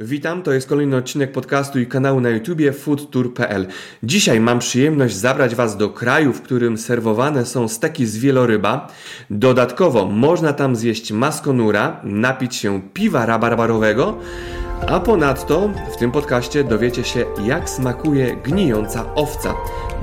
Witam, 0.00 0.42
to 0.42 0.52
jest 0.52 0.68
kolejny 0.68 0.96
odcinek 0.96 1.32
podcastu 1.32 1.80
i 1.80 1.86
kanału 1.86 2.20
na 2.20 2.30
YouTubie 2.30 2.72
foodtour.pl. 2.72 3.66
Dzisiaj 4.02 4.40
mam 4.40 4.58
przyjemność 4.58 5.16
zabrać 5.16 5.54
Was 5.54 5.76
do 5.76 5.88
kraju, 5.88 6.32
w 6.32 6.42
którym 6.42 6.78
serwowane 6.78 7.46
są 7.46 7.68
steki 7.68 8.06
z 8.06 8.16
wieloryba. 8.16 8.88
Dodatkowo 9.30 10.06
można 10.06 10.52
tam 10.52 10.76
zjeść 10.76 11.12
maskonura, 11.12 12.00
napić 12.04 12.56
się 12.56 12.82
piwa 12.94 13.26
rabarbarowego, 13.26 14.18
a 14.88 15.00
ponadto 15.00 15.70
w 15.94 15.96
tym 15.96 16.12
podcaście 16.12 16.64
dowiecie 16.64 17.04
się 17.04 17.24
jak 17.44 17.70
smakuje 17.70 18.36
gnijąca 18.36 19.14
owca, 19.14 19.54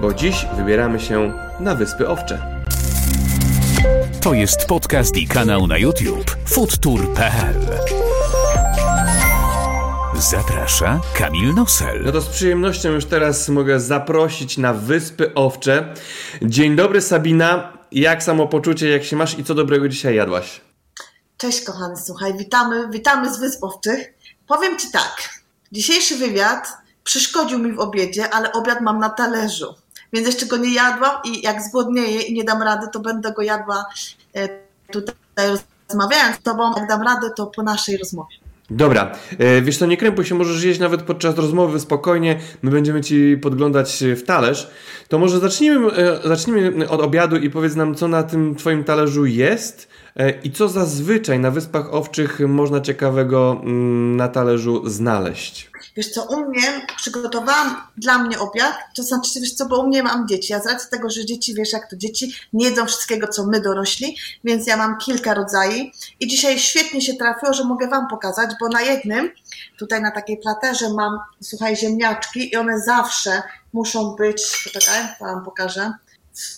bo 0.02 0.14
dziś 0.14 0.46
wybieramy 0.58 1.00
się 1.00 1.34
na 1.60 1.76
Wyspy 1.76 2.08
Owcze. 2.08 2.64
To 4.22 4.34
jest 4.34 4.66
podcast 4.66 5.18
i 5.18 5.28
kanał 5.28 5.68
na 5.68 5.78
YouTube 5.78 6.38
foodtour.pl. 6.46 7.56
Zaprasza 10.32 11.02
Kamil 11.14 11.54
Nosel. 11.54 12.04
No 12.06 12.12
to 12.12 12.22
z 12.22 12.28
przyjemnością 12.28 12.90
już 12.90 13.06
teraz 13.06 13.50
mogę 13.50 13.80
zaprosić 13.80 14.58
na 14.58 14.74
Wyspy 14.74 15.34
Owcze. 15.34 15.94
Dzień 16.42 16.76
dobry 16.76 17.02
Sabina, 17.02 17.78
jak 17.92 18.24
samopoczucie, 18.24 18.90
jak 18.90 19.04
się 19.04 19.16
masz 19.16 19.40
i 19.40 19.44
co 19.44 19.56
dobrego 19.56 19.90
dzisiaj 19.90 20.16
jadłaś? 20.16 20.62
Cześć 21.38 21.64
kochany, 21.64 21.98
słuchaj, 21.98 22.38
witamy, 22.38 22.90
witamy 22.90 23.34
z 23.34 23.40
Wysp 23.40 23.64
Owczych. 23.64 24.14
Powiem 24.48 24.80
Ci 24.80 24.92
tak, 24.92 25.30
dzisiejszy 25.72 26.16
wywiad 26.16 26.68
przeszkodził 27.04 27.60
mi 27.60 27.74
w 27.74 27.80
obiedzie, 27.80 28.30
ale 28.30 28.52
obiad 28.52 28.82
mam 28.82 29.00
na 29.00 29.10
talerzu, 29.10 29.76
więc 30.14 30.28
jeszcze 30.28 30.46
go 30.46 30.58
nie 30.58 30.74
jadłam 30.74 31.18
i 31.24 31.42
jak 31.42 31.62
zgłodnieję 31.62 32.22
i 32.22 32.34
nie 32.34 32.44
dam 32.44 32.62
rady, 32.62 32.88
to 32.94 33.00
będę 33.00 33.32
go 33.32 33.42
jadła 33.42 33.86
e, 34.36 34.50
tutaj 34.92 35.16
rozmawiając 35.88 36.36
z 36.40 36.44
Tobą. 36.44 36.74
Jak 36.78 36.88
dam 36.88 37.02
radę, 37.02 37.30
to 37.36 37.48
po 37.48 37.64
naszej 37.64 37.98
rozmowie. 37.98 38.43
Dobra, 38.76 39.12
e, 39.40 39.62
wiesz 39.62 39.78
co, 39.78 39.86
nie 39.86 39.98
krępuj 39.98 40.26
się, 40.26 40.36
możesz 40.36 40.64
jeść 40.64 40.80
nawet 40.80 41.02
podczas 41.02 41.38
rozmowy 41.38 41.80
spokojnie, 41.80 42.40
my 42.62 42.72
będziemy 42.72 43.02
Ci 43.02 43.38
podglądać 43.42 44.04
w 44.16 44.24
talerz. 44.24 44.70
To 45.08 45.20
może 45.20 45.40
zacznijmy, 45.40 45.92
e, 45.92 46.28
zacznijmy 46.28 46.90
od 46.90 47.02
obiadu 47.02 47.38
i 47.38 47.50
powiedz 47.50 47.76
nam, 47.76 47.96
co 47.96 48.08
na 48.08 48.24
tym 48.24 48.56
Twoim 48.56 48.84
talerzu 48.84 49.26
jest 49.26 49.88
e, 49.90 49.93
i 50.44 50.52
co 50.52 50.70
zazwyczaj 50.70 51.40
na 51.40 51.52
Wyspach 51.52 51.94
Owczych 51.94 52.40
można 52.40 52.82
ciekawego 52.82 53.62
mm, 53.64 54.18
na 54.18 54.28
talerzu 54.28 54.90
znaleźć. 54.90 55.72
Wiesz 55.96 56.10
co, 56.10 56.24
u 56.24 56.50
mnie 56.50 56.88
przygotowałam 56.98 57.82
dla 57.98 58.18
mnie 58.18 58.40
obiad, 58.40 58.76
to 58.96 59.04
znaczy, 59.04 59.40
wiesz 59.40 59.54
co, 59.54 59.66
bo 59.66 59.80
u 59.80 59.88
mnie 59.88 60.04
mam 60.04 60.28
dzieci, 60.28 60.54
a 60.54 60.60
z 60.60 60.66
racji 60.66 60.90
tego, 60.92 61.10
że 61.10 61.26
dzieci, 61.26 61.54
wiesz 61.54 61.74
jak 61.74 61.90
to 61.90 61.96
dzieci, 61.96 62.36
nie 62.54 62.66
jedzą 62.66 62.86
wszystkiego, 62.86 63.28
co 63.28 63.48
my 63.48 63.62
dorośli, 63.62 64.18
więc 64.44 64.68
ja 64.68 64.78
mam 64.78 64.98
kilka 64.98 65.34
rodzajów 65.34 65.88
i 66.20 66.28
dzisiaj 66.28 66.60
świetnie 66.60 67.02
się 67.02 67.14
trafiło, 67.14 67.54
że 67.54 67.64
mogę 67.64 67.88
Wam 67.88 68.08
pokazać, 68.08 68.50
bo 68.60 68.68
na 68.68 68.82
jednym, 68.82 69.30
tutaj 69.78 70.02
na 70.02 70.12
takiej 70.12 70.38
platerze 70.38 70.94
mam, 70.94 71.20
słuchaj, 71.42 71.76
ziemniaczki 71.76 72.54
i 72.54 72.56
one 72.56 72.80
zawsze 72.80 73.44
muszą 73.74 74.16
być, 74.16 74.62
poczekaj, 74.64 75.08
Wam 75.20 75.46
pokażę, 75.46 75.94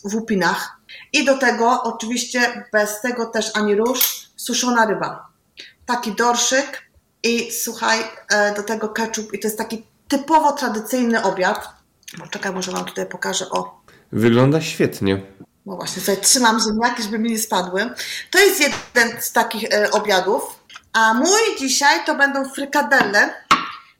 w 0.03 0.15
upinach. 0.15 0.77
I 1.15 1.25
do 1.25 1.37
tego, 1.37 1.83
oczywiście, 1.83 2.67
bez 2.71 3.01
tego 3.01 3.25
też 3.25 3.51
ani 3.53 3.75
róż, 3.75 4.29
suszona 4.35 4.85
ryba. 4.85 5.27
Taki 5.85 6.11
dorszyk, 6.11 6.85
i 7.25 7.51
słuchaj, 7.51 7.99
e, 8.29 8.53
do 8.53 8.63
tego 8.63 8.89
ketchup 8.89 9.33
i 9.33 9.39
to 9.39 9.47
jest 9.47 9.57
taki 9.57 9.85
typowo 10.07 10.51
tradycyjny 10.51 11.23
obiad. 11.23 11.69
Poczekaj, 12.19 12.53
może 12.53 12.71
wam 12.71 12.85
tutaj 12.85 13.05
pokażę, 13.05 13.49
o. 13.49 13.81
Wygląda 14.11 14.61
świetnie. 14.61 15.21
No 15.65 15.75
właśnie, 15.75 15.99
tutaj 15.99 16.17
trzymam 16.21 16.59
ziemniaki, 16.59 17.03
żeby 17.03 17.19
mi 17.19 17.31
nie 17.31 17.39
spadły. 17.39 17.89
To 18.31 18.39
jest 18.39 18.59
jeden 18.59 19.21
z 19.21 19.31
takich 19.31 19.73
e, 19.73 19.91
obiadów. 19.91 20.59
A 20.93 21.13
mój 21.13 21.39
dzisiaj 21.59 22.05
to 22.05 22.15
będą 22.15 22.49
frykadelle. 22.49 23.33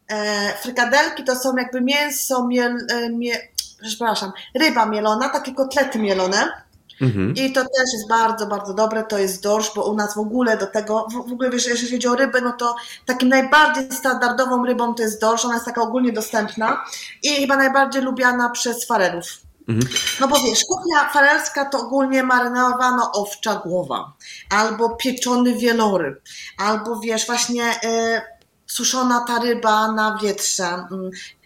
E, 0.08 0.54
frykadelki 0.62 1.24
to 1.24 1.36
są 1.36 1.56
jakby 1.56 1.82
mięso, 1.82 2.48
miel, 2.48 2.88
mie, 3.12 3.38
przepraszam, 3.82 4.32
ryba 4.56 4.86
mielona, 4.86 5.30
takie 5.30 5.54
kotlety 5.54 6.00
mielone. 6.00 6.65
Mhm. 7.02 7.34
I 7.36 7.53
to 7.53 7.62
też 7.62 7.94
jest 7.94 8.08
bardzo, 8.09 8.47
bardzo 8.47 8.74
dobre, 8.74 9.03
to 9.03 9.18
jest 9.18 9.44
dorsz, 9.44 9.72
bo 9.75 9.86
u 9.86 9.96
nas 9.96 10.16
w 10.16 10.18
ogóle 10.18 10.58
do 10.58 10.68
tego, 10.68 11.08
w 11.28 11.31
ogóle 11.31 11.50
wiesz, 11.50 11.68
jeżeli 11.68 11.92
chodzi 11.92 12.08
o 12.08 12.16
rybę, 12.16 12.42
no 12.42 12.52
to 12.52 12.75
takim 13.06 13.30
najbardziej 13.30 13.92
standardową 13.92 14.66
rybą 14.66 14.94
to 14.94 15.03
jest 15.03 15.22
dorsz, 15.22 15.46
ona 15.46 15.53
jest 15.53 15.66
taka 15.66 15.81
ogólnie 15.81 16.14
dostępna 16.14 16.86
i 17.24 17.30
chyba 17.30 17.58
najbardziej 17.58 18.02
lubiana 18.02 18.50
przez 18.50 18.86
farerów. 18.86 19.25
Mhm. 19.68 19.94
No 20.19 20.28
bo 20.28 20.36
wiesz, 20.40 20.59
kuchnia 20.69 21.09
farerska 21.14 21.66
to 21.66 21.80
ogólnie 21.80 22.24
marynowana 22.24 23.12
owcza 23.12 23.56
głowa, 23.56 24.14
albo 24.50 24.90
pieczony 24.90 25.56
wieloryb, 25.56 26.22
albo 26.58 27.00
wiesz, 27.00 27.25
właśnie 27.25 27.64
y, 27.84 28.22
suszona 28.68 29.25
ta 29.28 29.40
ryba 29.40 29.92
na 29.92 30.18
wietrze, 30.22 30.88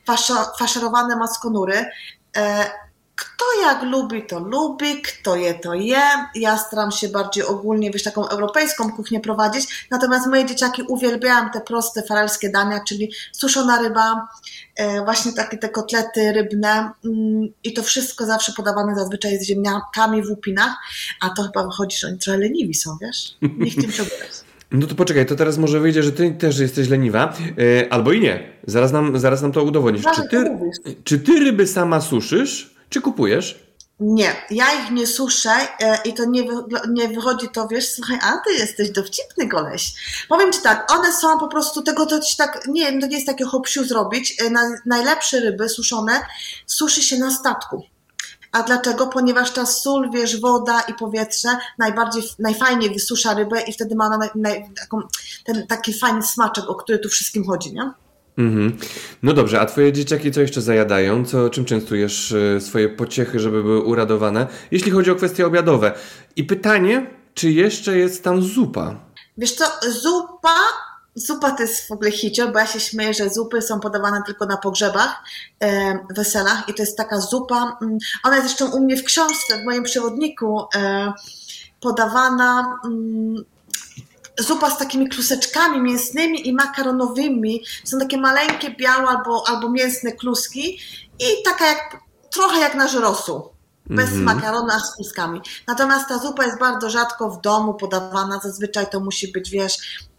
y, 0.10 0.16
faszerowane 0.60 1.16
maskonury. 1.16 1.78
Y, 2.38 2.42
kto 3.20 3.46
jak 3.62 3.84
lubi, 3.84 4.24
to 4.24 4.40
lubi, 4.40 5.02
kto 5.02 5.36
je, 5.36 5.54
to 5.54 5.74
je. 5.74 6.02
Ja 6.36 6.58
staram 6.58 6.92
się 6.92 7.10
bardziej 7.10 7.44
ogólnie, 7.44 7.92
wiesz, 7.92 8.04
taką 8.04 8.28
europejską 8.28 8.92
kuchnię 8.92 9.20
prowadzić, 9.20 9.88
natomiast 9.92 10.28
moje 10.28 10.46
dzieciaki 10.46 10.82
uwielbiają 10.82 11.50
te 11.50 11.62
proste 11.62 12.04
farelskie 12.04 12.50
dania, 12.50 12.80
czyli 12.88 13.12
suszona 13.32 13.82
ryba, 13.82 14.28
e, 14.76 15.04
właśnie 15.04 15.34
takie 15.34 15.58
te 15.58 15.70
kotlety 15.70 16.32
rybne 16.32 16.92
mm, 17.06 17.48
i 17.64 17.74
to 17.74 17.84
wszystko 17.84 18.26
zawsze 18.26 18.54
podawane 18.54 18.96
zazwyczaj 18.96 19.38
z 19.38 19.48
ziemniakami 19.48 20.24
w 20.24 20.30
łupinach, 20.30 20.76
a 21.22 21.30
to 21.30 21.44
chyba 21.44 21.64
wychodzi, 21.64 21.98
że 21.98 22.08
oni 22.08 22.18
trochę 22.20 22.40
leniwi 22.40 22.74
są, 22.74 22.98
wiesz? 23.02 23.38
Nie 23.42 23.72
chcę 23.72 23.92
się 23.92 24.04
obrać. 24.04 24.32
No 24.72 24.88
to 24.88 24.96
poczekaj, 24.96 25.26
to 25.26 25.36
teraz 25.36 25.58
może 25.58 25.80
wyjdzie, 25.80 26.04
że 26.04 26.12
ty 26.12 26.32
też 26.32 26.60
jesteś 26.60 26.90
leniwa, 26.90 27.34
yy, 27.58 27.88
albo 27.90 28.12
i 28.12 28.20
nie. 28.20 28.54
Zaraz 28.68 28.92
nam, 28.92 29.20
zaraz 29.20 29.42
nam 29.42 29.52
to 29.52 29.64
udowodnisz. 29.64 30.04
Czy 30.16 30.22
ty, 30.30 30.56
czy 31.04 31.20
ty 31.20 31.40
ryby 31.40 31.68
sama 31.68 32.02
suszysz? 32.02 32.79
Czy 32.90 33.02
kupujesz? 33.02 33.70
Nie, 34.00 34.36
ja 34.50 34.84
ich 34.84 34.92
nie 34.92 35.08
suszę 35.08 35.52
e, 35.80 36.00
i 36.06 36.14
to 36.14 36.26
nie, 36.26 36.44
nie 36.90 37.08
wychodzi 37.08 37.50
to, 37.50 37.68
wiesz, 37.68 37.92
słuchaj, 37.92 38.20
a 38.22 38.38
ty 38.38 38.54
jesteś 38.54 38.90
dowcipny 38.90 39.50
koleś. 39.50 39.94
Powiem 40.30 40.54
ci 40.54 40.62
tak, 40.62 40.92
one 40.92 41.14
są 41.14 41.40
po 41.40 41.48
prostu, 41.48 41.82
tego 41.82 42.06
to 42.06 42.20
ci 42.20 42.38
tak, 42.38 42.68
nie 42.68 43.00
to 43.02 43.08
nie 43.08 43.16
jest 43.16 43.28
takie 43.28 43.46
hopsiu 43.46 43.86
zrobić. 43.86 44.42
E, 44.42 44.50
na, 44.50 44.62
najlepsze 44.86 45.40
ryby 45.40 45.70
suszone 45.70 46.22
suszy 46.66 47.02
się 47.02 47.18
na 47.18 47.32
statku. 47.32 47.84
A 48.52 48.64
dlaczego? 48.64 49.08
Ponieważ 49.08 49.52
ta 49.52 49.66
sól, 49.66 50.12
wiesz, 50.12 50.42
woda 50.42 50.82
i 50.82 50.94
powietrze 50.94 51.50
najbardziej, 51.78 52.24
najfajniej 52.40 52.94
wysusza 52.94 53.34
rybę 53.34 53.62
i 53.62 53.74
wtedy 53.74 53.96
ma 53.96 54.06
ona 54.06 54.30
taką, 54.80 55.02
ten 55.46 55.68
taki 55.68 55.94
fajny 55.94 56.24
smaczek, 56.24 56.70
o 56.70 56.76
który 56.76 57.00
tu 57.00 57.10
wszystkim 57.10 57.46
chodzi, 57.46 57.74
nie? 57.74 57.92
Mhm. 58.40 58.78
No 59.24 59.34
dobrze, 59.34 59.60
a 59.60 59.66
twoje 59.66 59.94
dzieciaki 59.94 60.32
co 60.32 60.42
jeszcze 60.42 60.62
zajadają? 60.62 61.26
Co, 61.26 61.50
czym 61.50 61.66
częstujesz 61.66 62.32
e, 62.32 62.62
swoje 62.62 62.90
pociechy, 62.90 63.40
żeby 63.40 63.64
były 63.64 63.84
uradowane? 63.84 64.48
Jeśli 64.72 64.92
chodzi 64.92 65.12
o 65.12 65.16
kwestie 65.16 65.48
obiadowe. 65.48 65.92
I 66.36 66.44
pytanie, 66.44 67.10
czy 67.34 67.52
jeszcze 67.52 67.98
jest 67.98 68.24
tam 68.24 68.42
zupa? 68.42 68.96
Wiesz 69.38 69.52
co, 69.52 69.66
zupa 69.90 70.56
Zupa 71.16 71.52
to 71.52 71.64
jest 71.64 71.88
w 71.88 71.92
ogóle 71.92 72.12
hicio, 72.12 72.48
bo 72.48 72.60
ja 72.60 72.68
się 72.68 72.80
śmieję, 72.80 73.14
że 73.14 73.30
zupy 73.30 73.62
są 73.62 73.80
podawane 73.80 74.22
tylko 74.26 74.46
na 74.46 74.58
pogrzebach, 74.58 75.24
e, 75.64 76.00
weselach 76.16 76.70
i 76.70 76.74
to 76.74 76.84
jest 76.84 76.98
taka 76.98 77.20
zupa, 77.20 77.78
mm, 77.82 77.98
ona 78.24 78.36
jest 78.36 78.48
zresztą 78.48 78.78
u 78.78 78.84
mnie 78.84 78.98
w 78.98 79.04
książce, 79.04 79.62
w 79.62 79.66
moim 79.66 79.84
przewodniku 79.84 80.66
e, 80.76 81.14
podawana 81.80 82.80
mm, 82.86 83.44
zupa 84.40 84.70
z 84.70 84.78
takimi 84.78 85.10
kluseczkami 85.10 85.82
mięsnymi 85.82 86.48
i 86.48 86.54
makaronowymi. 86.54 87.64
Są 87.84 88.00
takie 88.00 88.18
maleńkie, 88.18 88.76
białe 88.76 89.08
albo, 89.08 89.44
albo 89.48 89.70
mięsne 89.70 90.12
kluski 90.12 90.80
i 91.20 91.44
taka 91.46 91.68
jak, 91.68 91.98
trochę 92.32 92.60
jak 92.60 92.76
na 92.76 92.88
żerosu. 92.88 93.50
Bez 93.86 94.10
mm 94.10 94.22
-hmm. 94.22 94.24
makarona 94.24 94.80
z 94.80 94.96
kluskami. 94.96 95.42
Natomiast 95.68 96.08
ta 96.08 96.18
zupa 96.18 96.46
jest 96.46 96.60
bardzo 96.60 96.90
rzadko 96.90 97.30
w 97.30 97.42
domu 97.42 97.74
podawana. 97.74 98.40
Zazwyczaj 98.44 98.88
to 98.92 99.00
musi 99.00 99.32
być, 99.32 99.50
wiesz, 99.50 99.78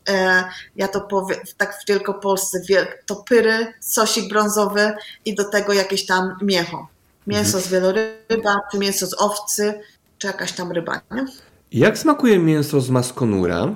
e, 0.09 0.44
ja 0.76 0.88
to 0.88 1.00
powiem 1.00 1.38
tak 1.56 1.82
w 1.82 1.88
Wielkopolsce, 1.88 2.59
to 3.06 3.16
pyry, 3.16 3.74
sosik 3.80 4.28
brązowy 4.28 4.92
i 5.24 5.34
do 5.34 5.45
tego 5.45 5.72
jakieś 5.72 6.06
tam 6.06 6.36
miecho. 6.42 6.89
Mięso 7.27 7.59
mm 7.59 7.60
-hmm. 7.60 7.66
z 7.66 7.71
wieloryba, 7.71 8.56
czy 8.72 8.78
mięso 8.78 9.06
z 9.06 9.15
owcy, 9.15 9.80
czy 10.18 10.27
jakaś 10.27 10.53
tam 10.53 10.72
ryba, 10.72 11.00
nie? 11.10 11.27
Jak 11.72 11.98
smakuje 11.98 12.39
mięso 12.39 12.80
z 12.80 12.91
maskonura? 12.91 13.74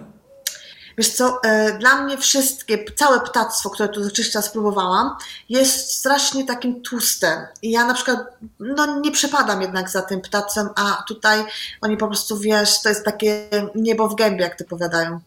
Wiesz 0.98 1.08
co, 1.08 1.40
e, 1.42 1.78
dla 1.78 2.02
mnie 2.02 2.18
wszystkie, 2.18 2.84
całe 2.94 3.20
ptactwo, 3.20 3.70
które 3.70 3.88
tu 3.88 4.00
dotychczas 4.00 4.44
spróbowałam, 4.44 5.16
jest 5.48 5.92
strasznie 5.92 6.44
takim 6.44 6.82
tłustem. 6.82 7.46
I 7.62 7.70
ja 7.70 7.86
na 7.86 7.94
przykład, 7.94 8.18
no 8.60 9.00
nie 9.00 9.10
przepadam 9.10 9.62
jednak 9.62 9.90
za 9.90 10.02
tym 10.02 10.20
ptacem, 10.20 10.68
a 10.76 11.04
tutaj 11.08 11.44
oni 11.80 11.96
po 11.96 12.06
prostu, 12.06 12.38
wiesz, 12.38 12.82
to 12.82 12.88
jest 12.88 13.04
takie 13.04 13.48
niebo 13.74 14.08
w 14.08 14.14
gębie, 14.14 14.42
jak 14.42 14.54
ty 14.54 14.64
powiadają. 14.64 15.20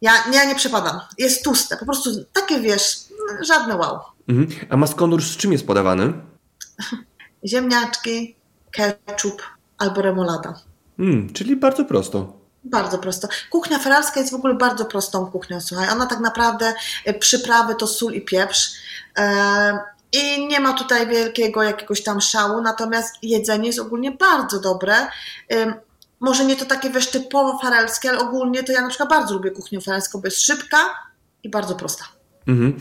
Ja, 0.00 0.12
ja 0.32 0.44
nie 0.44 0.54
przepadam. 0.54 1.00
Jest 1.18 1.44
tłuste, 1.44 1.76
po 1.76 1.84
prostu 1.84 2.10
takie, 2.32 2.60
wiesz, 2.60 2.98
żadne 3.40 3.76
wow. 3.76 3.98
Mhm. 4.28 4.48
A 4.70 4.76
maskonur 4.76 5.22
z 5.22 5.36
czym 5.36 5.52
jest 5.52 5.66
podawany? 5.66 6.12
Ziemniaczki, 7.50 8.36
ketchup 8.70 9.42
albo 9.78 10.02
remolada. 10.02 10.54
Mm, 10.98 11.32
czyli 11.32 11.56
bardzo 11.56 11.84
prosto. 11.84 12.41
Bardzo 12.64 12.98
prosto. 12.98 13.28
Kuchnia 13.50 13.78
feralska 13.78 14.20
jest 14.20 14.32
w 14.32 14.36
ogóle 14.36 14.54
bardzo 14.54 14.84
prostą 14.84 15.26
kuchnią, 15.26 15.60
słuchaj. 15.60 15.88
Ona 15.88 16.06
tak 16.06 16.20
naprawdę, 16.20 16.74
y, 17.08 17.14
przyprawy 17.14 17.74
to 17.74 17.86
sól 17.86 18.12
i 18.12 18.20
pieprz. 18.20 18.72
E, 19.18 19.78
I 20.12 20.46
nie 20.46 20.60
ma 20.60 20.72
tutaj 20.72 21.06
wielkiego 21.06 21.62
jakiegoś 21.62 22.02
tam 22.02 22.20
szału, 22.20 22.60
natomiast 22.60 23.14
jedzenie 23.22 23.66
jest 23.66 23.78
ogólnie 23.78 24.10
bardzo 24.10 24.60
dobre. 24.60 24.94
Może 26.20 26.44
nie 26.44 26.56
to 26.56 26.64
takie 26.64 26.90
wiesz 26.90 27.10
typowo 27.10 27.58
farelskie, 27.58 28.10
ale 28.10 28.18
ogólnie 28.18 28.62
to 28.62 28.72
ja 28.72 28.82
na 28.82 28.88
przykład 28.88 29.08
bardzo 29.08 29.34
lubię 29.34 29.50
kuchnię 29.50 29.80
farelską, 29.80 30.20
bo 30.20 30.26
jest 30.26 30.40
szybka 30.40 30.78
i 31.42 31.50
bardzo 31.50 31.74
prosta. 31.74 32.04
Mhm. 32.48 32.76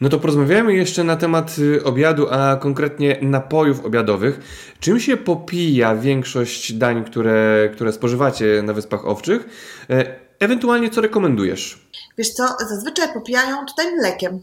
No 0.00 0.08
to 0.08 0.18
porozmawiamy 0.18 0.74
jeszcze 0.74 1.04
na 1.04 1.16
temat 1.16 1.58
y, 1.58 1.84
obiadu, 1.84 2.26
a 2.30 2.56
konkretnie 2.56 3.18
napojów 3.22 3.84
obiadowych. 3.84 4.40
Czym 4.80 5.00
się 5.00 5.16
popija 5.16 5.94
większość 5.96 6.72
dań, 6.72 7.04
które, 7.04 7.68
które 7.72 7.92
spożywacie 7.92 8.62
na 8.62 8.72
Wyspach 8.72 9.06
Owczych? 9.06 9.46
E, 9.90 10.26
Ewentualnie 10.40 10.90
co 10.90 11.00
rekomendujesz? 11.00 11.88
Wiesz 12.18 12.30
co, 12.30 12.48
zazwyczaj 12.68 13.08
popijają 13.14 13.66
tutaj 13.66 13.86
mlekiem. 13.94 14.40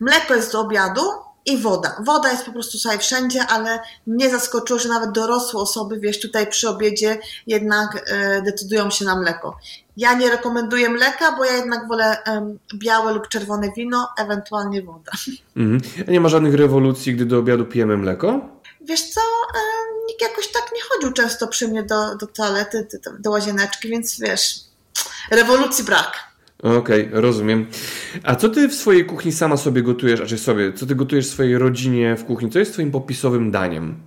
Mleko 0.00 0.34
jest 0.34 0.52
do 0.52 0.60
obiadu 0.60 1.00
i 1.46 1.58
woda. 1.58 1.96
Woda 2.04 2.30
jest 2.30 2.44
po 2.44 2.52
prostu 2.52 2.78
tutaj 2.78 2.98
wszędzie, 2.98 3.46
ale 3.46 3.80
mnie 4.06 4.30
zaskoczyło, 4.30 4.78
że 4.78 4.88
nawet 4.88 5.12
dorosłe 5.12 5.60
osoby, 5.60 6.00
wiesz, 6.00 6.20
tutaj 6.20 6.46
przy 6.46 6.68
obiedzie 6.68 7.18
jednak 7.46 8.04
e, 8.06 8.42
decydują 8.42 8.90
się 8.90 9.04
na 9.04 9.16
mleko. 9.16 9.56
Ja 9.96 10.14
nie 10.14 10.30
rekomenduję 10.30 10.88
mleka, 10.88 11.36
bo 11.36 11.44
ja 11.44 11.56
jednak 11.56 11.88
wolę 11.88 12.24
em, 12.24 12.58
białe 12.74 13.14
lub 13.14 13.28
czerwone 13.28 13.72
wino, 13.76 14.08
ewentualnie 14.18 14.82
woda. 14.82 15.12
Mhm. 15.56 15.80
A 16.08 16.10
nie 16.10 16.20
ma 16.20 16.28
żadnych 16.28 16.54
rewolucji, 16.54 17.14
gdy 17.14 17.26
do 17.26 17.38
obiadu 17.38 17.64
pijemy 17.64 17.96
mleko? 17.96 18.40
Wiesz 18.80 19.10
co, 19.10 19.20
e, 19.20 19.58
nikt 20.06 20.22
jakoś 20.22 20.48
tak 20.48 20.70
nie 20.74 20.82
chodził 20.82 21.12
często 21.12 21.48
przy 21.48 21.68
mnie 21.68 21.82
do, 21.82 22.16
do 22.16 22.26
toalety, 22.26 22.88
do, 23.04 23.10
do 23.18 23.30
łazieneczki, 23.30 23.88
więc 23.88 24.20
wiesz, 24.20 24.60
rewolucji 25.30 25.84
brak. 25.84 26.31
Okej, 26.62 27.08
rozumiem. 27.12 27.66
A 28.22 28.36
co 28.36 28.48
ty 28.48 28.68
w 28.68 28.74
swojej 28.74 29.06
kuchni 29.06 29.32
sama 29.32 29.56
sobie 29.56 29.82
gotujesz, 29.82 30.20
a 30.20 30.26
czy 30.26 30.38
sobie, 30.38 30.72
co 30.72 30.86
ty 30.86 30.94
gotujesz 30.94 31.26
swojej 31.26 31.58
rodzinie 31.58 32.16
w 32.16 32.24
kuchni? 32.24 32.50
Co 32.50 32.58
jest 32.58 32.72
twoim 32.72 32.90
popisowym 32.90 33.50
daniem? 33.50 34.00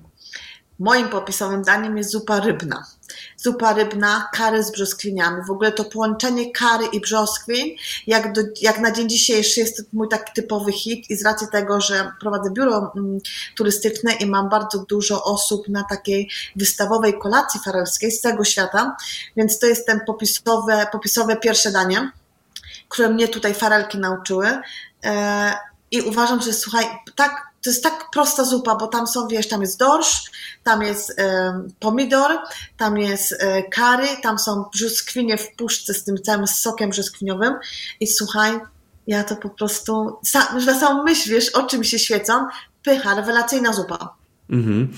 Moim 0.80 1.07
popisowym 1.07 1.63
daniem 1.63 1.98
jest 1.98 2.12
zupa 2.12 2.40
rybna. 2.40 2.86
Zupa 3.38 3.74
rybna, 3.74 4.30
kary 4.34 4.63
z 4.63 4.72
brzoskwiniami. 4.72 5.44
W 5.48 5.52
ogóle 5.52 5.72
to 5.72 5.84
połączenie 5.84 6.52
kary 6.52 6.86
i 6.94 7.00
brzoskwiń, 7.00 7.75
jak, 8.07 8.34
do, 8.34 8.42
jak 8.62 8.80
na 8.80 8.92
dzień 8.92 9.10
dzisiejszy 9.10 9.60
jest 9.60 9.78
to 9.78 9.84
mój 9.94 10.10
taki 10.10 10.34
typowy 10.34 10.72
hit 10.72 11.10
i 11.10 11.16
z 11.16 11.25
racji 11.25 11.48
tego, 11.52 11.81
że 11.81 12.12
prowadzę 12.22 12.52
biuro 12.52 12.92
mm, 12.96 13.19
turystyczne 13.56 14.13
i 14.13 14.25
mam 14.25 14.50
bardzo 14.50 14.86
dużo 14.90 15.24
osób 15.24 15.69
na 15.69 15.84
takiej 15.84 16.30
wystawowej 16.56 17.19
kolacji 17.19 17.60
farelskiej 17.66 18.12
z 18.12 18.22
całego 18.22 18.44
świata, 18.44 18.96
więc 19.38 19.60
to 19.60 19.68
jest 19.68 19.86
ten 19.86 20.00
popisowe, 20.07 20.88
popisowe 20.92 21.36
pierwsze 21.36 21.72
danie, 21.72 22.12
które 22.89 23.09
mnie 23.09 23.27
tutaj 23.27 23.53
farelki 23.53 23.97
nauczyły. 23.97 24.61
E, 25.03 25.53
I 25.91 26.01
uważam, 26.01 26.41
że 26.41 26.53
słuchaj, 26.53 26.85
tak, 27.15 27.47
to 27.63 27.69
jest 27.69 27.83
tak 27.83 28.09
prosta 28.13 28.43
zupa, 28.43 28.75
bo 28.75 28.87
tam 28.87 29.07
są, 29.07 29.27
wiesz, 29.27 29.47
tam 29.47 29.61
jest 29.61 29.79
dorsz, 29.79 30.31
tam 30.63 30.83
jest 30.83 31.19
em, 31.19 31.67
pomidor, 31.79 32.31
tam 32.77 32.97
jest 32.97 33.35
e, 33.39 33.63
kary, 33.63 34.07
tam 34.23 34.39
są 34.39 34.65
brzoskwinie 34.73 35.37
w 35.37 35.55
puszce 35.55 35.93
z 35.93 36.03
tym 36.03 36.17
całym 36.17 36.47
sokiem 36.47 36.89
brzoskwiniowym 36.89 37.53
i 37.99 38.07
słuchaj, 38.07 38.59
ja 39.07 39.23
to 39.23 39.35
po 39.35 39.49
prostu, 39.49 40.19
już 40.53 40.65
na 40.65 40.79
samą 40.79 41.03
myśl, 41.03 41.29
wiesz, 41.29 41.49
oczy 41.49 41.77
mi 41.77 41.85
się 41.85 41.99
świecą, 41.99 42.47
pycha, 42.83 43.15
rewelacyjna 43.15 43.73
zupa. 43.73 44.15
Mhm. 44.49 44.97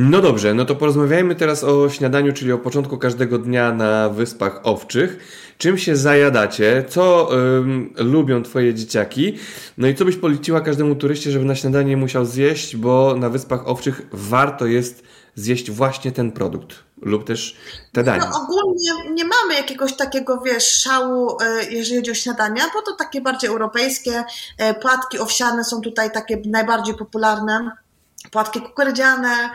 No 0.00 0.20
dobrze, 0.20 0.54
no 0.54 0.64
to 0.64 0.74
porozmawiajmy 0.74 1.34
teraz 1.34 1.64
o 1.64 1.90
śniadaniu, 1.90 2.32
czyli 2.32 2.52
o 2.52 2.58
początku 2.58 2.98
każdego 2.98 3.38
dnia 3.38 3.72
na 3.72 4.08
Wyspach 4.08 4.60
Owczych. 4.62 5.18
Czym 5.58 5.78
się 5.78 5.96
zajadacie? 5.96 6.84
Co 6.88 7.30
ym, 7.34 7.94
lubią 7.96 8.42
twoje 8.42 8.74
dzieciaki? 8.74 9.38
No 9.78 9.88
i 9.88 9.94
co 9.94 10.04
byś 10.04 10.16
poleciła 10.16 10.60
każdemu 10.60 10.94
turyście, 10.94 11.30
żeby 11.30 11.44
na 11.44 11.54
śniadanie 11.54 11.96
musiał 11.96 12.24
zjeść, 12.24 12.76
bo 12.76 13.14
na 13.16 13.28
Wyspach 13.28 13.68
Owczych 13.68 14.02
warto 14.12 14.66
jest 14.66 15.02
zjeść 15.34 15.70
właśnie 15.70 16.12
ten 16.12 16.32
produkt 16.32 16.76
lub 17.02 17.24
też 17.24 17.56
te 17.92 18.04
dania. 18.04 18.30
No 18.30 18.42
ogólnie 18.42 19.12
nie 19.14 19.24
mamy 19.24 19.54
jakiegoś 19.54 19.96
takiego, 19.96 20.40
wiesz, 20.46 20.70
szału, 20.70 21.36
e, 21.42 21.70
jeżeli 21.70 21.96
chodzi 21.96 22.10
o 22.10 22.14
śniadania, 22.14 22.62
bo 22.74 22.82
to 22.82 22.92
takie 22.98 23.20
bardziej 23.20 23.50
europejskie. 23.50 24.24
e, 24.58 24.74
Płatki 24.74 25.18
owsiane 25.18 25.64
są 25.64 25.80
tutaj 25.80 26.12
takie 26.12 26.42
najbardziej 26.46 26.94
popularne. 26.94 27.70
Płatki 28.30 28.60
kukurydziane, 28.60 29.50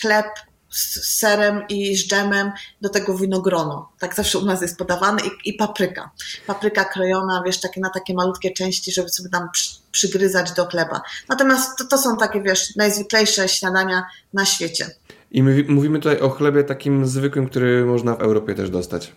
chleb 0.00 0.26
z 0.70 1.18
serem 1.18 1.64
i 1.68 1.96
z 1.96 2.08
dżemem, 2.08 2.52
do 2.80 2.88
tego 2.88 3.18
winogrono. 3.18 3.92
Tak 3.98 4.14
zawsze 4.14 4.38
u 4.38 4.44
nas 4.44 4.62
jest 4.62 4.78
podawane 4.78 5.22
i, 5.22 5.50
i 5.50 5.54
papryka. 5.54 6.10
Papryka 6.46 6.84
krojona, 6.84 7.42
wiesz, 7.46 7.60
takie 7.60 7.80
na 7.80 7.90
takie 7.90 8.14
malutkie 8.14 8.52
części, 8.52 8.92
żeby 8.92 9.08
sobie 9.08 9.30
tam 9.30 9.48
przy, 9.52 9.76
przygryzać 9.92 10.52
do 10.52 10.66
chleba. 10.66 11.02
Natomiast 11.28 11.78
to, 11.78 11.84
to 11.84 11.98
są 11.98 12.16
takie, 12.16 12.42
wiesz, 12.42 12.76
najzwyklejsze 12.76 13.48
śniadania 13.48 14.06
na 14.32 14.44
świecie. 14.44 14.90
I 15.30 15.42
my 15.42 15.64
mówimy 15.68 15.98
tutaj 15.98 16.20
o 16.20 16.30
chlebie 16.30 16.64
takim 16.64 17.06
zwykłym, 17.06 17.48
który 17.48 17.84
można 17.84 18.14
w 18.14 18.20
Europie 18.20 18.54
też 18.54 18.70
dostać. 18.70 19.12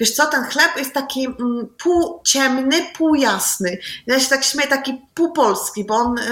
Wiesz 0.00 0.10
co, 0.10 0.26
ten 0.26 0.44
chleb 0.44 0.70
jest 0.76 0.94
taki 0.94 1.26
mm, 1.26 1.66
pół 1.78 2.20
ciemny, 2.24 2.76
pół 2.96 3.14
jasny. 3.14 3.78
Ja 4.06 4.20
się 4.20 4.28
tak 4.28 4.44
śmieję, 4.44 4.68
taki 4.68 5.00
pół 5.14 5.32
polski, 5.32 5.84
bo 5.84 5.94
on 5.94 6.18
y, 6.18 6.22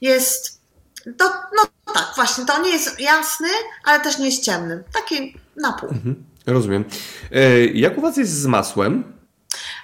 jest, 0.00 0.59
to, 1.04 1.24
no 1.56 1.92
tak, 1.94 2.12
właśnie, 2.16 2.46
to 2.46 2.62
nie 2.62 2.70
jest 2.70 3.00
jasny, 3.00 3.48
ale 3.84 4.00
też 4.00 4.18
nie 4.18 4.26
jest 4.26 4.44
ciemny. 4.44 4.84
Taki 4.92 5.36
na 5.56 5.72
pół. 5.72 5.88
Mhm, 5.88 6.24
rozumiem. 6.46 6.84
E, 7.32 7.66
jak 7.66 7.98
u 7.98 8.00
was 8.00 8.16
jest 8.16 8.32
z 8.32 8.46
masłem? 8.46 9.20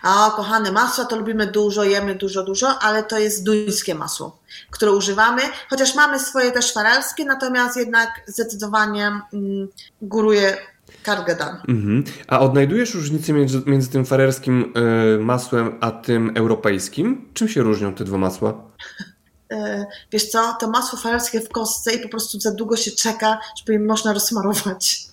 A 0.02 0.32
kochane, 0.36 0.72
masła 0.72 1.04
to 1.04 1.16
lubimy 1.16 1.46
dużo, 1.46 1.84
jemy 1.84 2.14
dużo, 2.14 2.42
dużo, 2.44 2.78
ale 2.78 3.02
to 3.02 3.18
jest 3.18 3.44
duńskie 3.44 3.94
masło, 3.94 4.38
które 4.70 4.92
używamy, 4.92 5.42
chociaż 5.70 5.94
mamy 5.94 6.20
swoje 6.20 6.52
też 6.52 6.72
farelskie, 6.72 7.24
natomiast 7.24 7.76
jednak 7.76 8.08
zdecydowanie 8.26 9.06
mm, 9.32 9.68
góruje 10.02 10.56
kargedan. 11.02 11.56
Mhm. 11.68 12.04
A 12.28 12.40
odnajdujesz 12.40 12.94
różnicę 12.94 13.32
między, 13.32 13.62
między 13.66 13.90
tym 13.90 14.04
farerskim 14.04 14.72
e, 14.74 15.18
masłem 15.18 15.78
a 15.80 15.90
tym 15.90 16.32
europejskim? 16.34 17.28
Czym 17.34 17.48
się 17.48 17.62
różnią 17.62 17.94
te 17.94 18.04
dwa 18.04 18.18
masła? 18.18 18.54
E, 19.52 19.86
wiesz 20.12 20.28
co, 20.28 20.56
to 20.60 20.70
masło 20.70 20.98
farelskie 20.98 21.40
w 21.40 21.48
kostce 21.48 21.94
i 21.94 21.98
po 21.98 22.08
prostu 22.08 22.40
za 22.40 22.50
długo 22.54 22.76
się 22.76 22.90
czeka, 22.90 23.38
żeby 23.58 23.72
je 23.72 23.78
można 23.78 24.12
rozsmarować. 24.12 25.06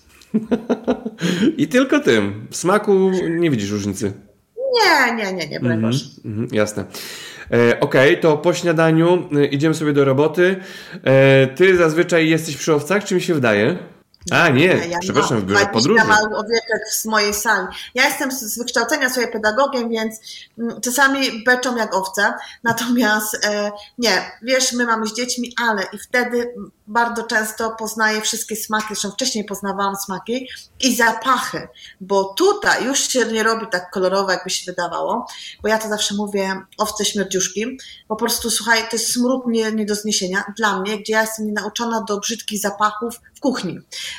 I 1.56 1.68
tylko 1.68 2.00
tym. 2.00 2.46
W 2.50 2.56
smaku 2.56 3.10
nie 3.30 3.50
widzisz 3.50 3.70
różnicy. 3.70 4.12
Nie, 4.74 5.14
nie, 5.14 5.32
nie, 5.32 5.46
nie, 5.48 5.60
broń 5.60 5.72
Mhm, 5.72 5.80
Boże. 5.82 6.04
mhm, 6.24 6.48
jasne. 6.52 6.84
E, 7.52 7.80
Okej, 7.80 8.20
to 8.20 8.36
po 8.38 8.54
śniadaniu 8.54 9.28
e, 9.36 9.46
idziemy 9.46 9.74
sobie 9.74 9.92
do 9.92 10.04
roboty. 10.04 10.56
E, 11.04 11.46
ty 11.46 11.76
zazwyczaj 11.76 12.28
jesteś 12.28 12.56
przy 12.56 12.74
owcach, 12.74 13.04
czy 13.04 13.14
mi 13.14 13.20
się 13.22 13.34
wydaje? 13.34 13.78
A 14.30 14.48
nie, 14.48 14.66
Ja 14.66 14.98
przepraszam, 14.98 15.46
20 15.46 15.72
podróży. 15.72 16.04
małych 16.04 16.38
owieczek 16.38 16.88
z 16.92 17.04
mojej 17.04 17.34
sali. 17.34 17.66
Ja 17.94 18.04
jestem 18.08 18.32
z 18.32 18.58
wykształcenia 18.58 19.10
sobie 19.10 19.28
pedagogiem, 19.28 19.88
więc 19.90 20.20
mm, 20.58 20.80
czasami 20.80 21.44
beczą 21.44 21.76
jak 21.76 21.94
owce. 21.94 22.34
Natomiast 22.62 23.46
e, 23.46 23.72
nie, 23.98 24.30
wiesz, 24.42 24.72
my 24.72 24.86
mamy 24.86 25.06
z 25.06 25.14
dziećmi, 25.14 25.52
ale 25.62 25.82
i 25.92 25.98
wtedy 25.98 26.54
bardzo 26.86 27.22
często 27.22 27.70
poznaję 27.70 28.20
wszystkie 28.20 28.56
smaki, 28.56 28.86
zresztą 28.88 29.10
wcześniej 29.10 29.44
poznawałam 29.44 29.96
smaki 29.96 30.48
i 30.80 30.96
zapachy, 30.96 31.68
bo 32.00 32.24
tutaj 32.24 32.84
już 32.84 32.98
się 33.08 33.24
nie 33.26 33.42
robi 33.42 33.66
tak 33.72 33.90
kolorowo, 33.90 34.30
jakby 34.32 34.50
się 34.50 34.72
wydawało, 34.72 35.26
bo 35.62 35.68
ja 35.68 35.78
to 35.78 35.88
zawsze 35.88 36.14
mówię 36.14 36.60
owce 36.78 37.04
śmierdziuszki. 37.04 37.78
Po 38.08 38.16
prostu, 38.16 38.50
słuchaj, 38.50 38.80
to 38.82 38.96
jest 38.96 39.12
smród 39.12 39.42
nie, 39.46 39.72
nie 39.72 39.86
do 39.86 39.94
zniesienia 39.94 40.44
dla 40.56 40.80
mnie, 40.80 40.98
gdzie 40.98 41.12
ja 41.12 41.20
jestem 41.20 41.46
nienauczona 41.46 42.02
do 42.08 42.20
brzydkich 42.20 42.60
zapachów 42.60 43.20
kuchni. 43.44 43.78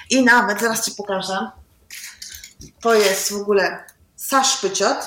I 0.10 0.24
nawet, 0.24 0.62
zaraz 0.62 0.86
Ci 0.86 0.91
pokażę, 0.91 1.51
to 2.82 2.94
jest 2.96 3.32
w 3.34 3.36
ogóle 3.36 3.84
saszpyciot, 4.15 4.98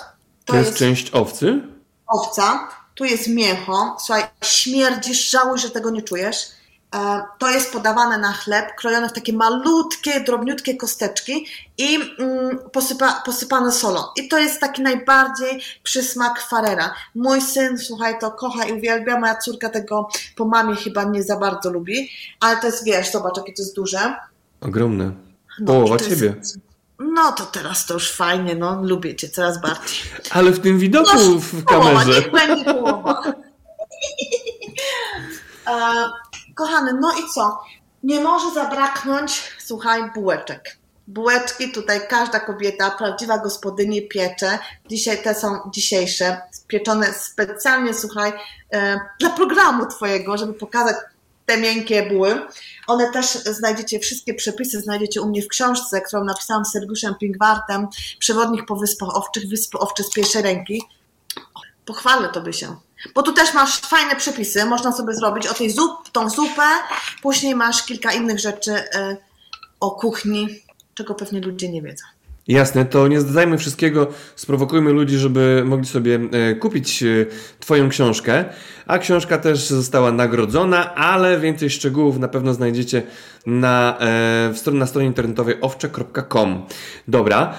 to, 0.44 0.52
To 0.52 0.56
jest 0.56 0.66
jest 0.68 0.78
część 0.78 1.10
owcy? 1.10 1.60
owca, 2.06 2.68
tu 2.94 3.04
jest 3.04 3.28
mięcho, 3.28 3.96
słuchaj, 4.04 4.24
śmierdzisz, 4.44 5.30
żałuj, 5.30 5.58
że 5.58 5.70
tego 5.70 5.90
nie 5.90 6.02
czujesz. 6.02 6.36
E, 6.94 7.22
To 7.38 7.50
jest 7.50 7.72
podawane 7.72 8.18
na 8.18 8.32
chleb, 8.32 8.74
krojone 8.76 9.08
w 9.08 9.12
takie 9.12 9.32
malutkie, 9.32 10.20
drobniutkie 10.20 10.76
kosteczki 10.76 11.46
i 11.78 11.94
mm, 12.18 12.58
posypa, 12.72 13.22
posypane 13.26 13.72
solą. 13.72 14.00
I 14.16 14.28
to 14.28 14.38
jest 14.38 14.60
taki 14.60 14.82
najbardziej 14.82 15.62
przysmak 15.82 16.40
farera. 16.42 16.94
Mój 17.14 17.40
syn, 17.40 17.78
słuchaj, 17.78 18.18
to 18.20 18.30
kocha 18.30 18.64
i 18.64 18.72
uwielbia, 18.72 19.20
moja 19.20 19.36
córka 19.36 19.68
tego 19.68 20.08
po 20.36 20.44
mamie 20.44 20.76
chyba 20.76 21.04
nie 21.04 21.22
za 21.22 21.36
bardzo 21.36 21.70
lubi, 21.70 22.10
ale 22.40 22.56
to 22.56 22.66
jest, 22.66 22.84
wiesz, 22.84 23.12
zobacz, 23.12 23.36
jakie 23.36 23.52
to 23.52 23.62
jest 23.62 23.76
duże. 23.76 24.16
Ogromne. 24.60 25.12
No, 25.60 25.66
Połowa 25.66 25.96
i 25.96 25.98
to 25.98 26.04
jest- 26.04 26.20
ciebie. 26.20 26.34
No 26.98 27.32
to 27.32 27.46
teraz 27.46 27.86
to 27.86 27.94
już 27.94 28.12
fajnie, 28.12 28.54
no 28.54 28.82
lubię 28.82 29.16
cię 29.16 29.28
coraz 29.28 29.60
bardziej. 29.60 29.98
Ale 30.30 30.50
w 30.50 30.60
tym 30.60 30.78
widoku 30.78 31.10
No, 31.14 31.38
w 31.40 31.64
Połowa, 31.64 31.90
kamerze. 31.90 32.20
niech 32.20 32.32
będzie 32.32 32.64
połowa. 32.64 33.22
kochany, 36.58 36.92
no 37.00 37.12
i 37.12 37.32
co? 37.34 37.60
Nie 38.02 38.20
może 38.20 38.54
zabraknąć, 38.54 39.42
słuchaj, 39.58 40.10
bułeczek. 40.14 40.78
Bułeczki 41.06 41.72
tutaj 41.72 42.00
każda 42.08 42.40
kobieta, 42.40 42.90
prawdziwa 42.90 43.38
gospodyni 43.38 44.08
piecze. 44.08 44.58
Dzisiaj 44.88 45.22
te 45.22 45.34
są 45.34 45.70
dzisiejsze, 45.70 46.40
pieczone 46.66 47.12
specjalnie, 47.12 47.94
słuchaj, 47.94 48.32
e, 48.72 49.00
dla 49.20 49.30
programu 49.30 49.86
Twojego, 49.86 50.36
żeby 50.36 50.54
pokazać 50.54 50.96
te 51.46 51.56
miękkie 51.56 52.02
buły. 52.02 52.46
One 52.86 53.12
też 53.12 53.26
znajdziecie, 53.32 53.98
wszystkie 53.98 54.34
przepisy 54.34 54.80
znajdziecie 54.80 55.22
u 55.22 55.28
mnie 55.28 55.42
w 55.42 55.48
książce, 55.48 56.00
którą 56.00 56.24
napisałam 56.24 56.64
z 56.64 56.72
Sergiuszem 56.72 57.14
Pingwartem, 57.14 57.88
Przewodnik 58.18 58.66
po 58.66 58.76
Wyspach 58.76 59.16
Owczych, 59.16 59.48
Wyspy 59.48 59.78
Owcze 59.78 60.02
z 60.02 60.10
pierwszej 60.10 60.42
ręki. 60.42 60.82
Pochwalę 61.84 62.28
tobie 62.28 62.52
się. 62.52 62.87
Bo 63.14 63.22
tu 63.22 63.32
też 63.32 63.54
masz 63.54 63.80
fajne 63.80 64.16
przepisy, 64.16 64.64
można 64.64 64.92
sobie 64.92 65.14
zrobić 65.14 65.46
o 65.46 65.54
tej 65.54 65.70
zup, 65.70 66.10
tą 66.12 66.30
zupę, 66.30 66.62
później 67.22 67.54
masz 67.54 67.82
kilka 67.82 68.12
innych 68.12 68.38
rzeczy 68.38 68.72
y, 68.72 69.16
o 69.80 69.90
kuchni, 69.90 70.62
czego 70.94 71.14
pewnie 71.14 71.40
ludzie 71.40 71.68
nie 71.68 71.82
wiedzą. 71.82 72.04
Jasne, 72.48 72.84
to 72.84 73.08
nie 73.08 73.20
zdadzajmy 73.20 73.58
wszystkiego, 73.58 74.06
sprowokujmy 74.36 74.92
ludzi, 74.92 75.18
żeby 75.18 75.62
mogli 75.66 75.86
sobie 75.86 76.20
e, 76.32 76.54
kupić 76.54 77.02
e, 77.02 77.06
Twoją 77.60 77.88
książkę. 77.88 78.44
A 78.86 78.98
książka 78.98 79.38
też 79.38 79.66
została 79.66 80.12
nagrodzona, 80.12 80.94
ale 80.94 81.40
więcej 81.40 81.70
szczegółów 81.70 82.18
na 82.18 82.28
pewno 82.28 82.54
znajdziecie 82.54 83.02
na, 83.46 83.98
e, 84.66 84.72
na 84.72 84.86
stronie 84.86 85.06
internetowej 85.06 85.54
owcze.com. 85.60 86.62
Dobra, 87.08 87.54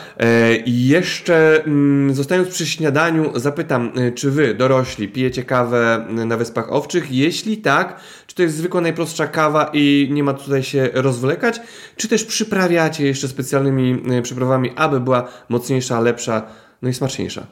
jeszcze 0.66 1.64
mm, 1.64 2.14
zostając 2.14 2.50
przy 2.50 2.66
śniadaniu, 2.66 3.32
zapytam, 3.36 3.92
czy 4.16 4.32
Wy, 4.32 4.54
dorośli, 4.54 5.08
pijecie 5.08 5.44
kawę 5.44 6.06
na 6.10 6.38
Wyspach 6.38 6.72
Owczych? 6.72 7.12
Jeśli 7.12 7.58
tak, 7.58 8.00
czy 8.30 8.36
to 8.36 8.42
jest 8.42 8.56
zwykła, 8.56 8.82
najprostsza 8.82 9.28
kawa 9.28 9.70
i 9.74 10.10
nie 10.12 10.24
ma 10.24 10.34
tutaj 10.34 10.64
się 10.64 10.90
rozwlekać? 10.94 11.62
Czy 11.96 12.08
też 12.08 12.24
przyprawiacie 12.24 13.06
jeszcze 13.06 13.28
specjalnymi 13.28 14.22
przyprawami, 14.24 14.72
aby 14.76 15.00
była 15.00 15.28
mocniejsza, 15.50 16.00
lepsza, 16.00 16.42
no 16.82 16.90
i 16.90 16.94
smaczniejsza? 16.94 17.48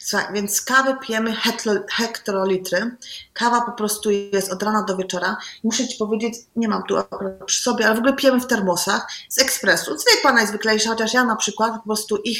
Słuchaj, 0.00 0.34
więc 0.34 0.62
kawy 0.62 0.96
pijemy 1.06 1.34
hektolitry. 1.90 2.96
Kawa 3.32 3.60
po 3.60 3.72
prostu 3.72 4.10
jest 4.10 4.52
od 4.52 4.62
rana 4.62 4.82
do 4.82 4.96
wieczora. 4.96 5.36
Muszę 5.64 5.88
Ci 5.88 5.98
powiedzieć, 5.98 6.34
nie 6.56 6.68
mam 6.68 6.82
tu 6.82 6.94
przy 7.46 7.62
sobie, 7.62 7.86
ale 7.86 7.94
w 7.94 7.98
ogóle 7.98 8.12
pijemy 8.12 8.40
w 8.40 8.46
termosach 8.46 9.06
z 9.28 9.38
ekspresu. 9.38 9.98
Zwykła, 9.98 10.32
najzwyklejsza, 10.32 10.90
chociaż 10.90 11.14
ja 11.14 11.24
na 11.24 11.36
przykład 11.36 11.72
po 11.72 11.82
prostu 11.82 12.16
ich 12.16 12.38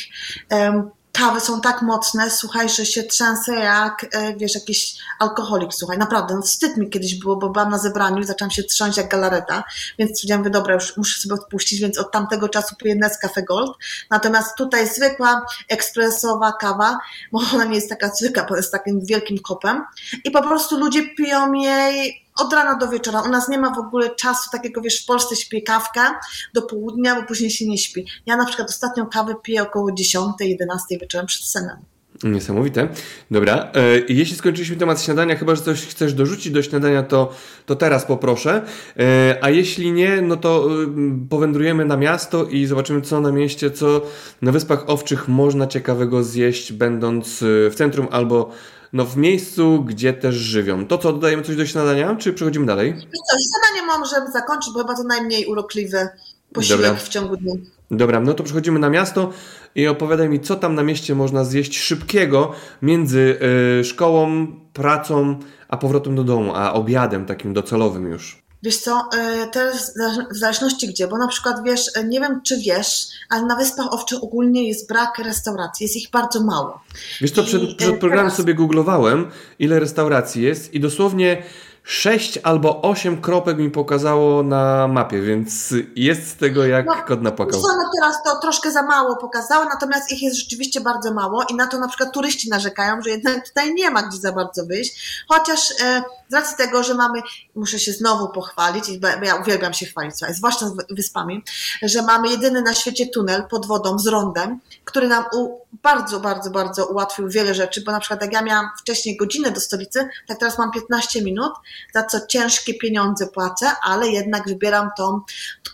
um, 0.51 0.91
kawy 1.15 1.41
są 1.41 1.61
tak 1.61 1.83
mocne, 1.83 2.31
słuchaj, 2.31 2.69
że 2.69 2.87
się 2.87 3.03
trzęsę 3.03 3.55
jak, 3.55 4.07
e, 4.13 4.37
wiesz, 4.37 4.55
jakiś 4.55 4.97
alkoholik, 5.19 5.75
słuchaj, 5.75 5.99
naprawdę, 5.99 6.35
no 6.35 6.43
wstyd 6.43 6.77
mi 6.77 6.91
kiedyś 6.91 7.15
było, 7.15 7.37
bo 7.37 7.51
byłam 7.51 7.71
na 7.71 7.79
zebraniu 7.79 8.23
i 8.23 8.25
zaczęłam 8.25 8.51
się 8.51 8.63
trząść 8.63 8.97
jak 8.97 9.09
galareta, 9.09 9.65
więc 9.99 10.11
stwierdziłam, 10.11 10.45
że 10.45 10.51
dobra, 10.51 10.75
już 10.75 10.97
muszę 10.97 11.21
sobie 11.21 11.35
odpuścić, 11.35 11.81
więc 11.81 11.99
od 11.99 12.13
tamtego 12.13 12.49
czasu 12.49 12.77
piję 12.77 12.95
Nescafe 12.95 13.43
Gold, 13.43 13.77
natomiast 14.11 14.57
tutaj 14.57 14.89
zwykła, 14.89 15.47
ekspresowa 15.69 16.53
kawa, 16.53 16.99
bo 17.33 17.41
ona 17.55 17.65
nie 17.65 17.75
jest 17.75 17.89
taka 17.89 18.09
zwykła, 18.09 18.47
bo 18.49 18.57
jest 18.57 18.73
takim 18.73 19.01
wielkim 19.07 19.39
kopem. 19.39 19.85
I 20.25 20.31
po 20.31 20.43
prostu 20.43 20.79
ludzie 20.79 21.15
piją 21.15 21.53
jej 21.53 22.24
od 22.39 22.53
rana 22.53 22.77
do 22.79 22.89
wieczora. 22.89 23.23
U 23.23 23.29
nas 23.29 23.49
nie 23.49 23.59
ma 23.59 23.75
w 23.75 23.79
ogóle 23.79 24.15
czasu 24.15 24.51
takiego, 24.53 24.81
wiesz, 24.81 25.03
w 25.03 25.07
Polsce 25.07 25.37
śpi 25.37 25.63
kawka 25.63 26.21
do 26.55 26.63
południa, 26.63 27.21
bo 27.21 27.27
później 27.27 27.51
się 27.51 27.69
nie 27.69 27.79
śpi. 27.79 28.07
Ja 28.27 28.37
na 28.37 28.47
przykład 28.47 28.71
ostatnią 28.71 29.07
kawę 29.07 29.35
piję 29.43 29.63
około 29.63 29.93
10, 29.93 30.35
11 30.41 30.99
wieczorem 30.99 31.27
przed 31.27 31.47
senem. 31.47 31.77
Niesamowite. 32.23 32.89
Dobra. 33.31 33.73
E, 33.75 33.99
jeśli 34.09 34.37
skończyliśmy 34.37 34.77
temat 34.77 35.03
śniadania, 35.03 35.37
chyba 35.37 35.55
że 35.55 35.63
coś 35.63 35.87
chcesz 35.87 36.15
dorzucić 36.15 36.53
do 36.53 36.63
śniadania, 36.63 37.03
to, 37.03 37.33
to 37.67 37.77
teraz 37.77 38.05
poproszę. 38.05 38.63
E, 38.99 39.39
a 39.41 39.51
jeśli 39.51 39.93
nie, 39.93 40.23
no 40.23 40.37
to 40.37 40.69
e, 40.69 40.87
powędrujemy 41.31 41.85
na 41.85 41.97
miasto 41.97 42.45
i 42.45 42.67
zobaczymy, 42.67 43.01
co 43.01 43.21
na 43.21 43.33
mieście, 43.33 43.71
co 43.71 44.03
na 44.43 44.53
Wyspach 44.53 44.85
Owczych 44.87 45.29
można 45.29 45.67
ciekawego 45.67 46.25
zjeść, 46.25 46.73
będąc 46.73 47.39
w 47.41 47.73
centrum 47.75 48.09
albo 48.11 48.51
no 48.95 49.05
w 49.05 49.17
miejscu, 49.17 49.85
gdzie 49.85 50.13
też 50.13 50.35
żywią. 50.35 50.87
To 50.87 50.99
co, 50.99 51.13
dodajemy 51.13 51.43
coś 51.43 51.57
do 51.57 51.67
śniadania, 51.67 52.17
czy 52.17 52.33
przechodzimy 52.33 52.67
dalej? 52.67 52.95
Co, 52.99 53.37
śniadanie 53.39 53.99
możemy 53.99 54.33
zakończyć, 54.33 54.73
bo 54.75 54.81
chyba 54.81 54.97
to 54.97 55.05
najmniej 55.05 55.47
urokliwy 55.47 56.09
posiłek 56.53 56.83
Dobra. 56.83 56.95
w 56.95 57.09
ciągu 57.09 57.37
dnia. 57.37 57.55
Dobra, 57.91 58.21
no 58.21 58.35
to 58.35 58.45
przechodzimy 58.45 58.79
na 58.79 58.91
miasto 58.91 59.33
i 59.75 59.87
opowiadaj 59.87 60.29
mi, 60.29 60.41
co 60.41 60.57
tam 60.57 60.75
na 60.75 60.83
mieście 60.83 61.15
można 61.15 61.45
zjeść 61.45 61.79
szybkiego 61.79 62.53
między 62.83 63.39
y, 63.81 63.85
szkołą, 63.85 64.47
pracą, 64.73 65.39
a 65.69 65.77
powrotem 65.77 66.17
do 66.17 66.25
domu, 66.25 66.53
a 66.55 66.73
obiadem 66.73 67.27
takim 67.27 67.53
docelowym 67.53 68.07
już. 68.07 68.44
Wiesz 68.65 68.77
co, 68.77 69.09
e, 69.17 69.47
teraz 69.47 69.95
w 70.31 70.37
zależności 70.37 70.89
gdzie, 70.89 71.09
bo 71.09 71.19
na 71.19 71.29
przykład 71.29 71.57
wiesz, 71.65 71.91
e, 71.97 72.05
nie 72.05 72.21
wiem 72.21 72.41
czy 72.43 72.59
wiesz, 72.59 73.07
ale 73.29 73.47
na 73.47 73.57
Wyspach 73.57 73.87
Owczych 73.91 74.25
ogólnie 74.25 74.69
jest 74.69 74.89
brak 74.89 75.19
restauracji, 75.19 75.85
jest 75.85 75.97
ich 75.97 76.11
bardzo 76.11 76.45
mało. 76.45 76.81
Wiesz 77.21 77.31
co, 77.31 77.45
przed, 77.45 77.77
przed 77.77 78.01
programem 78.01 78.27
teraz... 78.27 78.37
sobie 78.37 78.55
googlowałem, 78.55 79.31
ile 79.59 79.81
restauracji 79.81 80.43
jest 80.43 80.75
i 80.75 80.81
dosłownie 80.81 81.43
6 81.85 82.39
albo 82.43 82.83
8 82.83 83.21
kropek 83.21 83.59
mi 83.59 83.71
pokazało 83.71 84.43
na 84.43 84.89
mapie, 84.89 85.23
więc 85.23 85.75
jest 85.97 86.29
z 86.29 86.37
tego 86.37 86.67
jak 86.67 86.87
no, 86.87 86.95
kod 87.07 87.23
napłakał. 87.23 87.61
No 87.63 87.91
teraz 88.01 88.23
to 88.25 88.41
troszkę 88.41 88.73
za 88.73 88.83
mało 88.83 89.17
pokazało, 89.17 89.65
natomiast 89.65 90.13
ich 90.13 90.23
jest 90.23 90.37
rzeczywiście 90.37 90.81
bardzo 90.81 91.15
mało 91.15 91.45
i 91.51 91.55
na 91.55 91.67
to 91.67 91.79
na 91.79 91.89
przykład 91.89 92.13
turyści 92.13 92.51
narzekają, 92.51 93.03
że 93.03 93.11
jednak 93.11 93.49
tutaj 93.49 93.75
nie 93.75 93.91
ma 93.91 94.03
gdzie 94.03 94.19
za 94.19 94.33
bardzo 94.33 94.67
wyjść, 94.67 95.25
chociaż 95.29 95.71
e, 95.71 96.03
z 96.29 96.35
racji 96.35 96.57
tego, 96.57 96.83
że 96.83 96.95
mamy, 96.95 97.21
muszę 97.55 97.79
się 97.79 97.93
znowu 97.93 98.29
pochwalić, 98.29 98.99
bo 98.99 99.09
ja 99.27 99.35
uwielbiam 99.35 99.75
się 99.75 99.87
chwalić, 99.87 100.19
słuchaj, 100.19 100.35
zwłaszcza 100.35 100.67
z 100.69 100.75
wyspami, 100.91 101.45
że 101.83 102.03
mamy 102.03 102.29
jedyny 102.29 102.63
na 102.63 102.75
świecie 102.75 103.07
tunel 103.07 103.45
pod 103.51 103.67
wodą 103.67 103.99
z 103.99 104.07
rondem, 104.07 104.61
który 104.85 105.09
nam 105.09 105.25
u, 105.37 105.64
bardzo, 105.83 106.21
bardzo, 106.21 106.51
bardzo 106.51 106.87
ułatwił 106.87 107.29
wiele 107.29 107.55
rzeczy, 107.55 107.83
bo 107.87 107.93
na 107.93 108.01
przykład 108.01 108.23
jak 108.23 108.33
ja 108.33 108.43
miałam 108.43 108.71
wcześniej 108.81 109.17
godzinę 109.17 109.51
do 109.51 109.61
stolicy, 109.61 110.09
tak 110.29 110.39
teraz 110.39 110.59
mam 110.59 110.71
15 110.71 111.23
minut, 111.23 111.53
za 111.95 112.05
co 112.05 112.27
ciężkie 112.27 112.75
pieniądze 112.75 113.27
płacę, 113.27 113.67
ale 113.83 114.09
jednak 114.09 114.49
wybieram 114.49 114.91
tą 114.97 115.21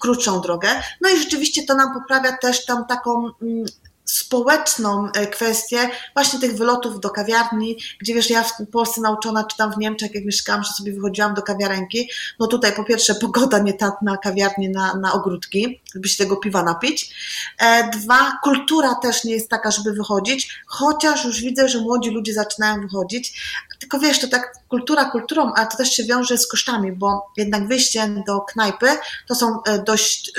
krótszą 0.00 0.40
drogę. 0.40 0.69
No 1.00 1.09
i 1.09 1.19
rzeczywiście 1.19 1.66
to 1.66 1.75
nam 1.75 1.95
poprawia 1.95 2.37
też 2.37 2.64
tam 2.64 2.87
taką 2.87 3.30
mm, 3.42 3.64
społeczną 4.11 5.12
e, 5.12 5.26
kwestię 5.26 5.90
właśnie 6.14 6.40
tych 6.40 6.57
wylotów 6.57 7.00
do 7.00 7.11
kawiarni, 7.11 7.76
gdzie 8.00 8.14
wiesz, 8.14 8.31
ja 8.31 8.43
w 8.43 8.52
Polsce 8.73 9.00
nauczona, 9.00 9.45
czy 9.45 9.57
tam 9.57 9.73
w 9.73 9.79
Niemczech, 9.79 10.14
jak 10.14 10.25
mieszkałam, 10.25 10.64
że 10.64 10.73
sobie 10.73 10.93
wychodziłam 10.93 11.35
do 11.35 11.43
kawiarenki, 11.43 12.11
no 12.38 12.47
tutaj 12.47 12.73
po 12.73 12.85
pierwsze 12.85 13.14
pogoda 13.25 13.59
nie 13.59 13.75
ta 13.75 13.93
na 14.02 14.17
kawiarnie, 14.17 14.71
na, 14.71 14.95
na 14.95 15.12
ogródki, 15.12 15.81
żeby 15.95 16.09
się 16.09 16.17
tego 16.17 16.37
piwa 16.37 16.62
napić. 16.62 17.14
E, 17.59 17.90
dwa, 17.90 18.38
kultura 18.43 18.95
też 18.95 19.25
nie 19.25 19.33
jest 19.33 19.49
taka, 19.49 19.71
żeby 19.71 19.93
wychodzić, 19.93 20.62
chociaż 20.67 21.25
już 21.25 21.40
widzę, 21.40 21.69
że 21.69 21.81
młodzi 21.81 22.11
ludzie 22.11 22.35
zaczynają 22.35 22.81
wychodzić, 22.81 23.40
tylko 23.80 23.99
wiesz, 23.99 24.20
to 24.20 24.28
tak 24.28 24.52
kultura 24.68 25.04
kulturą, 25.04 25.52
ale 25.56 25.66
to 25.66 25.76
też 25.76 25.90
się 25.90 26.04
wiąże 26.04 26.38
z 26.38 26.49
kosztami, 26.49 26.92
bo 26.92 27.32
jednak 27.37 27.68
wyjście 27.68 28.08
do 28.26 28.40
knajpy 28.40 28.87
to 29.28 29.34
są 29.34 29.62
e, 29.62 29.78
dość 29.78 30.32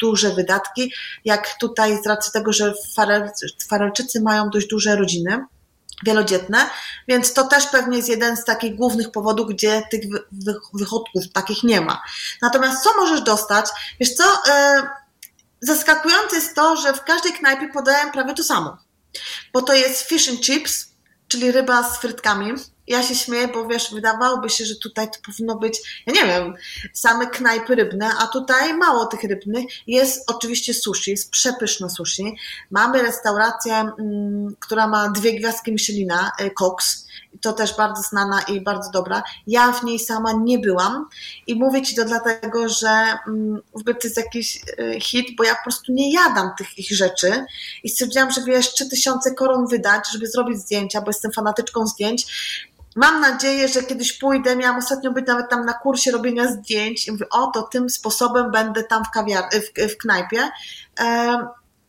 duże 0.00 0.30
wydatki, 0.30 0.92
jak 1.24 1.58
tutaj 1.60 2.02
z 2.02 2.06
racji 2.06 2.32
tego, 2.32 2.52
że 2.52 2.74
Farel 2.96 3.30
Farelczycy 3.68 4.20
mają 4.20 4.50
dość 4.50 4.66
duże 4.66 4.96
rodziny, 4.96 5.44
wielodzietne, 6.02 6.70
więc 7.08 7.32
to 7.32 7.44
też 7.44 7.66
pewnie 7.66 7.96
jest 7.96 8.08
jeden 8.08 8.36
z 8.36 8.44
takich 8.44 8.76
głównych 8.76 9.10
powodów, 9.10 9.48
gdzie 9.48 9.82
tych 9.90 10.00
wychodków 10.74 11.32
takich 11.32 11.62
nie 11.62 11.80
ma. 11.80 12.02
Natomiast 12.42 12.84
co 12.84 12.90
możesz 12.96 13.20
dostać? 13.20 13.66
Wiesz 14.00 14.14
co, 14.14 14.24
e, 14.48 14.82
zaskakujące 15.60 16.36
jest 16.36 16.54
to, 16.54 16.76
że 16.76 16.92
w 16.92 17.04
każdej 17.04 17.32
knajpie 17.32 17.68
podają 17.68 18.12
prawie 18.12 18.34
to 18.34 18.42
samo, 18.42 18.76
bo 19.52 19.62
to 19.62 19.74
jest 19.74 20.02
fish 20.02 20.28
and 20.28 20.40
chips, 20.40 20.88
czyli 21.28 21.52
ryba 21.52 21.82
z 21.82 21.98
frytkami, 21.98 22.52
ja 22.88 23.02
się 23.02 23.14
śmieję, 23.14 23.48
bo 23.48 23.66
wiesz, 23.66 23.94
wydawałoby 23.94 24.50
się, 24.50 24.64
że 24.64 24.76
tutaj 24.76 25.10
to 25.10 25.18
powinno 25.26 25.56
być, 25.56 26.02
ja 26.06 26.12
nie 26.12 26.26
wiem, 26.26 26.54
same 26.92 27.26
knajpy 27.26 27.74
rybne, 27.74 28.10
a 28.18 28.26
tutaj 28.26 28.74
mało 28.74 29.06
tych 29.06 29.22
rybnych. 29.22 29.64
Jest 29.86 30.30
oczywiście 30.30 30.74
sushi, 30.74 31.10
jest 31.10 31.30
przepyszne 31.30 31.90
sushi. 31.90 32.36
Mamy 32.70 33.02
restaurację, 33.02 33.74
mm, 33.74 34.56
która 34.60 34.86
ma 34.86 35.08
dwie 35.08 35.38
gwiazdki 35.38 35.72
Michelina, 35.72 36.32
y, 36.40 36.50
Cox. 36.58 37.08
To 37.40 37.52
też 37.52 37.76
bardzo 37.76 38.02
znana 38.02 38.42
i 38.42 38.60
bardzo 38.60 38.90
dobra. 38.90 39.22
Ja 39.46 39.72
w 39.72 39.84
niej 39.84 39.98
sama 39.98 40.32
nie 40.32 40.58
byłam 40.58 41.08
i 41.46 41.54
mówię 41.54 41.82
Ci 41.82 41.96
to 41.96 42.04
dlatego, 42.04 42.68
że 42.68 42.88
mm, 43.26 43.62
w 43.72 43.80
ogóle 43.80 43.94
to 43.94 44.06
jest 44.08 44.16
jakiś 44.16 44.62
y, 44.78 45.00
hit, 45.00 45.36
bo 45.36 45.44
ja 45.44 45.54
po 45.54 45.62
prostu 45.62 45.92
nie 45.92 46.12
jadam 46.12 46.50
tych 46.58 46.78
ich 46.78 46.90
rzeczy 46.90 47.44
i 47.84 47.88
stwierdziłam, 47.88 48.30
że 48.30 48.44
wiesz, 48.44 48.72
3000 48.72 49.34
koron 49.34 49.66
wydać, 49.66 50.04
żeby 50.12 50.26
zrobić 50.26 50.58
zdjęcia, 50.58 51.00
bo 51.00 51.06
jestem 51.06 51.32
fanatyczką 51.32 51.86
zdjęć 51.86 52.26
Mam 52.96 53.20
nadzieję, 53.20 53.68
że 53.68 53.82
kiedyś 53.82 54.12
pójdę. 54.12 54.56
Miałam 54.56 54.78
ostatnio 54.78 55.12
być 55.12 55.26
nawet 55.26 55.50
tam 55.50 55.64
na 55.64 55.72
kursie 55.72 56.10
robienia 56.10 56.52
zdjęć 56.52 57.08
i 57.08 57.12
mówię, 57.12 57.26
o, 57.30 57.46
to 57.46 57.62
tym 57.62 57.90
sposobem 57.90 58.50
będę 58.50 58.84
tam 58.84 59.02
w, 59.04 59.16
kawiar- 59.16 59.60
w, 59.60 59.92
w 59.94 59.98
knajpie. 59.98 60.50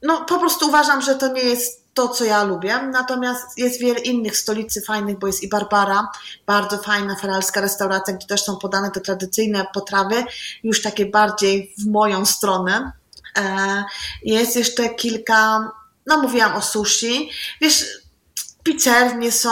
No, 0.02 0.26
po 0.26 0.40
prostu 0.40 0.68
uważam, 0.68 1.02
że 1.02 1.16
to 1.16 1.34
nie 1.34 1.42
jest 1.42 1.94
to, 1.94 2.08
co 2.08 2.26
ja 2.26 2.44
lubię. 2.44 2.80
Natomiast 2.92 3.58
jest 3.58 3.80
wiele 3.80 4.00
innych 4.00 4.38
stolicy 4.38 4.82
fajnych, 4.82 5.20
bo 5.20 5.28
jest 5.28 5.44
i 5.44 5.50
Barbara, 5.50 6.08
bardzo 6.46 6.78
fajna 6.78 7.16
feralska 7.16 7.62
restauracja, 7.62 8.14
gdzie 8.14 8.28
też 8.28 8.44
są 8.44 8.58
podane 8.58 8.92
te 8.92 9.02
tradycyjne 9.02 9.66
potrawy, 9.74 10.24
już 10.64 10.82
takie 10.82 11.06
bardziej 11.06 11.74
w 11.78 11.88
moją 11.92 12.26
stronę. 12.26 12.92
E, 13.38 13.84
jest 14.24 14.56
jeszcze 14.56 14.90
kilka, 14.90 15.72
no 16.06 16.22
mówiłam 16.22 16.56
o 16.56 16.62
sushi. 16.62 17.30
Wiesz, 17.62 17.86
pizzernie 18.64 19.32
są, 19.32 19.52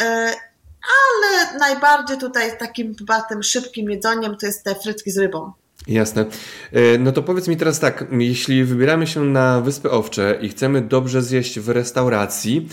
e, 0.00 0.34
ale 0.82 1.58
najbardziej 1.58 2.18
tutaj 2.18 2.58
takim 2.58 2.94
chyba 2.94 3.22
tym 3.22 3.42
szybkim 3.42 3.90
jedzeniem 3.90 4.36
to 4.36 4.46
jest 4.46 4.64
te 4.64 4.74
frytki 4.74 5.10
z 5.10 5.18
rybą. 5.18 5.52
Jasne. 5.88 6.24
E, 6.72 6.98
no 6.98 7.12
to 7.12 7.22
powiedz 7.22 7.48
mi 7.48 7.56
teraz 7.56 7.80
tak, 7.80 8.04
jeśli 8.10 8.64
wybieramy 8.64 9.06
się 9.06 9.24
na 9.24 9.60
Wyspy 9.60 9.90
Owcze 9.90 10.38
i 10.40 10.48
chcemy 10.48 10.80
dobrze 10.80 11.22
zjeść 11.22 11.60
w 11.60 11.68
restauracji, 11.68 12.68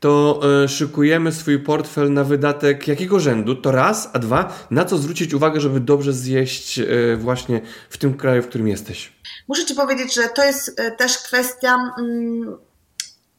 to 0.00 0.40
e, 0.64 0.68
szykujemy 0.68 1.32
swój 1.32 1.58
portfel 1.58 2.12
na 2.12 2.24
wydatek 2.24 2.88
jakiego 2.88 3.20
rzędu? 3.20 3.54
To 3.56 3.70
raz, 3.70 4.10
a 4.12 4.18
dwa, 4.18 4.66
na 4.70 4.84
co 4.84 4.98
zwrócić 4.98 5.34
uwagę, 5.34 5.60
żeby 5.60 5.80
dobrze 5.80 6.12
zjeść 6.12 6.78
e, 6.78 6.84
właśnie 7.16 7.60
w 7.90 7.98
tym 7.98 8.14
kraju, 8.14 8.42
w 8.42 8.48
którym 8.48 8.68
jesteś? 8.68 9.12
Muszę 9.48 9.64
Ci 9.64 9.74
powiedzieć, 9.74 10.14
że 10.14 10.28
to 10.28 10.44
jest 10.44 10.80
też 10.98 11.18
kwestia, 11.18 11.78
mm, 11.98 12.56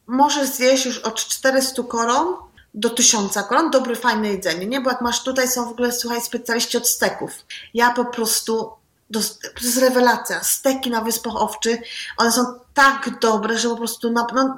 możesz 0.08 0.50
zjeść 0.50 0.86
już 0.86 0.98
od 0.98 1.16
400 1.16 1.84
koron 1.84 2.45
do 2.76 2.90
1000 2.90 3.34
koron, 3.50 3.72
dobre, 3.72 3.96
fajne 3.96 4.28
jedzenie, 4.28 4.66
nie? 4.66 4.82
Bo 4.82 4.90
jak 4.90 5.02
masz 5.02 5.24
tutaj 5.24 5.48
są 5.48 5.66
w 5.66 5.72
ogóle, 5.72 5.92
słuchaj, 5.92 6.22
specjaliści 6.22 6.78
od 6.78 6.88
steków. 6.88 7.32
Ja 7.74 7.92
po 7.92 8.06
prostu 8.06 8.72
to 9.14 9.20
jest 9.20 9.78
rewelacja. 9.78 10.44
Steki 10.44 10.90
na 10.90 11.02
Wyspach 11.02 11.36
Owczych, 11.36 11.80
one 12.18 12.32
są 12.32 12.60
tak 12.74 13.20
dobre, 13.20 13.58
że 13.58 13.70
po 13.70 13.76
prostu 13.76 14.12
no, 14.12 14.28
no, 14.34 14.58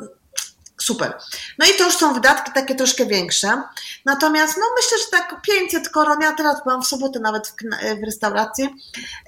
super. 0.81 1.17
No 1.57 1.65
i 1.65 1.69
to 1.77 1.83
już 1.83 1.97
są 1.97 2.13
wydatki 2.13 2.51
takie 2.51 2.75
troszkę 2.75 3.05
większe. 3.05 3.63
Natomiast 4.05 4.57
no 4.57 4.63
myślę, 4.75 4.97
że 4.97 5.11
tak 5.11 5.41
500 5.41 5.89
koron, 5.89 6.21
ja 6.21 6.31
teraz 6.31 6.63
byłam 6.63 6.83
w 6.83 6.87
sobotę 6.87 7.19
nawet 7.19 7.47
w, 7.47 7.53
w 8.01 8.03
restauracji, 8.05 8.75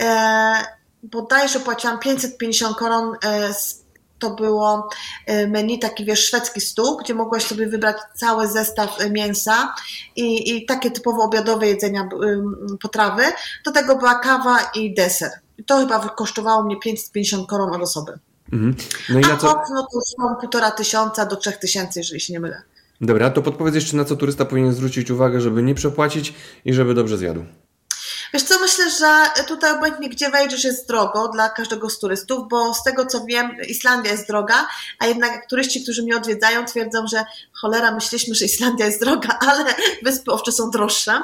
e, 0.02 0.66
bodajże 1.04 1.60
płaciłam 1.60 2.00
550 2.00 2.78
koron 2.78 3.16
e, 3.24 3.54
to 4.20 4.30
było 4.30 4.90
e, 5.26 5.48
menu, 5.48 5.80
taki 5.80 6.06
wiesz, 6.06 6.28
szwedzki 6.28 6.62
stół, 6.62 6.98
gdzie 6.98 7.14
mogłaś 7.14 7.44
sobie 7.44 7.68
wybrać 7.68 7.98
cały 8.16 8.48
zestaw 8.48 9.02
e, 9.02 9.10
mięsa 9.10 9.74
i, 10.16 10.58
i 10.58 10.66
takie 10.66 10.92
typowo 10.92 11.24
obiadowe 11.24 11.68
jedzenia, 11.68 12.10
potrawy. 12.82 13.24
Do 13.66 13.72
tego 13.72 13.96
była 13.96 14.20
kawa 14.20 14.58
i 14.76 14.94
deser. 14.94 15.32
To 15.66 15.78
chyba 15.78 16.00
kosztowało 16.10 16.64
mnie 16.64 16.80
550 16.80 17.48
koron 17.48 17.74
od 17.74 17.82
osoby. 17.82 18.20
Mhm. 18.54 18.76
No 19.10 19.20
i 19.20 19.22
na 19.22 19.38
co? 19.38 19.50
A 19.50 19.64
no 19.74 19.82
to 19.82 20.00
już 20.00 20.18
mam 20.18 20.38
półtora 20.38 20.72
tysiąca 20.72 21.26
do 21.26 21.36
trzech 21.36 21.58
tysięcy, 21.58 22.00
jeżeli 22.00 22.22
się 22.22 22.34
nie 22.34 22.40
mylę. 22.40 22.62
Dobra, 23.02 23.30
to 23.30 23.42
podpowiedz 23.42 23.76
jeszcze 23.76 23.98
na 23.98 24.06
co 24.06 24.16
turysta 24.16 24.46
powinien 24.46 24.74
zwrócić 24.74 25.12
uwagę, 25.12 25.42
żeby 25.42 25.64
nie 25.64 25.76
przepłacić 25.76 26.34
i 26.66 26.74
żeby 26.74 26.94
dobrze 26.94 27.18
zjadł. 27.18 27.46
Wiesz 28.34 28.44
co, 28.44 28.60
myślę, 28.60 28.90
że 28.90 29.44
tutaj 29.44 29.72
obojętnie 29.72 30.10
gdzie 30.10 30.30
wejdziesz 30.30 30.64
jest 30.64 30.88
drogo 30.88 31.28
dla 31.28 31.50
każdego 31.50 31.90
z 31.90 32.00
turystów, 32.00 32.48
bo 32.50 32.74
z 32.74 32.84
tego 32.84 33.06
co 33.06 33.26
wiem, 33.26 33.58
Islandia 33.68 34.12
jest 34.12 34.28
droga, 34.28 34.68
a 35.00 35.08
jednak 35.08 35.50
turyści, 35.50 35.84
którzy 35.84 36.04
mnie 36.04 36.18
odwiedzają, 36.18 36.66
twierdzą, 36.66 37.08
że 37.08 37.26
cholera, 37.62 37.92
myśleliśmy, 37.92 38.36
że 38.36 38.46
Islandia 38.46 38.86
jest 38.86 39.02
droga, 39.02 39.40
ale 39.50 39.66
wyspy 40.04 40.32
owcze 40.32 40.52
są 40.52 40.70
droższe, 40.70 41.22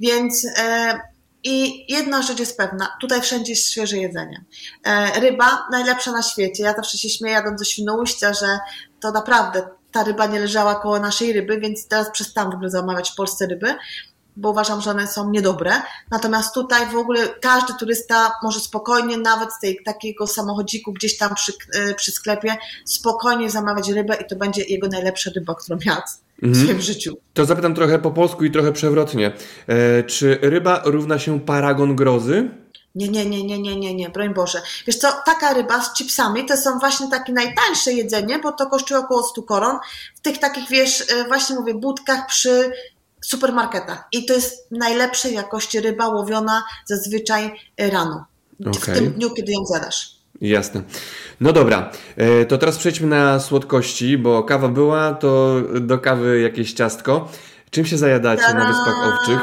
więc... 0.00 0.46
E, 0.56 1.14
i 1.46 1.84
jedna 1.92 2.22
rzecz 2.22 2.38
jest 2.38 2.56
pewna, 2.56 2.96
tutaj 3.00 3.20
wszędzie 3.20 3.52
jest 3.52 3.70
świeże 3.70 3.96
jedzenie. 3.96 4.44
E, 4.84 5.20
ryba 5.20 5.66
najlepsza 5.70 6.12
na 6.12 6.22
świecie. 6.22 6.62
Ja 6.62 6.74
zawsze 6.74 6.98
się 6.98 7.08
śmieję 7.08 7.34
jadąc 7.34 7.60
do 7.60 7.64
Świnoujścia, 7.64 8.32
że 8.32 8.58
to 9.00 9.10
naprawdę 9.10 9.68
ta 9.92 10.04
ryba 10.04 10.26
nie 10.26 10.40
leżała 10.40 10.74
koło 10.74 11.00
naszej 11.00 11.32
ryby, 11.32 11.60
więc 11.60 11.88
teraz 11.88 12.10
przestałam 12.10 12.50
w 12.50 12.54
ogóle 12.54 12.70
zamawiać 12.70 13.10
w 13.10 13.14
Polsce 13.14 13.46
ryby 13.46 13.74
bo 14.36 14.50
uważam, 14.50 14.80
że 14.80 14.90
one 14.90 15.06
są 15.06 15.30
niedobre. 15.30 15.72
Natomiast 16.10 16.54
tutaj 16.54 16.86
w 16.86 16.96
ogóle 16.96 17.28
każdy 17.40 17.74
turysta 17.74 18.32
może 18.42 18.60
spokojnie, 18.60 19.18
nawet 19.18 19.52
z 19.52 19.60
tej, 19.60 19.78
takiego 19.84 20.26
samochodziku 20.26 20.92
gdzieś 20.92 21.18
tam 21.18 21.34
przy, 21.34 21.52
e, 21.74 21.94
przy 21.94 22.12
sklepie, 22.12 22.56
spokojnie 22.84 23.50
zamawiać 23.50 23.88
rybę 23.88 24.14
i 24.14 24.26
to 24.26 24.36
będzie 24.36 24.62
jego 24.62 24.88
najlepsza 24.88 25.30
ryba, 25.34 25.54
którą 25.54 25.78
jadł 25.84 26.08
w 26.42 26.44
mhm. 26.44 26.64
swoim 26.64 26.80
życiu. 26.80 27.16
To 27.34 27.44
zapytam 27.44 27.74
trochę 27.74 27.98
po 27.98 28.10
polsku 28.10 28.44
i 28.44 28.50
trochę 28.50 28.72
przewrotnie. 28.72 29.32
E, 29.66 30.02
czy 30.02 30.38
ryba 30.42 30.82
równa 30.84 31.18
się 31.18 31.40
paragon 31.40 31.96
grozy? 31.96 32.50
Nie, 32.94 33.08
nie, 33.08 33.26
nie, 33.26 33.44
nie, 33.44 33.58
nie, 33.58 33.76
nie, 33.76 33.94
nie, 33.94 34.08
broń 34.08 34.34
Boże. 34.34 34.62
Wiesz 34.86 34.96
co, 34.96 35.12
taka 35.26 35.54
ryba 35.54 35.82
z 35.82 35.94
chipsami 35.94 36.46
to 36.46 36.56
są 36.56 36.78
właśnie 36.78 37.10
takie 37.10 37.32
najtańsze 37.32 37.92
jedzenie, 37.92 38.38
bo 38.38 38.52
to 38.52 38.66
kosztuje 38.66 39.00
około 39.00 39.22
100 39.22 39.42
koron. 39.42 39.78
W 40.14 40.20
tych 40.20 40.38
takich, 40.38 40.68
wiesz, 40.70 41.00
e, 41.00 41.24
właśnie 41.28 41.56
mówię, 41.56 41.74
budkach 41.74 42.26
przy 42.26 42.72
supermarketach. 43.26 44.08
I 44.12 44.26
to 44.26 44.34
jest 44.34 44.70
najlepszej 44.70 45.34
jakości 45.34 45.80
ryba 45.80 46.08
łowiona 46.08 46.64
zazwyczaj 46.86 47.54
rano. 47.78 48.24
Okay. 48.60 48.94
W 48.94 48.98
tym 48.98 49.10
dniu, 49.10 49.30
kiedy 49.30 49.52
ją 49.52 49.66
zjadasz. 49.66 50.14
Jasne. 50.40 50.82
No 51.40 51.52
dobra, 51.52 51.92
e, 52.16 52.44
to 52.44 52.58
teraz 52.58 52.78
przejdźmy 52.78 53.06
na 53.06 53.40
słodkości, 53.40 54.18
bo 54.18 54.42
kawa 54.42 54.68
była, 54.68 55.14
to 55.14 55.60
do 55.80 55.98
kawy 55.98 56.40
jakieś 56.40 56.72
ciastko. 56.72 57.28
Czym 57.70 57.86
się 57.86 57.98
zajadacie 57.98 58.42
Ta-da! 58.42 58.58
na 58.58 58.66
Wyspach 58.66 59.14
Owczych? 59.14 59.40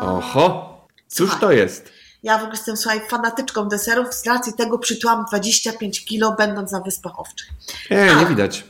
Oho, 0.00 0.76
cóż 1.08 1.30
Słuchaj, 1.30 1.40
to 1.40 1.52
jest? 1.52 1.92
Ja 2.22 2.38
w 2.38 2.40
ogóle 2.40 2.52
jestem, 2.52 2.76
słuchaj, 2.76 3.00
fanatyczką 3.08 3.68
deserów, 3.68 4.14
z 4.14 4.26
racji 4.26 4.52
tego 4.52 4.78
przytyłam 4.78 5.24
25 5.28 6.04
kilo, 6.04 6.34
będąc 6.38 6.72
na 6.72 6.80
Wyspach 6.80 7.18
Owczych. 7.18 7.48
Ej, 7.90 8.16
nie 8.16 8.26
widać. 8.26 8.64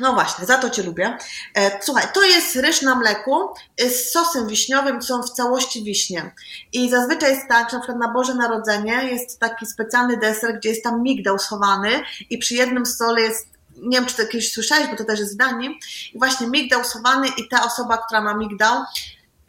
No 0.00 0.12
właśnie, 0.12 0.46
za 0.46 0.58
to 0.58 0.70
Cię 0.70 0.82
lubię. 0.82 1.18
E, 1.54 1.78
słuchaj, 1.82 2.06
to 2.14 2.22
jest 2.22 2.56
ryż 2.56 2.82
na 2.82 2.94
mleku 2.94 3.48
e, 3.76 3.90
z 3.90 4.12
sosem 4.12 4.48
wiśniowym, 4.48 5.02
są 5.02 5.22
w 5.22 5.30
całości 5.30 5.84
wiśnie. 5.84 6.34
I 6.72 6.90
zazwyczaj 6.90 7.34
jest 7.34 7.48
tak, 7.48 7.70
że 7.70 7.76
na 7.76 7.82
przykład 7.82 7.98
na 7.98 8.12
Boże 8.12 8.34
Narodzenie 8.34 9.04
jest 9.04 9.38
taki 9.38 9.66
specjalny 9.66 10.16
deser, 10.16 10.58
gdzie 10.58 10.68
jest 10.68 10.82
tam 10.82 11.02
migdał 11.02 11.38
schowany 11.38 11.90
i 12.30 12.38
przy 12.38 12.54
jednym 12.54 12.86
stole 12.86 13.20
jest 13.20 13.50
nie 13.82 13.98
wiem, 13.98 14.06
czy 14.06 14.16
to 14.16 14.26
kiedyś 14.26 14.52
słyszałeś, 14.52 14.88
bo 14.88 14.96
to 14.96 15.04
też 15.04 15.20
jest 15.20 15.32
zdanie, 15.32 15.70
i 16.14 16.18
właśnie 16.18 16.46
migdał 16.46 16.84
schowany 16.84 17.28
i 17.36 17.48
ta 17.48 17.64
osoba, 17.64 17.98
która 17.98 18.20
ma 18.20 18.34
migdał, 18.34 18.84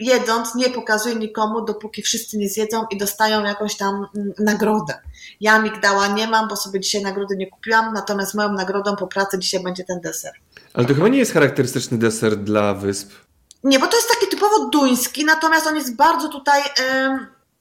jedząc 0.02 0.56
nie 0.56 0.70
pokazuje 0.70 1.16
nikomu, 1.16 1.66
dopóki 1.66 2.02
wszyscy 2.02 2.38
nie 2.38 2.50
zjedzą 2.50 2.86
i 2.92 2.98
dostają 2.98 3.44
jakąś 3.44 3.78
tam 3.78 4.08
mm, 4.16 4.34
nagrodę. 4.40 4.94
Ja 5.42 5.62
migdała 5.62 6.08
nie 6.08 6.28
mam, 6.28 6.48
bo 6.48 6.56
sobie 6.56 6.80
dzisiaj 6.80 7.02
nagrody 7.02 7.36
nie 7.38 7.48
kupiłam, 7.48 7.94
natomiast 7.94 8.34
moją 8.36 8.54
nagrodą 8.54 8.96
po 8.96 9.08
pracy 9.08 9.40
dzisiaj 9.40 9.64
będzie 9.64 9.84
ten 9.84 10.02
deser. 10.02 10.34
Ale 10.74 10.88
to 10.88 10.94
chyba 10.94 11.08
nie 11.08 11.20
jest 11.20 11.34
charakterystyczny 11.34 11.98
deser 11.98 12.38
dla 12.38 12.74
wysp. 12.74 13.12
Nie, 13.64 13.80
bo 13.80 13.88
to 13.88 13.96
jest 13.96 14.10
taki 14.10 14.28
typowo 14.28 14.70
duński, 14.70 15.26
natomiast 15.26 15.68
on 15.68 15.76
jest 15.76 15.96
bardzo 15.96 16.30
tutaj 16.30 16.62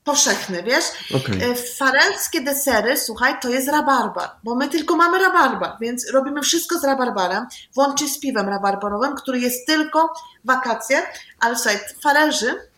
powszechny, 0.04 0.62
wiesz? 0.62 0.84
Okay. 1.14 1.54
Farelskie 1.78 2.40
desery, 2.40 2.96
słuchaj, 2.96 3.34
to 3.42 3.48
jest 3.48 3.68
rabarbar, 3.68 4.30
bo 4.44 4.54
my 4.54 4.68
tylko 4.68 4.96
mamy 4.96 5.18
rabarbar, 5.18 5.76
więc 5.80 6.10
robimy 6.10 6.42
wszystko 6.42 6.78
z 6.78 6.84
rabarbarem, 6.84 7.46
włącznie 7.74 8.08
z 8.08 8.20
piwem 8.20 8.48
rabarbarowym, 8.48 9.14
który 9.14 9.38
jest 9.38 9.66
tylko 9.66 10.14
wakacje, 10.44 11.02
ale 11.40 11.56
słuchaj, 11.56 11.78
farelży 12.02 12.70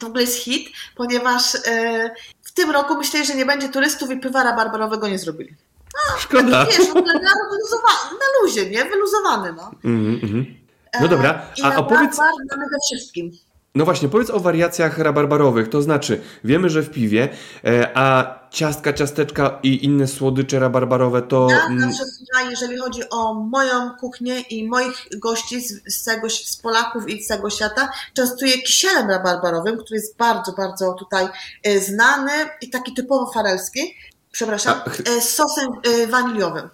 to 0.00 0.06
w 0.06 0.08
ogóle 0.08 0.22
jest 0.22 0.36
hit, 0.36 0.68
ponieważ 0.96 1.54
e, 1.54 2.10
w 2.42 2.52
tym 2.52 2.70
roku 2.70 2.94
myśleli, 2.94 3.26
że 3.26 3.34
nie 3.34 3.46
będzie 3.46 3.68
turystów 3.68 4.10
i 4.10 4.20
piwa 4.20 4.44
rabarbarowego 4.44 5.08
nie 5.08 5.18
zrobili. 5.18 5.56
No, 5.94 6.18
Szkoda. 6.18 6.66
Taki, 6.66 6.78
wiesz, 6.78 6.88
w 6.88 6.96
ogóle 6.96 7.14
na, 7.14 7.30
na 8.10 8.26
luzie, 8.42 8.70
nie? 8.70 8.84
Wyluzowany, 8.84 9.52
no. 9.52 9.70
Mm 9.84 10.20
-hmm. 10.20 10.44
No 11.00 11.08
dobra, 11.08 11.46
a 11.62 11.76
opowiedz... 11.76 12.18
mamy 12.18 12.66
we 12.70 12.76
wszystkim. 12.86 13.30
No 13.74 13.84
właśnie, 13.84 14.08
powiedz 14.08 14.30
o 14.30 14.40
wariacjach 14.40 14.98
rabarbarowych. 14.98 15.68
To 15.68 15.82
znaczy, 15.82 16.20
wiemy, 16.44 16.70
że 16.70 16.82
w 16.82 16.90
piwie, 16.90 17.28
e, 17.64 17.90
a 17.94 18.38
ciastka, 18.50 18.92
ciasteczka 18.92 19.58
i 19.62 19.84
inne 19.84 20.06
słodycze 20.06 20.58
rabarbarowe 20.58 21.22
to. 21.22 21.48
Ja 21.50 21.80
zawsze 21.80 22.04
jeżeli 22.50 22.78
chodzi 22.78 23.02
o 23.10 23.34
moją 23.34 23.90
kuchnię 24.00 24.40
i 24.40 24.68
moich 24.68 25.08
gości 25.18 25.60
z, 25.60 25.94
z, 25.94 26.04
tego, 26.04 26.30
z 26.30 26.56
Polaków 26.56 27.08
i 27.08 27.22
z 27.22 27.26
całego 27.26 27.50
świata, 27.50 27.90
częstuję 28.14 28.62
kisielem 28.62 29.10
rabarbarowym, 29.10 29.76
który 29.76 29.96
jest 29.96 30.16
bardzo, 30.16 30.52
bardzo 30.52 30.92
tutaj 30.92 31.28
e, 31.62 31.80
znany 31.80 32.32
i 32.60 32.70
taki 32.70 32.94
typowo 32.94 33.32
farelski. 33.32 33.94
Przepraszam, 34.32 34.80
a, 34.86 35.10
e, 35.10 35.20
z 35.20 35.28
sosem 35.28 35.68
waniliowym. 36.08 36.68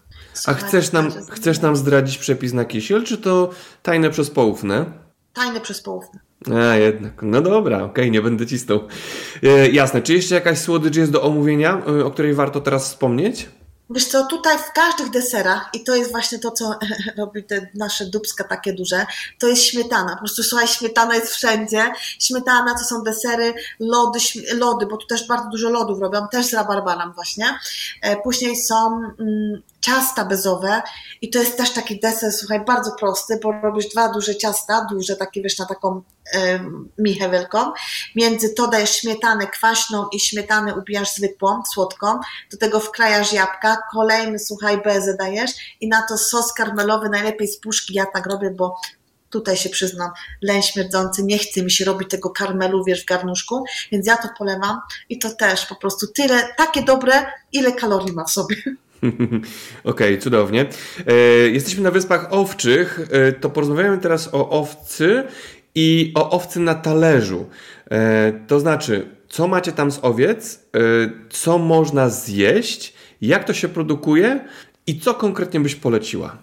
a 0.46 0.54
chcesz 0.54 0.92
nam, 0.92 1.12
chcesz 1.30 1.60
nam 1.60 1.76
zdradzić 1.76 2.18
przepis 2.18 2.52
na 2.52 2.64
kisiel, 2.64 3.04
czy 3.04 3.18
to 3.18 3.50
tajne 3.82 4.10
przez 4.10 4.30
poufne? 4.30 5.05
Tajne 5.36 5.60
przez 5.60 5.82
poufne. 5.82 6.20
A, 6.54 6.76
jednak. 6.76 7.22
No 7.22 7.40
dobra, 7.40 7.76
okej, 7.76 7.90
okay, 7.90 8.10
nie 8.10 8.22
będę 8.22 8.46
cisnął. 8.46 8.80
E, 9.42 9.68
jasne. 9.68 10.02
Czy 10.02 10.14
jeszcze 10.14 10.34
jakaś 10.34 10.58
słodycz 10.58 10.96
jest 10.96 11.12
do 11.12 11.22
omówienia, 11.22 11.82
e, 11.88 12.04
o 12.04 12.10
której 12.10 12.34
warto 12.34 12.60
teraz 12.60 12.88
wspomnieć? 12.88 13.48
Wiesz 13.90 14.04
co, 14.04 14.26
tutaj 14.26 14.58
w 14.58 14.72
każdych 14.72 15.10
deserach, 15.10 15.70
i 15.72 15.84
to 15.84 15.94
jest 15.94 16.10
właśnie 16.10 16.38
to, 16.38 16.50
co 16.50 16.78
robi 17.18 17.44
te 17.44 17.68
nasze 17.74 18.06
dubska 18.06 18.44
takie 18.44 18.72
duże, 18.72 19.06
to 19.38 19.46
jest 19.46 19.62
śmietana. 19.62 20.12
Po 20.12 20.18
prostu 20.18 20.42
słuchaj, 20.42 20.68
śmietana 20.68 21.14
jest 21.14 21.34
wszędzie. 21.34 21.92
Śmietana 22.18 22.74
to 22.74 22.84
są 22.84 23.02
desery, 23.02 23.54
lody, 23.80 24.18
lody, 24.54 24.86
bo 24.86 24.96
tu 24.96 25.06
też 25.06 25.26
bardzo 25.26 25.48
dużo 25.48 25.70
lodów 25.70 26.00
robią, 26.00 26.28
też 26.28 26.46
z 26.46 26.54
rabarbanem 26.54 27.12
właśnie. 27.12 27.58
E, 28.02 28.16
później 28.16 28.56
są 28.56 29.00
mm, 29.20 29.62
ciasta 29.80 30.24
bezowe 30.24 30.82
i 31.22 31.30
to 31.30 31.38
jest 31.38 31.56
też 31.56 31.70
taki 31.70 32.00
deser, 32.00 32.32
słuchaj, 32.32 32.64
bardzo 32.64 32.92
prosty, 32.92 33.40
bo 33.42 33.52
robisz 33.52 33.88
dwa 33.88 34.08
duże 34.08 34.36
ciasta, 34.36 34.86
duże 34.90 35.16
takie, 35.16 35.42
wiesz, 35.42 35.58
na 35.58 35.66
taką 35.66 36.02
michewelką. 36.98 37.72
Między 38.16 38.54
to 38.54 38.68
dajesz 38.68 38.90
śmietanę 38.90 39.46
kwaśną 39.46 40.08
i 40.12 40.20
śmietanę 40.20 40.74
ubijasz 40.74 41.14
zwykłą, 41.14 41.62
słodką. 41.72 42.20
Do 42.52 42.58
tego 42.58 42.80
wkrajasz 42.80 43.32
jabłka, 43.32 43.76
kolejny, 43.92 44.38
słuchaj, 44.38 44.82
bezę 44.82 45.16
dajesz 45.16 45.50
i 45.80 45.88
na 45.88 46.02
to 46.02 46.18
sos 46.18 46.52
karmelowy, 46.52 47.08
najlepiej 47.08 47.48
z 47.48 47.60
puszki. 47.60 47.94
Ja 47.94 48.06
tak 48.06 48.26
robię, 48.26 48.50
bo 48.50 48.76
tutaj 49.30 49.56
się 49.56 49.68
przyznam, 49.68 50.10
leń 50.42 50.62
śmierdzący, 50.62 51.24
nie 51.24 51.38
chce 51.38 51.62
mi 51.62 51.70
się 51.70 51.84
robić 51.84 52.10
tego 52.10 52.30
karmelu, 52.30 52.84
wiesz, 52.84 53.02
w 53.02 53.06
garnuszku, 53.06 53.64
więc 53.92 54.06
ja 54.06 54.16
to 54.16 54.28
polewam 54.38 54.80
i 55.08 55.18
to 55.18 55.30
też 55.30 55.66
po 55.66 55.76
prostu 55.76 56.06
tyle, 56.06 56.48
takie 56.56 56.82
dobre, 56.82 57.26
ile 57.52 57.72
kalorii 57.72 58.12
ma 58.12 58.24
w 58.24 58.30
sobie. 58.30 58.56
Okej, 59.04 59.48
okay, 59.84 60.18
cudownie. 60.18 60.66
E, 61.06 61.14
jesteśmy 61.48 61.82
na 61.82 61.90
Wyspach 61.90 62.32
Owczych, 62.32 63.00
e, 63.10 63.32
to 63.32 63.50
porozmawiamy 63.50 63.98
teraz 63.98 64.34
o 64.34 64.50
owcy 64.50 65.24
i 65.76 66.12
o 66.14 66.30
owcy 66.30 66.60
na 66.60 66.74
talerzu. 66.74 67.46
E, 67.90 68.32
to 68.46 68.60
znaczy, 68.60 69.16
co 69.28 69.48
macie 69.48 69.72
tam 69.72 69.90
z 69.90 69.98
owiec, 70.02 70.60
co 71.30 71.58
można 71.58 72.08
zjeść, 72.08 72.94
jak 73.20 73.44
to 73.44 73.54
się 73.54 73.68
produkuje 73.68 74.44
i 74.86 75.00
co 75.00 75.14
konkretnie 75.14 75.60
byś 75.60 75.74
poleciła? 75.74 76.38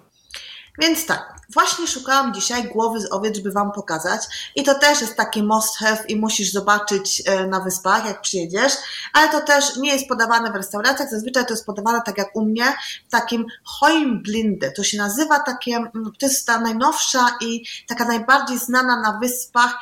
Więc 0.82 1.06
tak, 1.06 1.33
właśnie 1.50 1.88
szukałam 1.88 2.34
dzisiaj 2.34 2.64
głowy 2.64 3.02
z 3.02 3.12
owiec, 3.12 3.36
żeby 3.36 3.52
Wam 3.52 3.72
pokazać. 3.72 4.22
I 4.56 4.64
to 4.64 4.76
też 4.76 5.02
jest 5.02 5.16
taki 5.16 5.44
must 5.44 5.78
have 5.78 6.04
i 6.08 6.16
musisz 6.16 6.52
zobaczyć 6.52 7.24
e, 7.26 7.48
na 7.48 7.60
wyspach, 7.60 8.06
jak 8.06 8.22
przyjedziesz. 8.22 8.74
Ale 9.14 9.30
to 9.30 9.42
też 9.42 9.78
nie 9.78 9.94
jest 9.94 10.08
podawane 10.08 10.52
w 10.52 10.56
restauracjach. 10.56 11.10
Zazwyczaj 11.10 11.46
to 11.46 11.54
jest 11.54 11.66
podawane 11.66 12.02
tak 12.06 12.18
jak 12.18 12.36
u 12.36 12.46
mnie, 12.46 12.66
w 13.08 13.12
takim 13.12 13.46
Heumblinde. 13.80 14.72
To 14.72 14.84
się 14.84 14.98
nazywa 14.98 15.40
takie, 15.40 15.76
mm, 15.76 15.92
to 16.20 16.26
jest 16.26 16.48
ta 16.48 16.60
najnowsza 16.60 17.38
i 17.42 17.64
taka 17.88 18.06
najbardziej 18.06 18.60
znana 18.60 19.02
na 19.02 19.20
wyspach 19.20 19.78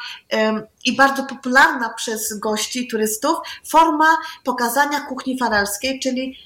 i 0.86 0.96
bardzo 0.96 1.24
popularna 1.24 1.90
przez 1.90 2.40
gości, 2.40 2.88
turystów, 2.88 3.38
forma 3.70 4.18
pokazania 4.44 5.00
kuchni 5.00 5.40
faralskiej, 5.40 6.00
czyli 6.00 6.38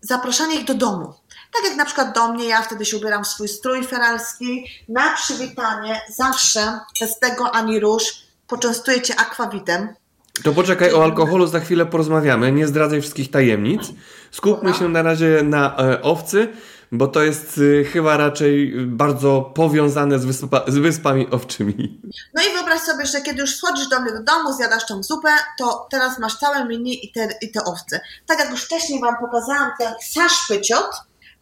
zapraszanie 0.00 0.54
ich 0.54 0.64
do 0.64 0.74
domu. 0.74 1.14
Tak 1.54 1.64
jak 1.64 1.76
na 1.76 1.84
przykład 1.84 2.14
do 2.14 2.32
mnie, 2.32 2.44
ja 2.44 2.62
wtedy 2.62 2.84
się 2.84 2.96
ubieram 2.96 3.24
w 3.24 3.28
swój 3.28 3.48
strój 3.48 3.84
feralski. 3.84 4.64
Na 4.88 5.12
przywitanie 5.12 6.00
zawsze, 6.16 6.80
bez 7.00 7.18
tego 7.18 7.54
ani 7.54 7.80
róż, 7.80 8.04
poczęstuję 8.46 9.02
Cię 9.02 9.20
akwawitem. 9.20 9.94
To 10.42 10.52
poczekaj, 10.52 10.92
o 10.92 11.04
alkoholu 11.04 11.46
za 11.46 11.60
chwilę 11.60 11.86
porozmawiamy. 11.86 12.52
Nie 12.52 12.66
zdradzaj 12.66 13.00
wszystkich 13.00 13.30
tajemnic. 13.30 13.82
Skupmy 14.30 14.74
się 14.74 14.88
na 14.88 15.02
razie 15.02 15.42
na 15.42 15.76
e, 15.76 16.02
owcy, 16.02 16.48
bo 16.92 17.06
to 17.06 17.22
jest 17.22 17.58
y, 17.58 17.84
chyba 17.92 18.16
raczej 18.16 18.72
bardzo 18.86 19.52
powiązane 19.54 20.18
z, 20.18 20.24
wyspa, 20.24 20.64
z 20.66 20.78
wyspami 20.78 21.30
owczymi. 21.30 22.00
No 22.34 22.42
i 22.42 22.52
wyobraź 22.52 22.80
sobie, 22.80 23.06
że 23.06 23.20
kiedy 23.20 23.40
już 23.40 23.58
wchodzisz 23.58 23.88
do 23.88 24.00
mnie 24.00 24.12
do 24.12 24.22
domu, 24.22 24.52
zjadasz 24.52 24.86
tą 24.86 25.02
zupę, 25.02 25.28
to 25.58 25.86
teraz 25.90 26.18
masz 26.18 26.36
całe 26.36 26.64
menu 26.64 27.04
i 27.06 27.12
te, 27.12 27.28
i 27.42 27.52
te 27.52 27.64
owce. 27.64 28.00
Tak 28.26 28.38
jak 28.38 28.50
już 28.50 28.64
wcześniej 28.64 29.00
Wam 29.00 29.14
pokazałam 29.20 29.70
ten 29.78 29.94
saszpyciot, 30.02 30.90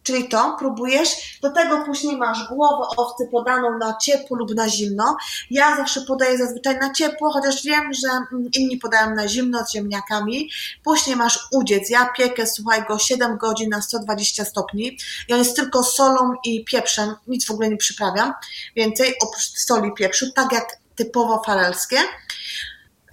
czyli 0.03 0.29
to 0.29 0.55
próbujesz. 0.59 1.39
Do 1.41 1.51
tego 1.51 1.85
później 1.85 2.17
masz 2.17 2.47
głowę 2.47 2.87
owcy 2.97 3.27
podaną 3.31 3.77
na 3.77 3.97
ciepło 3.97 4.37
lub 4.37 4.55
na 4.55 4.69
zimno. 4.69 5.17
Ja 5.51 5.77
zawsze 5.77 6.01
podaję 6.01 6.37
zazwyczaj 6.37 6.77
na 6.77 6.93
ciepło, 6.93 7.31
chociaż 7.31 7.63
wiem, 7.63 7.93
że 7.93 8.09
mm, 8.09 8.49
inni 8.53 8.77
podają 8.77 9.15
na 9.15 9.27
zimno 9.27 9.65
z 9.65 9.71
ziemniakami. 9.71 10.49
Później 10.83 11.15
masz 11.15 11.39
udziec. 11.51 11.89
Ja 11.89 12.09
piekę, 12.17 12.47
słuchaj 12.47 12.83
go, 12.87 12.99
7 12.99 13.37
godzin 13.37 13.69
na 13.69 13.81
120 13.81 14.45
stopni 14.45 14.97
i 15.27 15.33
on 15.33 15.39
jest 15.39 15.55
tylko 15.55 15.83
solą 15.83 16.33
i 16.45 16.65
pieprzem. 16.65 17.15
Nic 17.27 17.45
w 17.45 17.51
ogóle 17.51 17.69
nie 17.69 17.77
przyprawiam. 17.77 18.33
Więcej 18.75 19.13
oprócz 19.21 19.43
soli 19.43 19.89
i 19.89 19.93
pieprzu, 19.93 20.31
tak 20.31 20.51
jak 20.51 20.77
typowo 20.95 21.41
farelskie. 21.45 21.97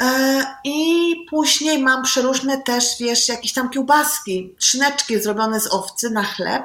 E, 0.00 0.44
I 0.64 1.14
później 1.30 1.82
mam 1.82 2.02
przeróżne 2.02 2.62
też, 2.62 2.84
wiesz, 3.00 3.28
jakieś 3.28 3.52
tam 3.52 3.70
kiełbaski, 3.70 4.54
szyneczki 4.58 5.20
zrobione 5.20 5.60
z 5.60 5.74
owcy 5.74 6.10
na 6.10 6.24
chleb 6.24 6.64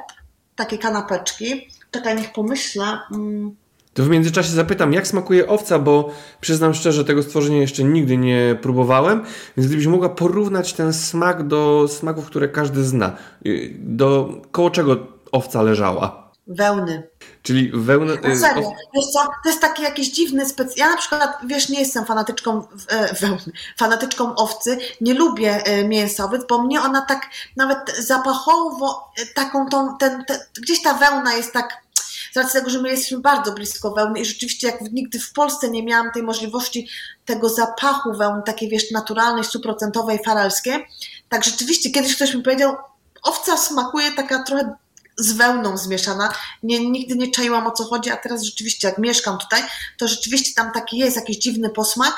takie 0.56 0.78
kanapeczki. 0.78 1.68
Czekaj, 1.90 2.16
niech 2.16 2.32
pomyślę. 2.32 2.98
Mm. 3.12 3.56
To 3.94 4.04
w 4.04 4.08
międzyczasie 4.08 4.50
zapytam, 4.50 4.92
jak 4.92 5.06
smakuje 5.06 5.48
owca, 5.48 5.78
bo 5.78 6.10
przyznam 6.40 6.74
szczerze, 6.74 7.04
tego 7.04 7.22
stworzenia 7.22 7.60
jeszcze 7.60 7.84
nigdy 7.84 8.16
nie 8.16 8.58
próbowałem, 8.62 9.24
więc 9.56 9.66
gdybyś 9.66 9.86
mogła 9.86 10.08
porównać 10.08 10.72
ten 10.72 10.92
smak 10.92 11.46
do 11.46 11.88
smaków, 11.88 12.26
które 12.26 12.48
każdy 12.48 12.84
zna, 12.84 13.16
y, 13.46 13.74
do 13.78 14.28
koło 14.52 14.70
czego 14.70 14.96
owca 15.32 15.62
leżała? 15.62 16.25
Wełny. 16.46 17.08
Czyli 17.42 17.70
wełnę... 17.74 18.14
Na 18.14 18.36
serio, 18.36 18.72
wiesz 18.94 19.04
co, 19.12 19.24
to 19.44 19.48
jest 19.48 19.60
taki 19.60 19.82
jakiś 19.82 20.12
dziwny 20.12 20.46
spec... 20.46 20.76
Ja 20.76 20.90
na 20.90 20.96
przykład, 20.96 21.38
wiesz, 21.46 21.68
nie 21.68 21.80
jestem 21.80 22.04
fanatyczką 22.04 22.66
e, 22.88 23.14
wełny, 23.14 23.52
fanatyczką 23.76 24.34
owcy, 24.34 24.78
nie 25.00 25.14
lubię 25.14 25.64
e, 25.64 25.84
mięsa 25.84 26.24
owiec, 26.24 26.42
bo 26.48 26.62
mnie 26.62 26.80
ona 26.80 27.00
tak 27.00 27.30
nawet 27.56 27.96
zapachowo, 27.98 29.12
e, 29.18 29.26
taką 29.26 29.68
tą, 29.68 29.96
ten, 29.96 30.24
ten, 30.24 30.38
gdzieś 30.62 30.82
ta 30.82 30.94
wełna 30.94 31.34
jest 31.34 31.52
tak 31.52 31.86
z 32.32 32.36
racji 32.36 32.52
tego, 32.52 32.70
że 32.70 32.82
my 32.82 32.88
jesteśmy 32.88 33.18
bardzo 33.18 33.52
blisko 33.52 33.90
wełny 33.90 34.20
i 34.20 34.24
rzeczywiście 34.24 34.66
jak 34.66 34.80
nigdy 34.80 35.20
w 35.20 35.32
Polsce 35.32 35.70
nie 35.70 35.82
miałam 35.82 36.12
tej 36.12 36.22
możliwości 36.22 36.88
tego 37.24 37.48
zapachu 37.48 38.12
wełny, 38.12 38.42
takiej 38.42 38.68
wiesz, 38.68 38.90
naturalnej, 38.90 39.44
stuprocentowej, 39.44 40.18
faralskiej, 40.24 40.86
tak 41.28 41.44
rzeczywiście 41.44 41.90
kiedyś 41.90 42.16
ktoś 42.16 42.34
mi 42.34 42.42
powiedział, 42.42 42.76
owca 43.22 43.56
smakuje 43.56 44.12
taka 44.12 44.42
trochę 44.42 44.76
z 45.18 45.32
wełną 45.32 45.76
zmieszana. 45.76 46.32
Nie, 46.62 46.90
nigdy 46.90 47.16
nie 47.16 47.30
czaiłam 47.30 47.66
o 47.66 47.70
co 47.70 47.84
chodzi, 47.84 48.10
a 48.10 48.16
teraz 48.16 48.42
rzeczywiście 48.42 48.88
jak 48.88 48.98
mieszkam 48.98 49.38
tutaj, 49.38 49.62
to 49.98 50.08
rzeczywiście 50.08 50.54
tam 50.54 50.72
taki 50.72 50.98
jest 50.98 51.16
jakiś 51.16 51.36
dziwny 51.36 51.70
posmak, 51.70 52.14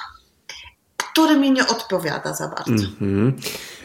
który 0.97 1.37
mi 1.37 1.51
nie 1.51 1.67
odpowiada 1.67 2.35
za 2.35 2.49
bardzo. 2.49 2.87
Mm 3.01 3.33
-hmm. 3.33 3.33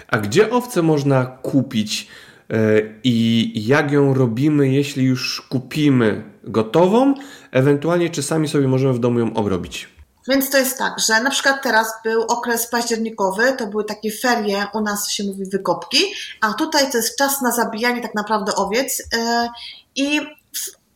A 0.07 0.17
gdzie 0.17 0.51
owce 0.51 0.81
można 0.81 1.25
kupić 1.25 2.07
e, 2.49 2.55
i 3.03 3.51
jak 3.67 3.91
ją 3.91 4.13
robimy, 4.13 4.69
jeśli 4.69 5.03
już 5.03 5.41
kupimy 5.41 6.23
gotową, 6.43 7.13
ewentualnie 7.51 8.09
czy 8.09 8.23
sami 8.23 8.47
sobie 8.47 8.67
możemy 8.67 8.93
w 8.93 8.99
domu 8.99 9.19
ją 9.19 9.33
obrobić? 9.33 9.92
Więc 10.27 10.49
to 10.49 10.57
jest 10.57 10.77
tak, 10.77 10.99
że 10.99 11.23
na 11.23 11.29
przykład 11.29 11.63
teraz 11.63 11.93
był 12.03 12.21
okres 12.21 12.67
październikowy, 12.67 13.53
to 13.57 13.67
były 13.67 13.85
takie 13.85 14.11
ferie, 14.11 14.67
u 14.73 14.81
nas 14.81 15.09
się 15.09 15.23
mówi 15.23 15.45
wykopki, 15.45 15.97
a 16.41 16.53
tutaj 16.53 16.91
to 16.91 16.97
jest 16.97 17.17
czas 17.17 17.41
na 17.41 17.51
zabijanie 17.51 18.01
tak 18.01 18.15
naprawdę 18.15 18.55
owiec 18.55 18.99
yy, 18.99 19.49
i 19.95 20.21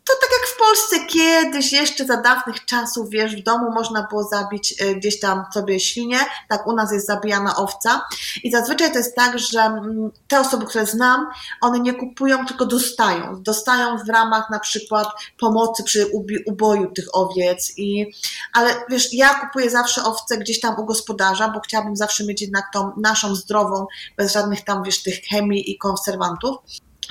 to 0.07 0.13
tak 0.21 0.29
jak 0.31 0.49
w 0.49 0.57
Polsce 0.57 1.05
kiedyś, 1.05 1.71
jeszcze 1.71 2.05
za 2.05 2.21
dawnych 2.21 2.65
czasów, 2.65 3.09
wiesz, 3.09 3.35
w 3.35 3.43
domu 3.43 3.71
można 3.71 4.07
było 4.09 4.23
zabić 4.23 4.81
e, 4.81 4.95
gdzieś 4.95 5.19
tam 5.19 5.45
sobie 5.53 5.79
świnię, 5.79 6.17
tak 6.49 6.67
u 6.67 6.73
nas 6.73 6.91
jest 6.91 7.07
zabijana 7.07 7.55
owca. 7.55 8.07
I 8.43 8.51
zazwyczaj 8.51 8.91
to 8.91 8.97
jest 8.97 9.15
tak, 9.15 9.39
że 9.39 9.59
mm, 9.59 10.11
te 10.27 10.39
osoby, 10.39 10.65
które 10.65 10.85
znam, 10.85 11.27
one 11.61 11.79
nie 11.79 11.93
kupują, 11.93 12.45
tylko 12.45 12.65
dostają. 12.65 13.43
Dostają 13.43 13.97
w 13.97 14.09
ramach 14.09 14.49
na 14.49 14.59
przykład 14.59 15.07
pomocy 15.39 15.83
przy 15.83 16.07
uboju 16.45 16.91
tych 16.91 17.15
owiec. 17.15 17.73
I, 17.77 18.11
ale 18.53 18.75
wiesz, 18.89 19.13
ja 19.13 19.33
kupuję 19.33 19.69
zawsze 19.69 20.03
owce 20.03 20.37
gdzieś 20.37 20.59
tam 20.59 20.79
u 20.79 20.85
gospodarza, 20.85 21.49
bo 21.49 21.59
chciałabym 21.59 21.95
zawsze 21.95 22.25
mieć 22.25 22.41
jednak 22.41 22.63
tą 22.73 22.91
naszą 22.97 23.35
zdrową, 23.35 23.85
bez 24.17 24.33
żadnych 24.33 24.63
tam, 24.63 24.83
wiesz, 24.83 25.03
tych 25.03 25.19
chemii 25.21 25.71
i 25.71 25.77
konserwantów 25.77 26.57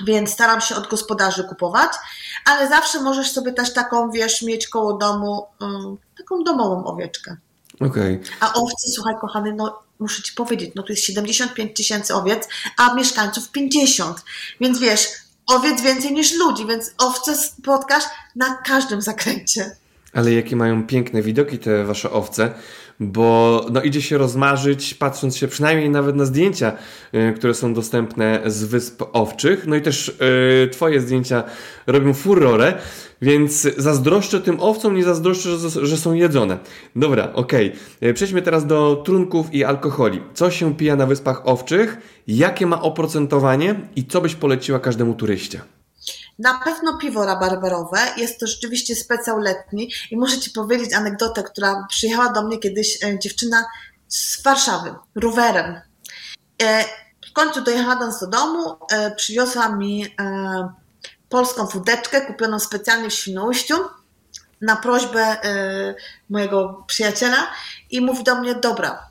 więc 0.05 0.29
staram 0.29 0.61
się 0.61 0.75
od 0.75 0.87
gospodarzy 0.87 1.43
kupować, 1.43 1.91
ale 2.45 2.69
zawsze 2.69 3.01
możesz 3.01 3.31
sobie 3.31 3.53
też 3.53 3.73
taką, 3.73 4.11
wiesz, 4.11 4.41
mieć 4.41 4.67
koło 4.67 4.93
domu, 4.93 5.45
um, 5.61 5.97
taką 6.17 6.43
domową 6.43 6.85
owieczkę. 6.85 7.37
Okay. 7.79 8.21
A 8.39 8.53
owce, 8.53 8.91
słuchaj, 8.91 9.15
kochany, 9.21 9.53
no 9.53 9.79
muszę 9.99 10.23
ci 10.23 10.33
powiedzieć, 10.33 10.71
no 10.75 10.83
tu 10.83 10.93
jest 10.93 11.03
75 11.03 11.77
tysięcy 11.77 12.13
owiec, 12.13 12.47
a 12.77 12.93
mieszkańców 12.93 13.51
50. 13.51 14.23
Więc 14.61 14.79
wiesz, 14.79 15.07
owiec 15.47 15.81
więcej 15.81 16.13
niż 16.13 16.33
ludzi, 16.35 16.65
więc 16.65 16.91
owce 16.97 17.35
spotkasz 17.35 18.03
na 18.35 18.55
każdym 18.55 19.01
zakręcie. 19.01 19.75
Ale 20.13 20.33
jakie 20.33 20.55
mają 20.55 20.83
piękne 20.83 21.21
widoki 21.21 21.59
te 21.59 21.85
wasze 21.85 22.11
owce 22.11 22.53
bo 22.99 23.65
no, 23.71 23.81
idzie 23.81 24.01
się 24.01 24.17
rozmarzyć, 24.17 24.93
patrząc 24.93 25.37
się 25.37 25.47
przynajmniej 25.47 25.89
nawet 25.89 26.15
na 26.15 26.25
zdjęcia, 26.25 26.71
y, 27.13 27.33
które 27.35 27.53
są 27.53 27.73
dostępne 27.73 28.41
z 28.45 28.63
Wysp 28.63 29.03
Owczych. 29.13 29.67
No 29.67 29.75
i 29.75 29.81
też 29.81 30.09
y, 30.09 30.69
Twoje 30.71 31.01
zdjęcia 31.01 31.43
robią 31.87 32.13
furorę, 32.13 32.73
więc 33.21 33.67
zazdroszczę 33.77 34.41
tym 34.41 34.59
owcom, 34.59 34.95
nie 34.95 35.03
zazdroszczę, 35.03 35.57
że, 35.57 35.85
że 35.85 35.97
są 35.97 36.13
jedzone. 36.13 36.57
Dobra, 36.95 37.33
okej. 37.33 37.73
Okay. 37.97 38.13
Przejdźmy 38.13 38.41
teraz 38.41 38.65
do 38.65 39.01
trunków 39.05 39.53
i 39.53 39.63
alkoholi. 39.63 40.21
Co 40.33 40.51
się 40.51 40.75
pija 40.75 40.95
na 40.95 41.05
Wyspach 41.05 41.41
Owczych? 41.45 41.97
Jakie 42.27 42.65
ma 42.65 42.81
oprocentowanie 42.81 43.75
i 43.95 44.05
co 44.05 44.21
byś 44.21 44.35
poleciła 44.35 44.79
każdemu 44.79 45.13
turyście? 45.13 45.61
Na 46.39 46.59
pewno 46.59 46.97
piwo 46.97 47.25
rabarberowe, 47.25 47.99
jest 48.17 48.39
to 48.39 48.47
rzeczywiście 48.47 48.95
specjal 48.95 49.41
letni 49.41 49.91
i 50.11 50.17
muszę 50.17 50.39
Ci 50.39 50.51
powiedzieć 50.51 50.93
anegdotę, 50.93 51.43
która 51.43 51.85
przyjechała 51.89 52.29
do 52.29 52.43
mnie 52.43 52.57
kiedyś 52.57 53.03
e, 53.03 53.19
dziewczyna 53.19 53.65
z 54.07 54.43
Warszawy, 54.43 54.95
rowerem. 55.15 55.81
E, 56.63 56.83
w 57.29 57.33
końcu 57.33 57.61
dojechając 57.61 58.19
do 58.19 58.27
domu, 58.27 58.75
e, 58.91 59.11
przywiozła 59.15 59.69
mi 59.69 60.15
polską 61.29 61.65
wódeczkę 61.65 62.21
kupioną 62.21 62.59
specjalnie 62.59 63.09
w 63.09 63.13
Świnoujściu 63.13 63.75
na 64.61 64.75
prośbę 64.75 65.37
mojego 66.29 66.83
przyjaciela 66.87 67.51
i 67.91 68.01
mówi 68.01 68.23
do 68.23 68.35
mnie, 68.35 68.55
dobra, 68.55 69.09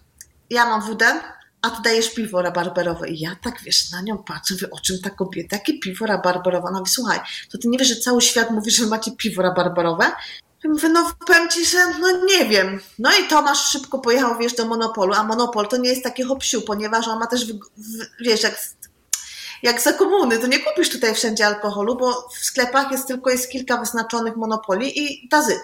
ja 0.50 0.66
mam 0.66 0.82
wódę, 0.82 1.20
a 1.66 1.70
ty 1.70 1.82
dajesz 1.82 2.14
piwo 2.14 2.42
rabarberowe. 2.42 3.08
I 3.08 3.20
ja 3.20 3.36
tak, 3.42 3.62
wiesz, 3.62 3.90
na 3.90 4.02
nią 4.02 4.18
patrzę, 4.18 4.54
mówię, 4.54 4.70
o 4.70 4.80
czym 4.80 4.96
ta 5.02 5.10
kobieta, 5.10 5.56
jakie 5.56 5.78
piwo 5.78 6.06
rabarberowe? 6.06 6.68
Ona 6.68 6.78
mówi, 6.78 6.90
słuchaj, 6.90 7.20
to 7.50 7.58
ty 7.58 7.68
nie 7.68 7.78
wiesz, 7.78 7.88
że 7.88 7.96
cały 7.96 8.22
świat 8.22 8.50
mówi, 8.50 8.70
że 8.70 8.86
macie 8.86 9.10
piwo 9.12 9.42
rabarberowe? 9.42 10.04
Ja 10.64 10.70
mówię, 10.70 10.88
no 10.88 11.12
powiem 11.26 11.48
ci, 11.48 11.66
że 11.66 11.78
no 12.00 12.24
nie 12.24 12.44
wiem. 12.44 12.80
No 12.98 13.10
i 13.12 13.28
Tomasz 13.28 13.70
szybko 13.70 13.98
pojechał, 13.98 14.38
wiesz, 14.38 14.54
do 14.54 14.66
Monopolu, 14.66 15.14
a 15.14 15.24
Monopol 15.24 15.68
to 15.68 15.76
nie 15.76 15.88
jest 15.88 16.02
taki 16.02 16.22
hopsiu, 16.22 16.62
ponieważ 16.62 17.08
on 17.08 17.18
ma 17.18 17.26
też, 17.26 17.44
w, 17.46 17.52
w, 17.52 18.06
wiesz, 18.20 18.42
jak 18.42 18.58
jak 19.62 19.80
za 19.80 19.92
komuny, 19.92 20.38
to 20.38 20.46
nie 20.46 20.58
kupisz 20.58 20.90
tutaj 20.90 21.14
wszędzie 21.14 21.46
alkoholu, 21.46 21.96
bo 21.96 22.28
w 22.28 22.44
sklepach 22.44 22.90
jest 22.92 23.08
tylko 23.08 23.30
jest 23.30 23.50
kilka 23.50 23.76
wyznaczonych 23.76 24.36
monopoli 24.36 24.98
i 25.04 25.28
tazyt. 25.28 25.62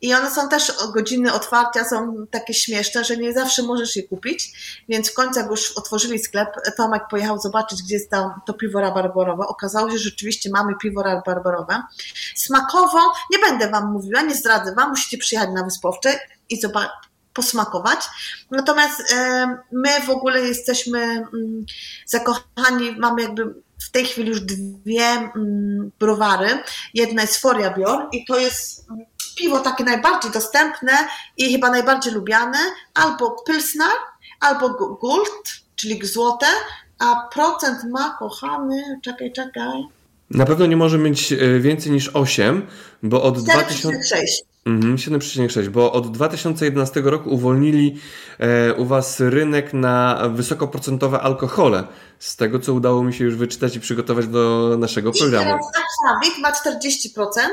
I 0.00 0.14
one 0.14 0.30
są 0.30 0.48
też 0.48 0.72
godziny 0.94 1.32
otwarcia, 1.32 1.84
są 1.84 2.26
takie 2.30 2.54
śmieszne, 2.54 3.04
że 3.04 3.16
nie 3.16 3.32
zawsze 3.32 3.62
możesz 3.62 3.96
je 3.96 4.02
kupić, 4.02 4.52
więc 4.88 5.10
w 5.10 5.14
końcu 5.14 5.40
jak 5.40 5.50
już 5.50 5.72
otworzyli 5.72 6.18
sklep, 6.18 6.48
Tomek 6.76 7.02
pojechał 7.10 7.40
zobaczyć, 7.40 7.82
gdzie 7.82 7.94
jest 7.94 8.10
to, 8.10 8.34
to 8.46 8.54
piwo 8.54 8.80
rabarbarowe. 8.80 9.46
Okazało 9.46 9.90
się, 9.90 9.98
że 9.98 10.04
rzeczywiście 10.04 10.50
mamy 10.50 10.74
piwo 10.82 11.02
rabarbarowe. 11.02 11.82
Smakowo, 12.34 13.12
nie 13.30 13.38
będę 13.38 13.70
Wam 13.70 13.92
mówiła, 13.92 14.22
nie 14.22 14.34
zdradzę 14.34 14.74
Wam, 14.74 14.90
musicie 14.90 15.18
przyjechać 15.18 15.50
na 15.54 15.64
Wyspowcze 15.64 16.20
i 16.48 16.60
zobaczyć, 16.60 17.08
posmakować. 17.32 18.00
Natomiast 18.50 19.14
my 19.72 20.00
w 20.06 20.10
ogóle 20.10 20.40
jesteśmy 20.40 20.98
mm, 20.98 21.64
zakochani, 22.06 22.96
mamy 22.98 23.22
jakby 23.22 23.54
w 23.86 23.90
tej 23.90 24.04
chwili 24.04 24.28
już 24.28 24.40
dwie 24.40 25.04
mm, 25.04 25.90
browary. 26.00 26.48
Jedna 26.94 27.22
jest 27.22 27.36
Foria 27.36 27.74
Bior 27.74 28.08
i 28.12 28.24
to 28.24 28.38
jest 28.38 28.90
mm, 28.90 29.06
piwo 29.38 29.58
takie 29.60 29.84
najbardziej 29.84 30.30
dostępne 30.30 30.92
i 31.36 31.52
chyba 31.52 31.70
najbardziej 31.70 32.12
lubiane, 32.12 32.58
albo 32.94 33.36
Pilsner, 33.46 33.90
albo 34.40 34.68
Gold, 35.00 35.60
czyli 35.76 36.06
złote, 36.06 36.46
a 36.98 37.28
procent 37.32 37.84
ma, 37.90 38.16
kochany, 38.18 39.00
czekaj, 39.02 39.32
czekaj. 39.32 39.82
Na 40.30 40.46
pewno 40.46 40.66
nie 40.66 40.76
może 40.76 40.98
mieć 40.98 41.32
e, 41.32 41.60
więcej 41.60 41.92
niż 41.92 42.08
8, 42.08 42.66
bo 43.02 43.22
od 43.22 43.42
2006. 43.42 44.42
7,6, 44.66 45.58
mhm, 45.58 45.72
bo 45.72 45.92
od 45.92 46.12
2011 46.12 47.00
roku 47.00 47.30
uwolnili 47.30 48.00
e, 48.38 48.74
u 48.74 48.84
Was 48.84 49.20
rynek 49.20 49.74
na 49.74 50.22
wysokoprocentowe 50.28 51.20
alkohole. 51.20 51.84
Z 52.18 52.36
tego, 52.36 52.58
co 52.58 52.74
udało 52.74 53.04
mi 53.04 53.14
się 53.14 53.24
już 53.24 53.36
wyczytać 53.36 53.76
i 53.76 53.80
przygotować 53.80 54.26
do 54.26 54.74
naszego 54.78 55.10
I 55.10 55.18
programu. 55.18 55.50
I 55.50 56.30
teraz 56.32 56.38
ma 56.38 56.72
40%. 56.72 57.48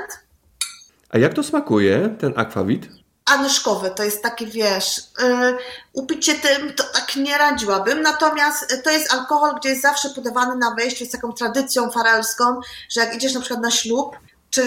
A 1.15 1.17
jak 1.17 1.33
to 1.33 1.43
smakuje, 1.43 2.15
ten 2.19 2.33
Aquavit? 2.35 2.89
Anyszkowy, 3.25 3.91
to 3.95 4.03
jest 4.03 4.23
taki, 4.23 4.45
wiesz, 4.45 4.97
yy, 5.19 5.57
upicie 5.93 6.35
tym 6.35 6.73
to 6.73 6.83
tak 6.83 7.15
nie 7.15 7.37
radziłabym, 7.37 8.01
natomiast 8.01 8.83
to 8.83 8.89
jest 8.89 9.13
alkohol, 9.13 9.55
gdzie 9.59 9.69
jest 9.69 9.81
zawsze 9.81 10.09
podawany 10.09 10.55
na 10.55 10.75
wejściu 10.75 11.05
z 11.05 11.09
taką 11.09 11.31
tradycją 11.31 11.91
farelską, 11.91 12.43
że 12.89 13.01
jak 13.01 13.15
idziesz 13.15 13.33
na 13.33 13.39
przykład 13.39 13.63
na 13.63 13.71
ślub, 13.71 14.15
czy 14.49 14.61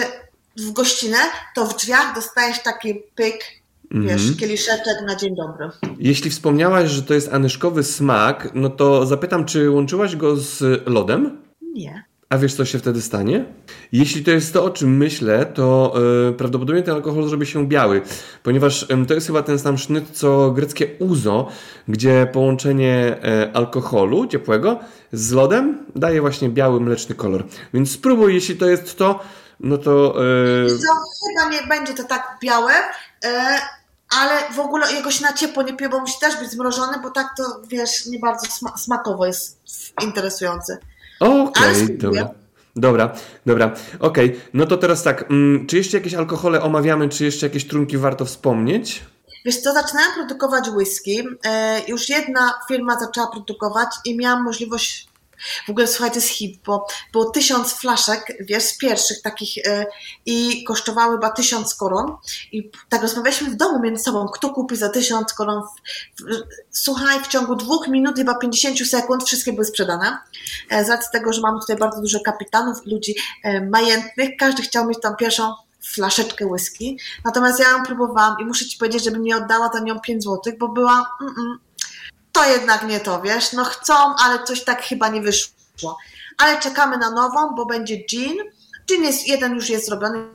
w 0.57 0.71
gościnę, 0.71 1.17
to 1.55 1.65
w 1.65 1.75
drzwiach 1.75 2.15
dostajesz 2.15 2.63
taki 2.63 3.03
pyk, 3.15 3.39
wiesz, 3.91 4.21
mm 4.21 4.33
-hmm. 4.33 4.39
kieliszeczek 4.39 4.97
na 5.07 5.15
dzień 5.15 5.35
dobry. 5.35 5.69
Jeśli 5.99 6.31
wspomniałaś, 6.31 6.89
że 6.89 7.03
to 7.03 7.13
jest 7.13 7.33
anyszkowy 7.33 7.83
smak, 7.83 8.49
no 8.53 8.69
to 8.69 9.05
zapytam, 9.05 9.45
czy 9.45 9.69
łączyłaś 9.69 10.15
go 10.15 10.35
z 10.37 10.63
lodem? 10.87 11.41
Nie. 11.73 12.08
A 12.29 12.37
wiesz, 12.37 12.55
co 12.55 12.65
się 12.65 12.79
wtedy 12.79 13.01
stanie? 13.01 13.45
Jeśli 13.91 14.23
to 14.23 14.31
jest 14.31 14.53
to, 14.53 14.63
o 14.63 14.69
czym 14.69 14.97
myślę, 14.97 15.45
to 15.45 15.93
yy, 16.27 16.33
prawdopodobnie 16.33 16.83
ten 16.83 16.95
alkohol 16.95 17.29
zrobi 17.29 17.45
się 17.45 17.67
biały, 17.67 18.01
ponieważ 18.43 18.89
yy, 18.89 19.05
to 19.05 19.13
jest 19.13 19.27
chyba 19.27 19.43
ten 19.43 19.59
sam 19.59 19.77
sznyt, 19.77 20.05
co 20.13 20.51
greckie 20.51 20.87
uzo, 20.99 21.47
gdzie 21.87 22.27
połączenie 22.33 23.17
yy, 23.23 23.53
alkoholu 23.53 24.27
ciepłego 24.27 24.79
z 25.11 25.31
lodem 25.31 25.85
daje 25.95 26.21
właśnie 26.21 26.49
biały, 26.49 26.79
mleczny 26.79 27.15
kolor. 27.15 27.43
Więc 27.73 27.91
spróbuj, 27.91 28.33
jeśli 28.33 28.57
to 28.57 28.65
jest 28.65 28.97
to, 28.97 29.19
no 29.59 29.77
to... 29.77 30.15
Yy... 30.23 30.77
Co, 30.77 30.93
chyba 31.27 31.49
nie 31.49 31.67
będzie 31.67 31.93
to 31.93 32.03
tak 32.03 32.37
białe, 32.43 32.73
ale 34.21 34.53
w 34.55 34.59
ogóle 34.59 34.93
jego 34.93 35.11
się 35.11 35.23
na 35.23 35.33
ciepło 35.33 35.63
nie 35.63 35.73
pije, 35.73 35.89
bo 35.89 35.99
musi 35.99 36.19
też 36.19 36.37
być 36.37 36.51
zmrożony, 36.51 36.97
bo 37.03 37.11
tak 37.11 37.27
to, 37.37 37.43
wiesz, 37.67 38.05
nie 38.05 38.19
bardzo 38.19 38.47
sma 38.47 38.77
smakowo 38.77 39.25
jest 39.25 39.59
interesujący. 40.03 40.77
Okej, 41.19 41.83
okay, 41.83 41.97
dobra. 41.97 42.29
Dobra, 42.75 43.13
dobra, 43.45 43.73
okej. 43.99 44.29
Okay. 44.29 44.41
No 44.53 44.65
to 44.65 44.77
teraz 44.77 45.03
tak, 45.03 45.31
mm, 45.31 45.67
czy 45.67 45.77
jeszcze 45.77 45.97
jakieś 45.97 46.13
alkohole 46.13 46.61
omawiamy, 46.61 47.09
czy 47.09 47.25
jeszcze 47.25 47.45
jakieś 47.45 47.67
trunki 47.67 47.97
warto 47.97 48.25
wspomnieć? 48.25 49.03
Wiesz 49.45 49.57
co, 49.57 49.73
zaczynałem 49.73 50.11
produkować 50.13 50.69
whisky. 50.69 51.23
E, 51.45 51.81
już 51.87 52.09
jedna 52.09 52.53
firma 52.67 52.99
zaczęła 52.99 53.27
produkować 53.27 53.89
i 54.05 54.17
miałam 54.17 54.43
możliwość 54.43 55.08
w 55.67 55.69
ogóle 55.69 55.87
słuchaj, 55.87 56.09
to 56.09 56.15
jest 56.15 56.27
hit, 56.27 56.61
bo 56.65 56.87
było 57.11 57.29
tysiąc 57.29 57.73
flaszek, 57.73 58.37
wiesz, 58.39 58.63
z 58.63 58.77
pierwszych 58.77 59.21
takich 59.21 59.57
yy, 59.57 59.85
i 60.25 60.63
kosztowały 60.63 61.15
chyba 61.15 61.29
tysiąc 61.29 61.75
koron. 61.75 62.15
I 62.51 62.71
tak 62.89 63.01
rozmawialiśmy 63.01 63.49
w 63.49 63.55
domu 63.55 63.79
między 63.79 64.03
sobą, 64.03 64.27
kto 64.27 64.49
kupi 64.49 64.75
za 64.75 64.89
tysiąc 64.89 65.33
koron. 65.33 65.63
Słuchaj, 66.71 67.23
w 67.23 67.27
ciągu 67.27 67.55
dwóch 67.55 67.87
minut, 67.87 68.15
chyba 68.15 68.35
50 68.35 68.87
sekund 68.87 69.23
wszystkie 69.23 69.53
były 69.53 69.65
sprzedane. 69.65 70.17
E, 70.69 70.85
z 70.85 70.89
racji 70.89 71.09
tego, 71.11 71.33
że 71.33 71.41
mamy 71.41 71.59
tutaj 71.59 71.77
bardzo 71.77 72.01
dużo 72.01 72.19
kapitanów, 72.19 72.85
ludzi 72.85 73.15
e, 73.43 73.65
majętnych, 73.65 74.29
każdy 74.39 74.61
chciał 74.61 74.87
mieć 74.87 74.99
tam 75.01 75.15
pierwszą 75.15 75.53
flaszeczkę 75.83 76.45
whisky. 76.45 76.97
Natomiast 77.25 77.59
ja 77.59 77.69
ją 77.69 77.83
próbowałam 77.83 78.35
i 78.41 78.45
muszę 78.45 78.65
Ci 78.65 78.77
powiedzieć, 78.77 79.03
żebym 79.03 79.23
nie 79.23 79.37
oddała 79.37 79.69
za 79.73 79.79
nią 79.79 79.99
5 79.99 80.23
złotych, 80.23 80.57
bo 80.57 80.67
była 80.67 81.17
mm, 81.21 81.35
mm, 81.39 81.59
to 82.39 82.45
jednak 82.45 82.87
nie 82.87 82.99
to, 82.99 83.21
wiesz, 83.21 83.53
no 83.53 83.65
chcą, 83.65 83.93
ale 83.93 84.43
coś 84.43 84.63
tak 84.63 84.81
chyba 84.81 85.09
nie 85.09 85.21
wyszło. 85.21 85.97
Ale 86.37 86.59
czekamy 86.59 86.97
na 86.97 87.11
nową, 87.11 87.55
bo 87.55 87.65
będzie 87.65 87.95
gin. 87.95 88.37
Gin 88.89 89.03
jest, 89.03 89.27
jeden 89.27 89.55
już 89.55 89.69
jest 89.69 89.85
zrobiony 89.85 90.25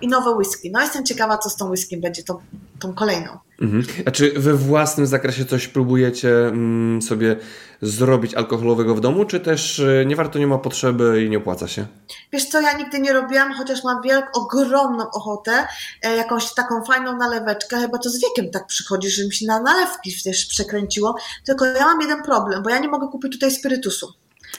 i 0.00 0.08
nowe 0.08 0.30
whisky. 0.30 0.70
No 0.70 0.80
jestem 0.80 1.06
ciekawa, 1.06 1.38
co 1.38 1.50
z 1.50 1.56
tą 1.56 1.70
whisky 1.70 1.96
będzie, 1.96 2.22
tą, 2.22 2.40
tą 2.80 2.94
kolejną. 2.94 3.38
Mhm. 3.60 3.84
A 4.06 4.10
czy 4.10 4.32
we 4.36 4.54
własnym 4.54 5.06
zakresie 5.06 5.44
coś 5.44 5.68
próbujecie 5.68 6.46
mm, 6.46 7.02
sobie 7.02 7.36
zrobić 7.82 8.34
alkoholowego 8.34 8.94
w 8.94 9.00
domu, 9.00 9.24
czy 9.24 9.40
też 9.40 9.78
y, 9.78 10.04
nie 10.06 10.16
warto, 10.16 10.38
nie 10.38 10.46
ma 10.46 10.58
potrzeby 10.58 11.24
i 11.24 11.30
nie 11.30 11.38
opłaca 11.38 11.68
się? 11.68 11.86
Wiesz 12.32 12.44
co, 12.44 12.60
ja 12.60 12.78
nigdy 12.78 13.00
nie 13.00 13.12
robiłam, 13.12 13.52
chociaż 13.52 13.84
mam 13.84 14.02
wielką, 14.02 14.28
ogromną 14.32 15.10
ochotę, 15.10 15.66
e, 16.02 16.16
jakąś 16.16 16.54
taką 16.54 16.84
fajną 16.84 17.16
naleweczkę, 17.16 17.80
chyba 17.80 17.98
to 17.98 18.10
z 18.10 18.20
wiekiem 18.20 18.50
tak 18.50 18.66
przychodzi, 18.66 19.10
że 19.10 19.24
mi 19.24 19.34
się 19.34 19.46
na 19.46 19.60
nalewki 19.60 20.22
też 20.24 20.46
przekręciło, 20.46 21.16
tylko 21.44 21.66
ja 21.66 21.84
mam 21.84 22.00
jeden 22.00 22.22
problem, 22.22 22.62
bo 22.62 22.70
ja 22.70 22.78
nie 22.78 22.88
mogę 22.88 23.08
kupić 23.08 23.32
tutaj 23.32 23.50
spirytusu. 23.50 24.12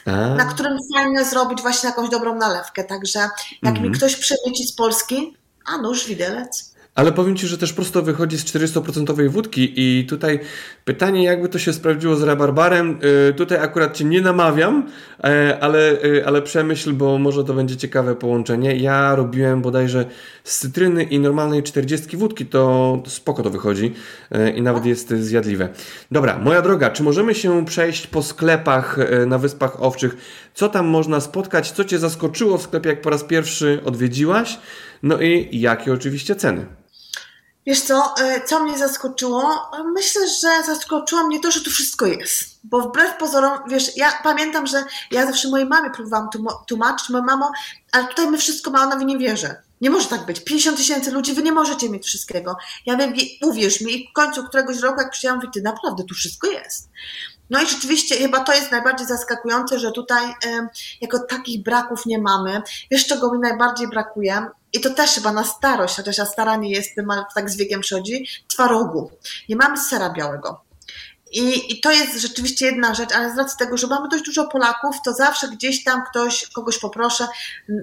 A. 0.05 0.11
na 0.11 0.45
którym 0.45 0.77
fajnie 0.95 1.25
zrobić 1.25 1.61
właśnie 1.61 1.89
jakąś 1.89 2.09
dobrą 2.09 2.35
nalewkę. 2.35 2.83
Także 2.83 3.19
jak 3.63 3.73
mi 3.73 3.87
mhm. 3.87 3.93
ktoś 3.93 4.15
przemyci 4.15 4.67
z 4.67 4.75
Polski, 4.75 5.37
a 5.65 5.77
nóż 5.77 6.07
widelec. 6.07 6.70
Ale 6.95 7.11
powiem 7.11 7.35
Ci, 7.35 7.47
że 7.47 7.57
też 7.57 7.73
prosto 7.73 8.01
wychodzi 8.01 8.37
z 8.37 8.45
400% 8.45 9.29
wódki 9.29 9.73
i 9.75 10.05
tutaj 10.05 10.39
pytanie, 10.85 11.23
jakby 11.23 11.49
to 11.49 11.59
się 11.59 11.73
sprawdziło 11.73 12.15
z 12.15 12.23
rabarbarem. 12.23 12.99
Yy, 13.27 13.33
tutaj 13.33 13.57
akurat 13.57 13.97
Cię 13.97 14.05
nie 14.05 14.21
namawiam, 14.21 14.87
yy, 15.23 15.61
ale, 15.61 15.97
yy, 16.03 16.25
ale 16.25 16.41
przemyśl, 16.41 16.93
bo 16.93 17.17
może 17.17 17.43
to 17.43 17.53
będzie 17.53 17.77
ciekawe 17.77 18.15
połączenie. 18.15 18.75
Ja 18.75 19.15
robiłem 19.15 19.61
bodajże 19.61 20.05
z 20.43 20.59
cytryny 20.59 21.03
i 21.03 21.19
normalnej 21.19 21.63
40 21.63 22.17
wódki, 22.17 22.45
to 22.45 23.03
spoko 23.07 23.43
to 23.43 23.49
wychodzi 23.49 23.93
y, 24.35 24.49
i 24.49 24.61
nawet 24.61 24.85
jest 24.85 25.09
zjadliwe. 25.09 25.69
Dobra, 26.11 26.39
moja 26.39 26.61
droga, 26.61 26.89
czy 26.89 27.03
możemy 27.03 27.35
się 27.35 27.65
przejść 27.65 28.07
po 28.07 28.23
sklepach 28.23 28.97
y, 28.99 29.25
na 29.25 29.37
Wyspach 29.37 29.83
Owczych? 29.83 30.17
Co 30.53 30.69
tam 30.69 30.87
można 30.87 31.19
spotkać? 31.19 31.71
Co 31.71 31.85
Cię 31.85 31.99
zaskoczyło 31.99 32.57
w 32.57 32.61
sklepie, 32.61 32.89
jak 32.89 33.01
po 33.01 33.09
raz 33.09 33.23
pierwszy 33.23 33.79
odwiedziłaś? 33.85 34.59
No 35.03 35.21
i 35.21 35.59
jakie 35.59 35.93
oczywiście 35.93 36.35
ceny? 36.35 36.80
Wiesz 37.65 37.81
co, 37.81 38.15
e, 38.17 38.41
co 38.45 38.59
mnie 38.63 38.77
zaskoczyło? 38.77 39.71
Myślę, 39.93 40.21
że 40.27 40.63
zaskoczyło 40.65 41.23
mnie 41.23 41.39
to, 41.39 41.51
że 41.51 41.61
tu 41.61 41.69
wszystko 41.69 42.05
jest. 42.05 42.59
Bo 42.63 42.81
wbrew 42.81 43.17
pozorom, 43.17 43.59
wiesz, 43.67 43.97
ja 43.97 44.11
pamiętam, 44.23 44.67
że 44.67 44.83
ja 45.11 45.25
zawsze 45.25 45.49
mojej 45.49 45.67
mamie 45.67 45.89
próbowałam 45.89 46.29
tłumaczyć, 46.67 47.09
moja 47.09 47.23
mamo, 47.23 47.51
ale 47.91 48.07
tutaj 48.07 48.27
my 48.27 48.37
wszystko 48.37 48.71
ma, 48.71 48.83
ona 48.83 48.95
w 48.95 49.05
nie 49.05 49.17
wierzy. 49.17 49.55
Nie 49.81 49.89
może 49.89 50.07
tak 50.07 50.25
być. 50.25 50.43
50 50.43 50.77
tysięcy 50.77 51.11
ludzi, 51.11 51.33
wy 51.33 51.43
nie 51.43 51.51
możecie 51.51 51.89
mieć 51.89 52.05
wszystkiego. 52.05 52.57
Ja 52.85 52.97
wiem, 52.97 53.13
uwierz 53.41 53.81
mi, 53.81 53.93
i 53.93 54.09
w 54.09 54.13
końcu 54.13 54.43
któregoś 54.43 54.79
roku, 54.79 55.01
jak 55.01 55.11
przyjechałam, 55.11 55.39
mówię, 55.39 55.51
ty 55.53 55.61
naprawdę 55.61 56.03
tu 56.03 56.15
wszystko 56.15 56.47
jest. 56.47 56.89
No 57.51 57.61
i 57.61 57.67
rzeczywiście 57.67 58.15
chyba 58.15 58.39
to 58.39 58.53
jest 58.53 58.71
najbardziej 58.71 59.07
zaskakujące, 59.07 59.79
że 59.79 59.91
tutaj 59.91 60.29
y, 60.29 60.33
jako 61.01 61.19
takich 61.19 61.63
braków 61.63 62.05
nie 62.05 62.19
mamy. 62.19 62.61
Wiesz, 62.91 63.07
czego 63.07 63.33
mi 63.33 63.39
najbardziej 63.39 63.87
brakuje? 63.87 64.45
i 64.73 64.81
to 64.81 64.89
też 64.89 65.11
chyba 65.11 65.31
na 65.31 65.43
starość, 65.43 65.95
chociaż 65.95 66.17
ja 66.17 66.25
stara 66.25 66.55
nie 66.55 66.71
jestem, 66.71 67.11
ale 67.11 67.23
tak 67.35 67.49
z 67.49 67.57
wiekiem 67.57 67.81
przychodzi, 67.81 68.27
twarogu. 68.47 69.11
Nie 69.49 69.55
mamy 69.55 69.77
sera 69.77 70.09
białego. 70.09 70.63
I, 71.31 71.73
I 71.73 71.81
to 71.81 71.91
jest 71.91 72.21
rzeczywiście 72.21 72.65
jedna 72.65 72.93
rzecz, 72.93 73.11
ale 73.11 73.33
z 73.33 73.37
racji 73.37 73.57
tego, 73.57 73.77
że 73.77 73.87
mamy 73.87 74.09
dość 74.09 74.23
dużo 74.23 74.47
Polaków, 74.47 74.95
to 75.05 75.13
zawsze 75.13 75.47
gdzieś 75.47 75.83
tam 75.83 76.03
ktoś, 76.09 76.49
kogoś 76.49 76.77
poproszę 76.79 77.27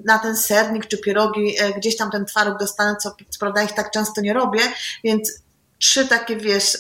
na 0.05 0.19
ten 0.19 0.37
sernik 0.37 0.87
czy 0.87 0.99
pierogi, 0.99 1.55
e, 1.61 1.73
gdzieś 1.73 1.97
tam 1.97 2.11
ten 2.11 2.25
twaróg 2.25 2.59
dostanę, 2.59 2.97
co, 2.97 3.11
co 3.11 3.39
prawda 3.41 3.63
ich 3.63 3.73
tak 3.73 3.91
często 3.91 4.21
nie 4.21 4.35
robię, 4.35 4.61
więc 5.05 5.33
trzy 5.79 6.09
takie, 6.09 6.37
wiesz, 6.37 6.79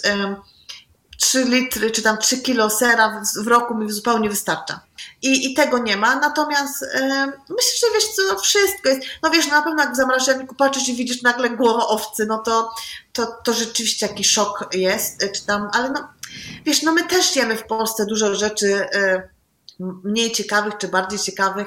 3 1.18 1.44
litry 1.44 1.90
czy 1.90 2.02
tam 2.02 2.18
3 2.18 2.38
kilo 2.38 2.70
sera 2.70 3.20
w, 3.20 3.44
w 3.44 3.46
roku 3.46 3.74
mi 3.74 3.92
zupełnie 3.92 4.28
wystarcza. 4.28 4.80
I, 5.22 5.52
I 5.52 5.54
tego 5.54 5.78
nie 5.78 5.96
ma, 5.96 6.16
natomiast 6.16 6.84
myślę, 7.48 7.72
że 7.80 7.86
wiesz 7.94 8.08
co, 8.08 8.38
wszystko 8.38 8.88
jest, 8.88 9.02
no 9.22 9.30
wiesz, 9.30 9.48
na 9.48 9.62
pewno 9.62 9.82
jak 9.82 9.92
w 9.92 9.96
zamrażalniku 9.96 10.54
patrzysz 10.54 10.88
i 10.88 10.94
widzisz 10.94 11.22
nagle 11.22 11.50
głowę 11.50 11.86
owcy, 11.86 12.26
no 12.26 12.38
to, 12.38 12.70
to, 13.12 13.26
to 13.44 13.52
rzeczywiście 13.52 14.06
jakiś 14.06 14.30
szok 14.30 14.68
jest, 14.74 15.22
e, 15.22 15.28
czy 15.28 15.46
tam, 15.46 15.68
ale 15.72 15.90
no, 15.90 16.08
wiesz, 16.64 16.82
no 16.82 16.92
my 16.92 17.04
też 17.04 17.36
jemy 17.36 17.56
w 17.56 17.66
Polsce 17.66 18.06
dużo 18.06 18.34
rzeczy 18.34 18.86
e, 18.92 19.28
mniej 19.80 20.32
ciekawych 20.32 20.74
czy 20.78 20.88
bardziej 20.88 21.18
ciekawych. 21.18 21.66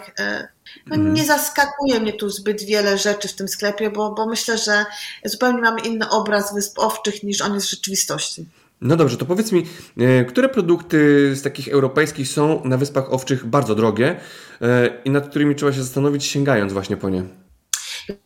No, 0.85 0.95
mm. 0.95 1.13
Nie 1.13 1.25
zaskakuje 1.25 1.99
mnie 1.99 2.13
tu 2.13 2.29
zbyt 2.29 2.63
wiele 2.63 2.97
rzeczy 2.97 3.27
w 3.27 3.33
tym 3.33 3.47
sklepie, 3.47 3.89
bo, 3.89 4.11
bo 4.11 4.25
myślę, 4.25 4.57
że 4.57 4.85
zupełnie 5.25 5.61
mamy 5.61 5.81
inny 5.81 6.09
obraz 6.09 6.53
Wysp 6.53 6.79
Owczych 6.79 7.23
niż 7.23 7.41
on 7.41 7.53
jest 7.53 7.67
w 7.67 7.69
rzeczywistości. 7.69 8.45
No 8.81 8.95
dobrze, 8.95 9.17
to 9.17 9.25
powiedz 9.25 9.51
mi, 9.51 9.67
e, 9.97 10.25
które 10.25 10.49
produkty 10.49 11.31
z 11.35 11.41
takich 11.41 11.67
europejskich 11.67 12.27
są 12.27 12.61
na 12.65 12.77
Wyspach 12.77 13.13
Owczych 13.13 13.45
bardzo 13.45 13.75
drogie 13.75 14.19
e, 14.61 14.87
i 15.05 15.09
nad 15.09 15.29
którymi 15.29 15.55
trzeba 15.55 15.73
się 15.73 15.83
zastanowić, 15.83 16.25
sięgając 16.25 16.73
właśnie 16.73 16.97
po 16.97 17.09
nie? 17.09 17.23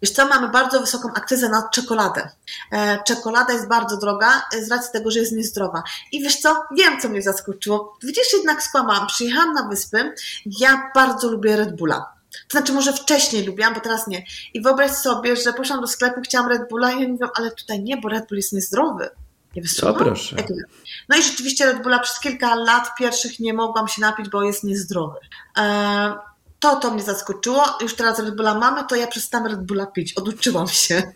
Wiesz 0.01 0.11
co, 0.11 0.27
mamy 0.27 0.49
bardzo 0.49 0.79
wysoką 0.79 1.09
akcyzę 1.13 1.49
na 1.49 1.69
czekoladę. 1.73 2.29
E, 2.71 3.03
czekolada 3.03 3.53
jest 3.53 3.67
bardzo 3.67 3.97
droga 3.97 4.27
z 4.63 4.71
racji 4.71 4.91
tego, 4.91 5.11
że 5.11 5.19
jest 5.19 5.31
niezdrowa. 5.31 5.83
I 6.11 6.23
wiesz 6.23 6.39
co, 6.39 6.63
wiem 6.77 7.01
co 7.01 7.09
mnie 7.09 7.21
zaskoczyło. 7.21 7.97
Widzisz, 8.03 8.33
jednak 8.33 8.63
skłamałam. 8.63 9.07
Przyjechałam 9.07 9.53
na 9.53 9.69
wyspy, 9.69 10.13
ja 10.59 10.91
bardzo 10.95 11.31
lubię 11.31 11.55
Red 11.55 11.75
Bulla. 11.75 12.15
To 12.47 12.57
znaczy, 12.57 12.73
może 12.73 12.93
wcześniej 12.93 13.45
lubiłam, 13.45 13.73
bo 13.73 13.79
teraz 13.79 14.07
nie. 14.07 14.23
I 14.53 14.61
wyobraź 14.61 14.91
sobie, 14.91 15.35
że 15.35 15.53
poszłam 15.53 15.81
do 15.81 15.87
sklepu, 15.87 16.21
chciałam 16.21 16.49
Red 16.49 16.69
Bulla 16.69 16.91
i 16.91 17.01
ja 17.01 17.07
mówię, 17.07 17.27
ale 17.35 17.51
tutaj 17.51 17.83
nie, 17.83 17.97
bo 17.97 18.09
Red 18.09 18.27
Bull 18.27 18.37
jest 18.37 18.53
niezdrowy. 18.53 19.09
Nie 19.55 19.61
wystrzymam? 19.61 19.95
proszę. 19.95 20.35
No 21.09 21.17
i 21.17 21.23
rzeczywiście 21.23 21.65
Red 21.65 21.83
Bulla 21.83 21.99
przez 21.99 22.19
kilka 22.19 22.55
lat 22.55 22.95
pierwszych 22.99 23.39
nie 23.39 23.53
mogłam 23.53 23.87
się 23.87 24.01
napić, 24.01 24.29
bo 24.29 24.43
jest 24.43 24.63
niezdrowy. 24.63 25.15
E, 25.57 26.13
to 26.59 26.75
to 26.75 26.91
mnie 26.91 27.03
zaskoczyło. 27.03 27.63
Już 27.81 27.93
teraz 27.93 28.19
Red 28.19 28.35
Bulla 28.35 28.59
mamy, 28.59 28.81
to 28.89 28.95
ja 28.95 29.07
przestałam 29.07 29.47
Red 29.47 29.65
Bulla 29.65 29.85
pić. 29.85 30.13
Oduczyłam 30.13 30.67
się. 30.67 31.03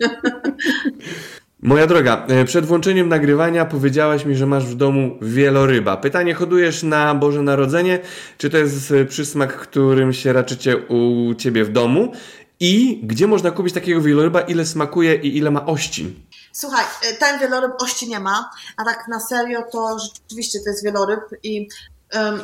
Moja 1.62 1.88
droga, 1.88 2.26
e, 2.30 2.46
przed 2.46 2.66
włączeniem 2.66 3.10
nagrywania 3.10 3.66
powiedziałaś 3.66 4.26
mi, 4.26 4.36
że 4.36 4.46
masz 4.46 4.66
w 4.66 4.76
domu 4.76 5.18
wieloryba. 5.22 5.98
Pytanie, 5.98 6.34
hodujesz 6.34 6.84
na 6.84 7.16
Boże 7.16 7.42
Narodzenie? 7.42 8.00
Czy 8.38 8.50
to 8.50 8.58
jest 8.58 8.92
e, 8.92 9.06
przysmak, 9.06 9.58
którym 9.58 10.14
się 10.14 10.34
raczycie 10.34 10.78
u 10.78 11.34
Ciebie 11.36 11.66
w 11.66 11.72
domu? 11.72 12.14
I 12.60 13.02
gdzie 13.04 13.28
można 13.28 13.52
kupić 13.52 13.74
takiego 13.74 14.02
wieloryba, 14.02 14.42
ile 14.42 14.66
smakuje 14.66 15.16
i 15.16 15.38
ile 15.38 15.52
ma 15.52 15.66
ości? 15.66 16.16
Słuchaj, 16.52 16.86
y, 17.12 17.16
ten 17.16 17.40
wieloryb 17.40 17.82
ości 17.82 18.10
nie 18.10 18.20
ma, 18.20 18.52
a 18.78 18.86
tak 18.86 19.08
na 19.08 19.20
serio 19.20 19.64
to 19.72 19.98
rzeczywiście 20.00 20.60
to 20.60 20.70
jest 20.70 20.84
wieloryb 20.84 21.22
i 21.44 21.70
um, 22.14 22.42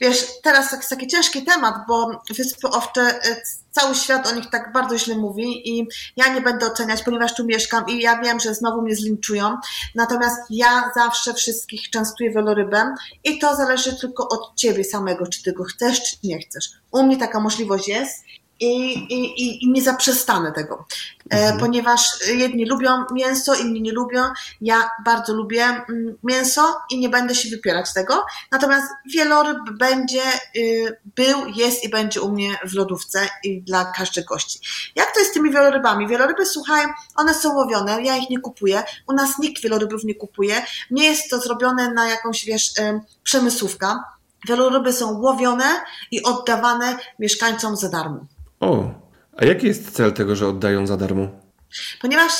wiesz, 0.00 0.26
teraz 0.42 0.72
jest 0.72 0.90
taki 0.90 1.06
ciężki 1.06 1.44
temat, 1.44 1.74
bo 1.88 2.22
Wyspy 2.36 2.68
Owcze, 2.68 3.20
y, 3.26 3.42
cały 3.70 3.94
świat 3.94 4.26
o 4.26 4.34
nich 4.34 4.50
tak 4.50 4.72
bardzo 4.72 4.98
źle 4.98 5.16
mówi 5.16 5.78
i 5.78 5.88
ja 6.16 6.34
nie 6.34 6.40
będę 6.40 6.66
oceniać, 6.66 7.02
ponieważ 7.02 7.34
tu 7.34 7.44
mieszkam 7.44 7.88
i 7.88 8.00
ja 8.00 8.22
wiem, 8.22 8.40
że 8.40 8.54
znowu 8.54 8.82
mnie 8.82 8.96
zlinczują, 8.96 9.56
natomiast 9.94 10.40
ja 10.50 10.90
zawsze 10.94 11.34
wszystkich 11.34 11.90
częstuję 11.90 12.30
wielorybem 12.30 12.94
i 13.24 13.38
to 13.38 13.56
zależy 13.56 13.96
tylko 13.96 14.28
od 14.28 14.56
ciebie 14.56 14.84
samego, 14.84 15.26
czy 15.26 15.42
ty 15.42 15.52
go 15.52 15.64
chcesz, 15.64 16.02
czy 16.02 16.16
nie 16.24 16.38
chcesz. 16.38 16.70
U 16.90 17.02
mnie 17.02 17.16
taka 17.16 17.40
możliwość 17.40 17.88
jest 17.88 18.24
i, 18.60 18.92
i, 18.92 19.64
i 19.64 19.70
nie 19.70 19.82
zaprzestanę 19.82 20.52
tego, 20.52 20.86
e, 21.30 21.36
mhm. 21.36 21.60
ponieważ 21.60 22.28
jedni 22.34 22.66
lubią 22.66 23.04
mięso, 23.12 23.54
inni 23.54 23.82
nie 23.82 23.92
lubią. 23.92 24.22
Ja 24.60 24.90
bardzo 25.04 25.34
lubię 25.34 25.64
mm, 25.64 26.18
mięso 26.22 26.76
i 26.90 26.98
nie 26.98 27.08
będę 27.08 27.34
się 27.34 27.48
wypierać 27.50 27.92
tego. 27.92 28.24
Natomiast 28.50 28.86
wieloryb 29.14 29.58
będzie, 29.78 30.22
y, 30.56 30.96
był, 31.16 31.46
jest 31.46 31.84
i 31.84 31.88
będzie 31.88 32.20
u 32.20 32.32
mnie 32.32 32.58
w 32.64 32.74
lodówce 32.74 33.28
i 33.44 33.62
dla 33.62 33.84
każdej 33.84 34.24
gości. 34.24 34.60
Jak 34.94 35.12
to 35.12 35.18
jest 35.18 35.30
z 35.30 35.34
tymi 35.34 35.50
wielorybami? 35.50 36.08
Wieloryby, 36.08 36.46
słuchaj, 36.46 36.86
one 37.16 37.34
są 37.34 37.54
łowione, 37.54 38.02
ja 38.02 38.16
ich 38.16 38.30
nie 38.30 38.40
kupuję. 38.40 38.82
U 39.06 39.12
nas 39.12 39.38
nikt 39.38 39.62
wielorybów 39.62 40.04
nie 40.04 40.14
kupuje. 40.14 40.62
Nie 40.90 41.04
jest 41.04 41.30
to 41.30 41.40
zrobione 41.40 41.92
na 41.92 42.08
jakąś, 42.08 42.44
wiesz, 42.44 42.72
przemysłówka. 43.22 44.04
Wieloryby 44.48 44.92
są 44.92 45.20
łowione 45.20 45.80
i 46.10 46.22
oddawane 46.22 46.98
mieszkańcom 47.18 47.76
za 47.76 47.88
darmo. 47.88 48.26
O, 48.60 48.90
a 49.36 49.44
jaki 49.44 49.66
jest 49.66 49.90
cel 49.90 50.12
tego, 50.12 50.36
że 50.36 50.48
oddają 50.48 50.86
za 50.86 50.96
darmo? 50.96 51.28
Ponieważ 52.00 52.32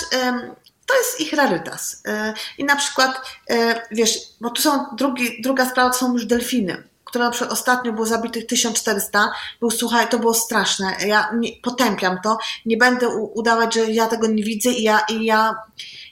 to 0.86 0.96
jest 0.96 1.20
ich 1.20 1.32
rarytas. 1.32 2.02
E, 2.06 2.34
I 2.58 2.64
na 2.64 2.76
przykład, 2.76 3.20
e, 3.50 3.82
wiesz, 3.90 4.18
bo 4.40 4.50
tu 4.50 4.62
są 4.62 4.84
drugi, 4.96 5.42
druga 5.42 5.70
sprawa, 5.70 5.90
to 5.90 5.98
są 5.98 6.12
już 6.12 6.26
delfiny 6.26 6.88
które 7.08 7.24
na 7.24 7.30
przykład 7.30 7.52
ostatnio 7.52 7.92
było 7.92 8.06
zabitych 8.06 8.46
1400, 8.46 9.30
był, 9.60 9.70
słuchaj, 9.70 10.08
to 10.08 10.18
było 10.18 10.34
straszne. 10.34 10.96
Ja 11.06 11.30
nie, 11.36 11.48
potępiam 11.62 12.18
to. 12.24 12.38
Nie 12.66 12.76
będę 12.76 13.08
u, 13.08 13.38
udawać, 13.38 13.74
że 13.74 13.80
ja 13.80 14.06
tego 14.06 14.26
nie 14.26 14.44
widzę 14.44 14.70
i 14.70 14.82
ja, 14.82 15.00
i 15.08 15.24
ja, 15.24 15.54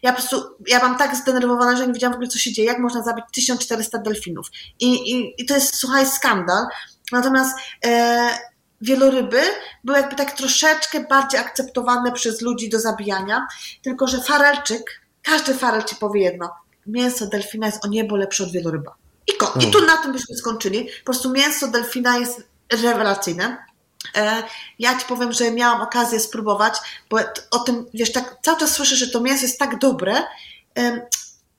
ja 0.02 0.12
po 0.12 0.18
prostu, 0.18 0.42
ja 0.66 0.78
mam 0.78 0.98
tak 0.98 1.16
zdenerwowana, 1.16 1.76
że 1.76 1.86
nie 1.86 1.92
wiedziałam 1.92 2.12
w 2.12 2.16
ogóle, 2.16 2.28
co 2.28 2.38
się 2.38 2.52
dzieje, 2.52 2.68
jak 2.68 2.78
można 2.78 3.02
zabić 3.02 3.24
1400 3.34 3.98
delfinów. 3.98 4.46
I, 4.80 5.12
i, 5.12 5.42
i 5.42 5.46
to 5.46 5.54
jest, 5.54 5.74
słuchaj, 5.74 6.06
skandal. 6.06 6.66
Natomiast 7.12 7.58
e, 7.84 8.28
wieloryby 8.86 9.40
były 9.84 9.98
jakby 9.98 10.16
tak 10.16 10.32
troszeczkę 10.32 11.00
bardziej 11.00 11.40
akceptowane 11.40 12.12
przez 12.12 12.40
ludzi 12.40 12.68
do 12.68 12.80
zabijania, 12.80 13.46
tylko 13.82 14.06
że 14.08 14.20
farelczyk, 14.20 15.00
każdy 15.22 15.54
farel 15.54 15.82
ci 15.84 15.96
powie 15.96 16.20
jedno, 16.22 16.50
mięso 16.86 17.26
delfina 17.26 17.66
jest 17.66 17.84
o 17.84 17.88
niebo 17.88 18.16
lepsze 18.16 18.44
od 18.44 18.50
wieloryba. 18.52 18.94
I, 19.26 19.32
ko- 19.36 19.54
I 19.60 19.70
tu 19.70 19.86
na 19.86 19.96
tym 19.96 20.12
byśmy 20.12 20.36
skończyli. 20.36 20.84
Po 20.98 21.04
prostu 21.04 21.30
mięso 21.30 21.68
delfina 21.68 22.18
jest 22.18 22.42
rewelacyjne. 22.82 23.56
E, 24.16 24.42
ja 24.78 24.98
ci 24.98 25.06
powiem, 25.06 25.32
że 25.32 25.50
miałam 25.50 25.80
okazję 25.82 26.20
spróbować, 26.20 26.74
bo 27.10 27.18
o 27.50 27.58
tym, 27.58 27.86
wiesz, 27.94 28.12
tak 28.12 28.36
cały 28.42 28.58
czas 28.58 28.72
słyszę, 28.72 28.96
że 28.96 29.06
to 29.08 29.20
mięso 29.20 29.42
jest 29.42 29.58
tak 29.58 29.78
dobre. 29.78 30.14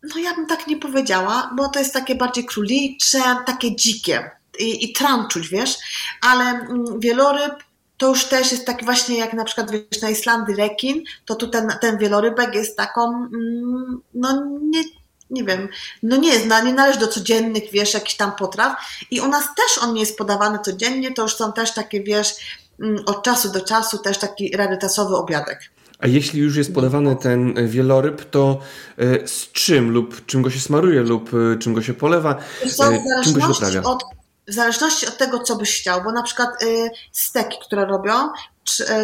No 0.04 0.18
ja 0.22 0.34
bym 0.34 0.48
tak 0.48 0.68
nie 0.68 0.78
powiedziała, 0.78 1.52
bo 1.56 1.70
to 1.70 1.80
jest 1.80 1.94
takie 1.94 2.16
bardziej 2.16 2.46
królicze, 2.46 3.20
takie 3.46 3.76
dzikie 3.76 4.32
i, 4.60 4.86
i 4.86 4.94
tramczuć, 4.94 5.50
wiesz, 5.50 5.78
ale 6.22 6.44
mm, 6.44 7.00
wieloryb 7.00 7.54
to 7.98 8.08
już 8.08 8.26
też 8.26 8.52
jest 8.52 8.66
taki 8.66 8.86
właśnie 8.86 9.18
jak 9.18 9.34
na 9.34 9.44
przykład 9.44 9.72
wiesz, 9.72 10.02
na 10.02 10.10
Islandii 10.10 10.56
rekin, 10.56 11.04
to 11.26 11.36
tu 11.36 11.48
ten, 11.48 11.68
ten 11.82 11.98
wielorybek 11.98 12.56
jest 12.56 12.78
taką, 12.78 13.02
mm, 13.14 14.02
no 14.14 14.46
nie, 14.62 14.84
nie 15.30 15.44
wiem, 15.44 15.68
no 16.04 16.18
nie 16.18 16.30
jest, 16.30 16.46
nie 16.66 16.74
należy 16.74 17.00
do 17.00 17.08
codziennych, 17.08 17.64
wiesz, 17.72 17.94
jakichś 17.94 18.16
tam 18.16 18.32
potraw 18.32 18.76
i 19.12 19.20
u 19.20 19.28
nas 19.28 19.44
też 19.44 19.84
on 19.84 19.94
nie 19.94 20.00
jest 20.00 20.18
podawany 20.18 20.60
codziennie, 20.60 21.14
to 21.14 21.22
już 21.22 21.36
są 21.36 21.54
też 21.54 21.74
takie, 21.74 22.04
wiesz, 22.04 22.36
mm, 22.80 23.04
od 23.06 23.24
czasu 23.24 23.52
do 23.52 23.62
czasu 23.62 23.98
też 23.98 24.18
taki 24.18 24.58
rarytasowy 24.58 25.16
obiadek. 25.16 25.60
A 26.00 26.08
jeśli 26.08 26.42
już 26.42 26.56
jest 26.56 26.74
podawany 26.74 27.16
ten 27.16 27.68
wieloryb, 27.68 28.30
to 28.30 28.60
e, 28.98 29.28
z 29.28 29.52
czym 29.52 29.92
lub 29.92 30.26
czym 30.26 30.42
go 30.42 30.50
się 30.50 30.60
smaruje 30.60 31.02
lub 31.02 31.32
e, 31.34 31.58
czym 31.60 31.74
go 31.74 31.82
się 31.82 31.94
polewa, 31.94 32.36
e, 32.64 33.24
czym 33.24 33.34
go 33.34 33.42
się 33.42 33.48
doprawia? 33.48 33.84
Od 33.84 34.04
w 34.48 34.54
zależności 34.54 35.08
od 35.08 35.18
tego, 35.18 35.40
co 35.40 35.56
byś 35.56 35.80
chciał, 35.82 36.04
bo 36.04 36.12
na 36.12 36.24
przykład 36.24 36.64
y, 36.64 36.92
steki, 37.12 37.58
które 37.66 37.86
robią, 37.86 38.30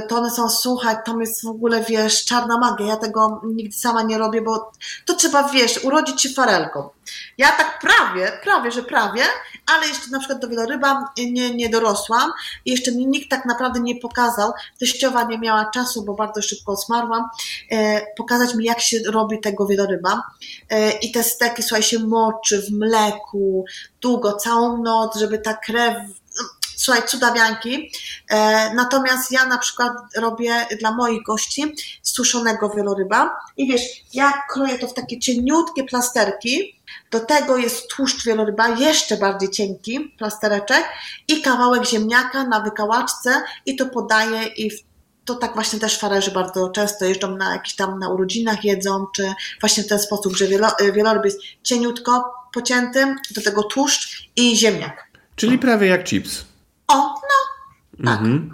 to 0.10 0.18
one 0.18 0.32
są, 0.32 0.50
słuchaj, 0.50 0.96
tam 1.06 1.22
jest 1.22 1.44
w 1.44 1.48
ogóle, 1.48 1.84
wiesz, 1.84 2.26
czarna 2.26 2.58
magia, 2.58 2.86
ja 2.86 2.98
tego 2.98 3.42
nigdy 3.46 3.78
sama 3.78 4.02
nie 4.02 4.18
robię, 4.18 4.42
bo 4.42 4.72
to 5.06 5.14
trzeba, 5.14 5.50
wiesz, 5.50 5.84
urodzić 5.84 6.22
się 6.22 6.30
farelką. 6.30 6.90
Ja 7.38 7.52
tak 7.52 7.80
prawie, 7.80 8.32
prawie, 8.44 8.72
że 8.72 8.84
prawie, 8.84 9.24
ale 9.76 9.88
jeszcze 9.88 10.12
na 10.12 10.20
przykład 10.20 10.42
do 10.42 10.48
wieloryba 10.48 11.14
nie, 11.18 11.56
nie 11.56 11.70
dorosłam 11.70 12.32
i 12.66 12.72
jeszcze 12.72 12.92
mi 12.92 13.08
nikt 13.08 13.30
tak 13.30 13.46
naprawdę 13.46 13.80
nie 13.80 13.96
pokazał, 13.96 14.52
teściowa 14.80 15.24
nie 15.24 15.40
miała 15.40 15.66
czasu, 15.66 16.06
bo 16.06 16.14
bardzo 16.14 16.42
szybko 16.42 16.76
zmarłam, 16.76 17.30
e, 17.72 18.02
pokazać 18.18 18.56
mi, 18.56 18.66
jak 18.66 18.82
się 18.82 18.98
robi 19.08 19.42
tego 19.42 19.68
wieloryba. 19.68 20.24
E, 20.70 20.92
i 20.92 21.12
te 21.12 21.24
steki, 21.24 21.64
słuchaj, 21.64 21.84
się 21.84 22.00
moczy 22.00 22.62
w 22.62 22.72
mleku, 22.72 23.66
długo, 24.02 24.34
całą 24.34 24.84
noc, 24.84 25.18
żeby 25.18 25.38
ta 25.38 25.54
krew 25.54 25.96
słuchaj, 26.84 27.04
cudawianki. 27.08 27.92
E, 28.30 28.74
natomiast 28.74 29.32
ja 29.32 29.46
na 29.46 29.58
przykład 29.58 29.94
robię 30.18 30.68
dla 30.80 30.92
moich 30.92 31.24
gości 31.24 31.76
suszonego 32.02 32.70
wieloryba 32.70 33.40
i 33.58 33.68
wiesz, 33.68 33.82
ja 34.14 34.34
kroję 34.50 34.80
to 34.80 34.88
w 34.88 34.94
takie 34.94 35.20
cieniutkie 35.20 35.84
plasterki, 35.84 36.80
do 37.12 37.20
tego 37.20 37.58
jest 37.58 37.88
tłuszcz 37.88 38.26
wieloryba, 38.26 38.68
jeszcze 38.68 39.18
bardziej 39.18 39.50
cienki 39.50 40.14
plastereczek 40.18 40.86
i 41.28 41.42
kawałek 41.42 41.86
ziemniaka 41.86 42.44
na 42.44 42.60
wykałaczce 42.60 43.42
i 43.66 43.76
to 43.76 43.86
podaję 43.86 44.48
i 44.48 44.72
to 45.26 45.36
tak 45.36 45.54
właśnie 45.54 45.80
też 45.80 46.00
farerzy 46.00 46.32
bardzo 46.32 46.70
często 46.70 47.06
jeżdżą 47.06 47.38
na 47.38 47.54
jakiś 47.54 47.76
tam 47.76 48.00
na 48.00 48.10
urodzinach 48.10 48.64
jedzą, 48.64 49.06
czy 49.16 49.34
właśnie 49.60 49.84
w 49.84 49.88
ten 49.88 50.00
sposób, 50.00 50.36
że 50.36 50.48
wielo, 50.48 50.68
wieloryb 50.94 51.26
jest 51.26 51.40
cieniutko 51.64 52.34
pocięty, 52.54 53.16
do 53.32 53.42
tego 53.42 53.64
tłuszcz 53.64 54.30
i 54.36 54.58
ziemniak. 54.58 55.08
Czyli 55.36 55.60
prawie 55.60 55.88
jak 55.88 56.08
chips. 56.08 56.53
O, 56.88 56.96
no, 58.00 58.12
tak. 58.12 58.20
Mhm. 58.20 58.50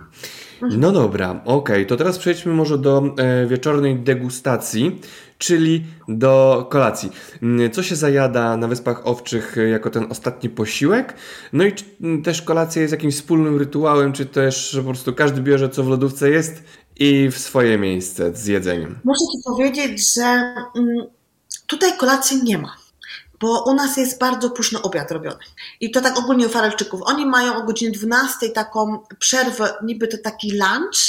No 0.61 0.91
dobra, 0.91 1.41
okej, 1.45 1.85
to 1.87 1.97
teraz 1.97 2.17
przejdźmy 2.17 2.53
może 2.53 2.77
do 2.77 3.03
e, 3.17 3.47
wieczornej 3.47 3.99
degustacji, 3.99 5.01
czyli 5.37 5.85
do 6.07 6.67
kolacji. 6.71 7.11
Mm, 7.43 7.71
Co 7.71 7.83
się 7.83 7.95
zajada 7.95 8.57
na 8.57 8.67
Wyspach 8.67 9.07
Owczych 9.07 9.55
jako 9.71 9.89
ten 9.89 10.05
ostatni 10.11 10.49
posiłek? 10.49 11.13
No 11.53 11.63
i 11.63 11.73
czy, 11.73 11.85
m, 12.03 12.23
też 12.23 12.41
kolacja 12.41 12.81
jest 12.81 12.91
jakimś 12.91 13.15
wspólnym 13.15 13.57
rytuałem, 13.57 14.13
czy 14.13 14.25
też 14.25 14.75
po 14.77 14.89
prostu 14.89 15.13
każdy 15.13 15.41
bierze 15.41 15.69
co 15.69 15.83
w 15.83 15.87
lodówce 15.87 16.29
jest 16.29 16.63
i 16.99 17.29
w 17.31 17.37
swoje 17.37 17.77
miejsce 17.77 18.35
z 18.35 18.45
jedzeniem? 18.45 18.99
Muszę 19.03 19.19
Ci 19.19 19.37
powiedzieć, 19.45 20.13
że 20.13 20.23
mm, 20.23 20.97
tutaj 21.67 21.97
kolacji 21.97 22.43
nie 22.43 22.57
ma, 22.57 22.75
bo 23.39 23.63
u 23.63 23.73
nas 23.73 23.97
jest 23.97 24.19
bardzo 24.19 24.49
późno 24.49 24.81
obiad 24.81 25.11
robiony. 25.11 25.39
I 25.79 25.91
to 25.91 26.01
tak 26.01 26.19
ogólnie 26.19 26.45
u 26.45 26.49
Farelczyków. 26.49 27.01
Oni 27.03 27.25
mają 27.25 27.55
o 27.55 27.63
godzinie 27.63 27.91
12 27.91 28.49
taką 28.49 28.99
przerwę, 29.19 29.73
niby 29.83 30.07
to 30.07 30.17
taki 30.17 30.51
lunch, 30.51 30.99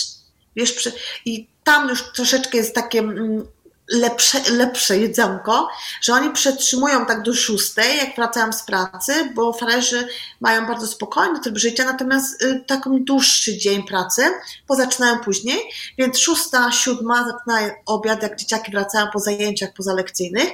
wiesz, 0.57 0.89
i 1.25 1.49
tam 1.65 1.89
już 1.89 2.13
troszeczkę 2.13 2.59
jest 2.59 2.75
takie 2.75 2.99
mm, 2.99 3.47
lepsze, 3.91 4.51
lepsze 4.51 4.99
jedzonko, 4.99 5.69
że 6.03 6.13
oni 6.13 6.31
przetrzymują 6.31 7.07
tak 7.07 7.23
do 7.23 7.35
6, 7.35 7.73
jak 7.77 8.17
wracają 8.17 8.53
z 8.53 8.63
pracy, 8.63 9.13
bo 9.35 9.53
farerzy 9.53 10.09
mają 10.41 10.67
bardzo 10.67 10.87
spokojny 10.87 11.41
tryb 11.41 11.59
życia, 11.59 11.85
natomiast 11.85 12.43
y, 12.43 12.65
taką 12.67 13.05
dłuższy 13.05 13.59
dzień 13.59 13.83
pracy, 13.83 14.23
bo 14.69 14.75
zaczynają 14.75 15.19
później, 15.19 15.59
więc 15.99 16.19
6, 16.19 16.43
7 16.71 16.99
zaczynają 17.09 17.75
obiad, 17.87 18.23
jak 18.23 18.37
dzieciaki 18.37 18.73
wracają 18.73 19.07
po 19.13 19.19
zajęciach 19.19 19.73
pozalekcyjnych 19.73 20.51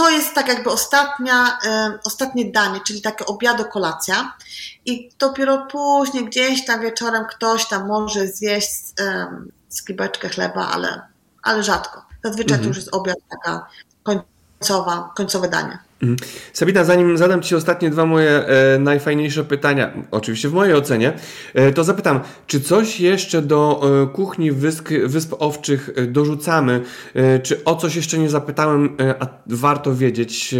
to 0.00 0.10
jest 0.10 0.34
tak 0.34 0.48
jakby 0.48 0.70
ostatnia, 0.70 1.58
e, 1.64 1.98
ostatnie 2.04 2.52
danie, 2.52 2.80
czyli 2.86 3.02
takie 3.02 3.26
obiado 3.26 3.64
kolacja 3.64 4.36
i 4.84 5.10
dopiero 5.18 5.66
później 5.66 6.24
gdzieś 6.24 6.64
tam 6.64 6.80
wieczorem 6.80 7.24
ktoś 7.24 7.68
tam 7.68 7.86
może 7.86 8.26
zjeść 8.26 8.70
um, 9.00 9.52
skibeczkę 9.68 10.28
chleba, 10.28 10.68
ale, 10.68 11.02
ale 11.42 11.62
rzadko. 11.62 12.04
Zazwyczaj 12.24 12.58
to 12.58 12.64
już 12.64 12.76
jest 12.76 12.94
obiad 12.94 13.16
taka 13.30 13.66
końcowa, 14.02 15.12
końcowe 15.16 15.48
danie. 15.48 15.78
Mhm. 16.02 16.16
Sabina, 16.52 16.84
zanim 16.84 17.18
zadam 17.18 17.42
Ci 17.42 17.54
ostatnie 17.54 17.90
dwa 17.90 18.06
moje 18.06 18.30
e, 18.30 18.78
najfajniejsze 18.78 19.44
pytania, 19.44 19.92
oczywiście 20.10 20.48
w 20.48 20.52
mojej 20.52 20.74
ocenie, 20.74 21.12
e, 21.54 21.72
to 21.72 21.84
zapytam, 21.84 22.20
czy 22.46 22.60
coś 22.60 23.00
jeszcze 23.00 23.42
do 23.42 23.80
e, 24.02 24.14
kuchni 24.14 24.52
Wysp, 24.52 24.88
Wysp 25.04 25.34
Owczych 25.38 25.90
e, 25.96 26.06
dorzucamy? 26.06 26.80
E, 27.14 27.38
czy 27.38 27.64
o 27.64 27.76
coś 27.76 27.96
jeszcze 27.96 28.18
nie 28.18 28.30
zapytałem, 28.30 28.96
e, 29.00 29.22
a 29.22 29.26
warto 29.46 29.94
wiedzieć, 29.94 30.54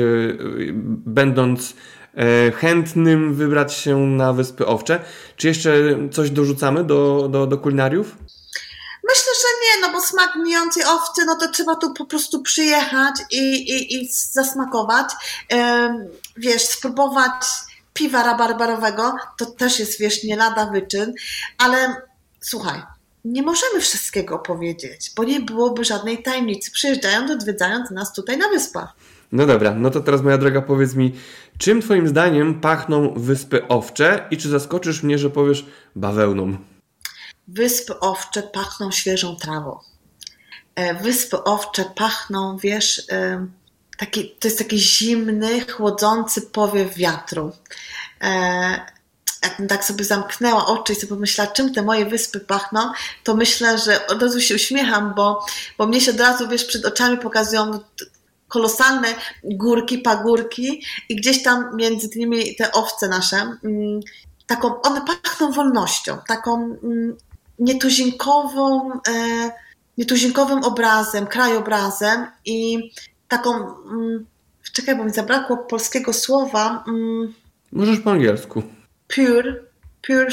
będąc 1.07 1.75
chętnym 2.55 3.35
wybrać 3.35 3.73
się 3.73 3.99
na 4.07 4.33
Wyspy 4.33 4.67
Owcze? 4.67 5.01
Czy 5.37 5.49
jeszcze 5.49 5.99
coś 6.11 6.31
dorzucamy 6.31 6.85
do, 6.85 7.29
do, 7.33 7.47
do 7.47 7.59
kulinariów? 7.59 8.17
Myślę, 9.09 9.33
że 9.43 9.49
nie, 9.63 9.87
no 9.87 9.93
bo 9.93 10.01
smak 10.07 10.33
gnijącej 10.33 10.85
owcy, 10.85 11.25
no 11.25 11.37
to 11.37 11.49
trzeba 11.49 11.77
tu 11.77 11.95
po 11.95 12.07
prostu 12.07 12.43
przyjechać 12.43 13.15
i, 13.31 13.55
i, 13.55 13.95
i 13.95 14.09
zasmakować. 14.13 15.13
Wiesz, 16.37 16.63
spróbować 16.63 17.45
piwa 17.95 18.23
rabarbarowego, 18.23 19.17
to 19.39 19.47
też 19.47 19.79
jest, 19.79 20.01
wiesz, 20.01 20.25
nie 20.25 20.37
lada 20.37 20.67
wyczyn, 20.67 21.13
ale 21.59 21.97
słuchaj, 22.41 22.83
nie 23.25 23.43
możemy 23.43 23.81
wszystkiego 23.81 24.35
opowiedzieć, 24.35 25.13
bo 25.17 25.25
nie 25.25 25.41
byłoby 25.41 25.85
żadnej 25.85 26.23
tajemnicy, 26.23 26.71
przyjeżdżając, 26.71 27.31
odwiedzając 27.31 27.91
nas 27.91 28.13
tutaj 28.13 28.39
na 28.39 28.49
wyspach. 28.49 28.93
No 29.33 29.47
dobra, 29.47 29.75
no 29.75 29.91
to 29.91 30.01
teraz 30.01 30.23
moja 30.23 30.39
droga 30.39 30.63
powiedz 30.63 30.95
mi, 30.95 31.13
czym 31.59 31.83
Twoim 31.83 32.09
zdaniem 32.09 32.61
pachną 32.61 33.15
Wyspy 33.17 33.69
Owcze 33.69 34.27
i 34.31 34.37
czy 34.37 34.49
zaskoczysz 34.49 35.03
mnie, 35.03 35.19
że 35.19 35.31
powiesz 35.31 35.67
bawełną? 35.97 36.57
Wyspy 37.53 38.01
owcze 38.01 38.43
pachną 38.43 38.91
świeżą 38.91 39.37
trawą. 39.37 39.79
E, 40.75 40.95
Wyspy 40.95 41.45
owcze 41.45 41.85
pachną, 41.85 42.57
wiesz, 42.57 43.03
e, 43.13 43.47
taki, 43.99 44.31
to 44.31 44.49
jest 44.49 44.59
taki 44.59 44.79
zimny, 44.79 45.67
chłodzący 45.67 46.43
powiew 46.43 46.95
wiatru. 46.95 47.53
E, 48.23 49.01
Jakbym 49.43 49.69
tak 49.69 49.85
sobie 49.85 50.05
zamknęła 50.05 50.67
oczy 50.67 50.93
i 50.93 50.97
sobie 50.97 51.09
pomyślała, 51.09 51.51
czym 51.51 51.75
te 51.75 51.83
moje 51.83 52.07
wyspy 52.07 52.41
pachną, 52.41 52.93
to 53.25 53.35
myślę, 53.35 53.79
że 53.79 54.07
od 54.07 54.23
razu 54.23 54.41
się 54.41 54.55
uśmiecham, 54.55 55.15
bo, 55.17 55.47
bo 55.79 55.87
mnie 55.87 56.01
się 56.01 56.11
od 56.11 56.21
razu, 56.21 56.49
wiesz, 56.49 56.65
przed 56.65 56.85
oczami 56.85 57.19
pokazują 57.19 57.79
kolosalne 58.49 59.09
górki, 59.45 59.99
pagórki 59.99 60.83
i 61.09 61.17
gdzieś 61.17 61.43
tam 61.43 61.77
między 61.77 62.09
nimi 62.17 62.57
te 62.57 62.73
owce 62.73 63.09
nasze, 63.09 63.37
mm, 63.37 64.01
taką, 64.47 64.81
one 64.81 65.05
pachną 65.05 65.53
wolnością, 65.53 66.19
taką 66.29 66.79
mm, 66.83 67.17
nietuzinkową, 67.61 68.93
e, 69.09 69.51
nietuzinkowym 69.99 70.59
obrazem, 70.65 71.27
krajobrazem 71.27 72.27
i 72.45 72.79
taką, 73.29 73.51
mm, 73.55 74.27
czekaj, 74.73 74.97
bo 74.97 75.05
mi 75.05 75.11
zabrakło 75.11 75.57
polskiego 75.57 76.13
słowa, 76.13 76.85
mm, 76.89 77.35
Możesz 77.73 78.01
po 78.01 78.11
angielsku. 78.11 78.63
pure, 79.15 79.63
pure, 80.07 80.27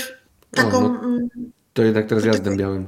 taką, 0.51 0.78
O, 0.78 0.82
no. 0.82 0.99
mm, 0.99 1.30
To 1.73 1.84
jednak 1.84 2.07
teraz 2.07 2.25
jazdem 2.25 2.57
białym. 2.57 2.88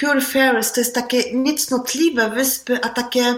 pure 0.00 0.20
fairies, 0.20 0.72
to 0.72 0.80
jest 0.80 0.94
takie 0.94 1.34
niecnotliwe 1.34 2.30
wyspy, 2.30 2.80
a 2.82 2.88
takie 2.88 3.34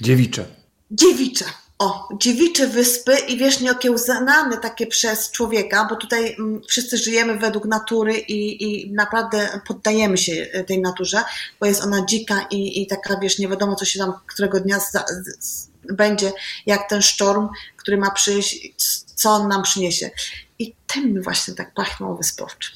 Dziewicze. 0.00 0.44
dziewicze. 0.90 1.44
O, 1.80 2.08
dziewicze 2.18 2.66
wyspy 2.66 3.12
i 3.28 3.38
wiesz, 3.38 3.60
nieokiełzane 3.60 4.58
takie 4.62 4.86
przez 4.86 5.30
człowieka, 5.30 5.86
bo 5.90 5.96
tutaj 5.96 6.34
mm, 6.38 6.60
wszyscy 6.68 6.98
żyjemy 6.98 7.38
według 7.38 7.64
natury 7.64 8.14
i, 8.14 8.64
i 8.64 8.92
naprawdę 8.92 9.60
poddajemy 9.66 10.18
się 10.18 10.32
e, 10.52 10.64
tej 10.64 10.80
naturze, 10.80 11.22
bo 11.60 11.66
jest 11.66 11.82
ona 11.82 12.04
dzika 12.06 12.46
i, 12.50 12.82
i 12.82 12.86
taka, 12.86 13.18
wiesz, 13.22 13.38
nie 13.38 13.48
wiadomo, 13.48 13.74
co 13.74 13.84
się 13.84 13.98
tam 13.98 14.12
którego 14.26 14.60
dnia 14.60 14.80
za, 14.92 15.04
z, 15.40 15.68
będzie, 15.92 16.32
jak 16.66 16.88
ten 16.88 17.02
sztorm, 17.02 17.48
który 17.76 17.96
ma 17.96 18.10
przyjść, 18.10 18.74
co 19.14 19.30
on 19.30 19.48
nam 19.48 19.62
przyniesie. 19.62 20.10
I 20.58 20.74
tym 20.86 21.22
właśnie 21.22 21.54
tak 21.54 21.74
pachną 21.74 22.16
wyspowczy. 22.16 22.70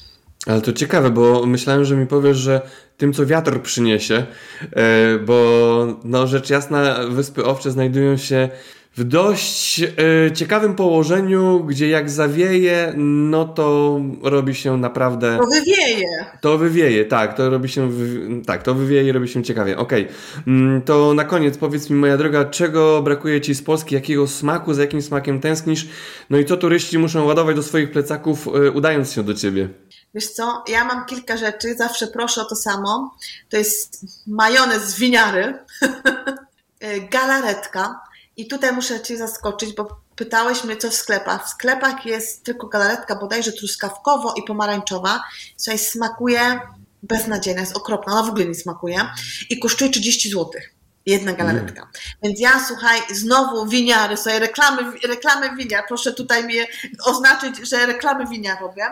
Ale 0.45 0.61
to 0.61 0.73
ciekawe, 0.73 1.09
bo 1.09 1.45
myślałem, 1.45 1.85
że 1.85 1.95
mi 1.95 2.07
powiesz, 2.07 2.37
że 2.37 2.61
tym, 2.97 3.13
co 3.13 3.25
wiatr 3.25 3.61
przyniesie, 3.61 4.25
e, 4.75 5.19
bo 5.19 5.99
no 6.03 6.27
rzecz 6.27 6.49
jasna, 6.49 6.99
Wyspy 7.09 7.45
Owcze 7.45 7.71
znajdują 7.71 8.17
się 8.17 8.49
w 8.97 9.03
dość 9.03 9.81
e, 9.81 10.31
ciekawym 10.33 10.75
położeniu, 10.75 11.63
gdzie 11.63 11.89
jak 11.89 12.09
zawieje, 12.09 12.93
no 12.97 13.45
to 13.45 13.99
robi 14.23 14.55
się 14.55 14.77
naprawdę... 14.77 15.37
To 15.41 15.47
wywieje. 15.47 16.25
To 16.41 16.57
wywieje, 16.57 17.05
tak, 17.05 17.37
to 17.37 17.49
robi 17.49 17.69
się, 17.69 17.89
wy- 17.91 18.41
tak, 18.45 18.63
to 18.63 18.73
wywieje 18.73 19.09
i 19.09 19.11
robi 19.11 19.27
się 19.27 19.43
ciekawie. 19.43 19.77
Okej, 19.77 20.07
Mm, 20.47 20.81
to 20.81 21.13
na 21.13 21.23
koniec 21.23 21.57
powiedz 21.57 21.89
mi, 21.89 21.95
moja 21.95 22.17
droga, 22.17 22.45
czego 22.45 23.01
brakuje 23.01 23.41
Ci 23.41 23.55
z 23.55 23.61
Polski, 23.63 23.95
jakiego 23.95 24.27
smaku, 24.27 24.73
za 24.73 24.81
jakim 24.81 25.01
smakiem 25.01 25.41
tęsknisz, 25.41 25.87
no 26.29 26.37
i 26.37 26.45
co 26.45 26.57
turyści 26.57 26.97
muszą 26.99 27.25
ładować 27.25 27.55
do 27.55 27.63
swoich 27.63 27.91
plecaków, 27.91 28.47
e, 28.47 28.71
udając 28.71 29.11
się 29.11 29.23
do 29.23 29.33
Ciebie? 29.33 29.69
Wiesz 30.13 30.27
co, 30.27 30.63
ja 30.67 30.85
mam 30.85 31.05
kilka 31.05 31.37
rzeczy, 31.37 31.75
zawsze 31.75 32.07
proszę 32.07 32.41
o 32.41 32.45
to 32.45 32.55
samo. 32.55 33.15
To 33.49 33.57
jest 33.57 34.05
majonez 34.27 34.83
z 34.83 34.99
winiary, 34.99 35.53
e, 36.79 36.99
galaretka 37.11 37.99
i 38.37 38.47
tutaj 38.47 38.71
muszę 38.71 39.01
Cię 39.01 39.17
zaskoczyć, 39.17 39.73
bo 39.73 40.01
pytałeś 40.15 40.63
mnie, 40.63 40.77
co 40.77 40.89
w 40.89 40.93
sklepach. 40.93 41.45
W 41.45 41.49
sklepach 41.49 42.05
jest 42.05 42.43
tylko 42.43 42.67
galaretka 42.67 43.15
bodajże 43.15 43.51
truskawkowo 43.51 44.33
i 44.33 44.43
pomarańczowa. 44.43 45.23
Słuchaj, 45.57 45.79
smakuje 45.79 46.59
beznadziejna, 47.03 47.61
jest 47.61 47.77
okropna, 47.77 48.13
ona 48.13 48.23
w 48.23 48.29
ogóle 48.29 48.45
nie 48.45 48.55
smakuje 48.55 49.09
i 49.49 49.59
kosztuje 49.59 49.91
30 49.91 50.29
zł. 50.29 50.51
Jedna 51.05 51.33
galaretka. 51.33 51.89
Więc 52.23 52.39
ja, 52.39 52.65
słuchaj, 52.67 52.99
znowu 53.11 53.65
winiary, 53.65 54.17
sobie 54.17 54.39
reklamy, 54.39 54.81
reklamy 55.07 55.55
winiar, 55.55 55.83
proszę 55.87 56.13
tutaj 56.13 56.43
mnie 56.43 56.67
oznaczyć, 57.03 57.69
że 57.69 57.85
reklamy 57.85 58.27
winiar 58.27 58.61
robię. 58.61 58.85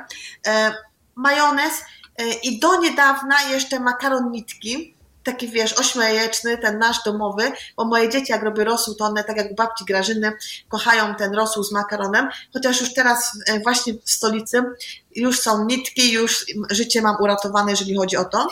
E, 0.48 0.74
majonez 1.16 1.74
e, 2.18 2.34
i 2.34 2.60
do 2.60 2.80
niedawna 2.80 3.42
jeszcze 3.52 3.80
makaron 3.80 4.32
nitki, 4.32 4.96
taki 5.24 5.48
wiesz, 5.48 5.74
ośmiojajeczny, 5.74 6.58
ten 6.58 6.80
nasz 6.80 7.04
domowy, 7.06 7.52
bo 7.78 7.86
moje 7.86 8.10
dzieci 8.10 8.32
jak 8.32 8.44
robią 8.44 8.64
rosół, 8.64 8.96
to 8.96 9.06
one 9.06 9.24
tak 9.24 9.38
jak 9.38 9.56
babci 9.56 9.86
Grażyny 9.86 10.32
kochają 10.70 11.16
ten 11.16 11.34
rosół 11.34 11.64
z 11.64 11.72
makaronem, 11.72 12.30
chociaż 12.54 12.82
już 12.82 12.94
teraz 12.94 13.40
e, 13.48 13.60
właśnie 13.60 13.94
w 13.94 14.12
stolicy 14.12 14.64
już 15.16 15.40
są 15.40 15.66
nitki, 15.66 16.12
już 16.12 16.46
życie 16.72 17.02
mam 17.02 17.16
uratowane, 17.20 17.72
jeżeli 17.72 17.96
chodzi 17.96 18.18
o 18.18 18.26
to. 18.26 18.48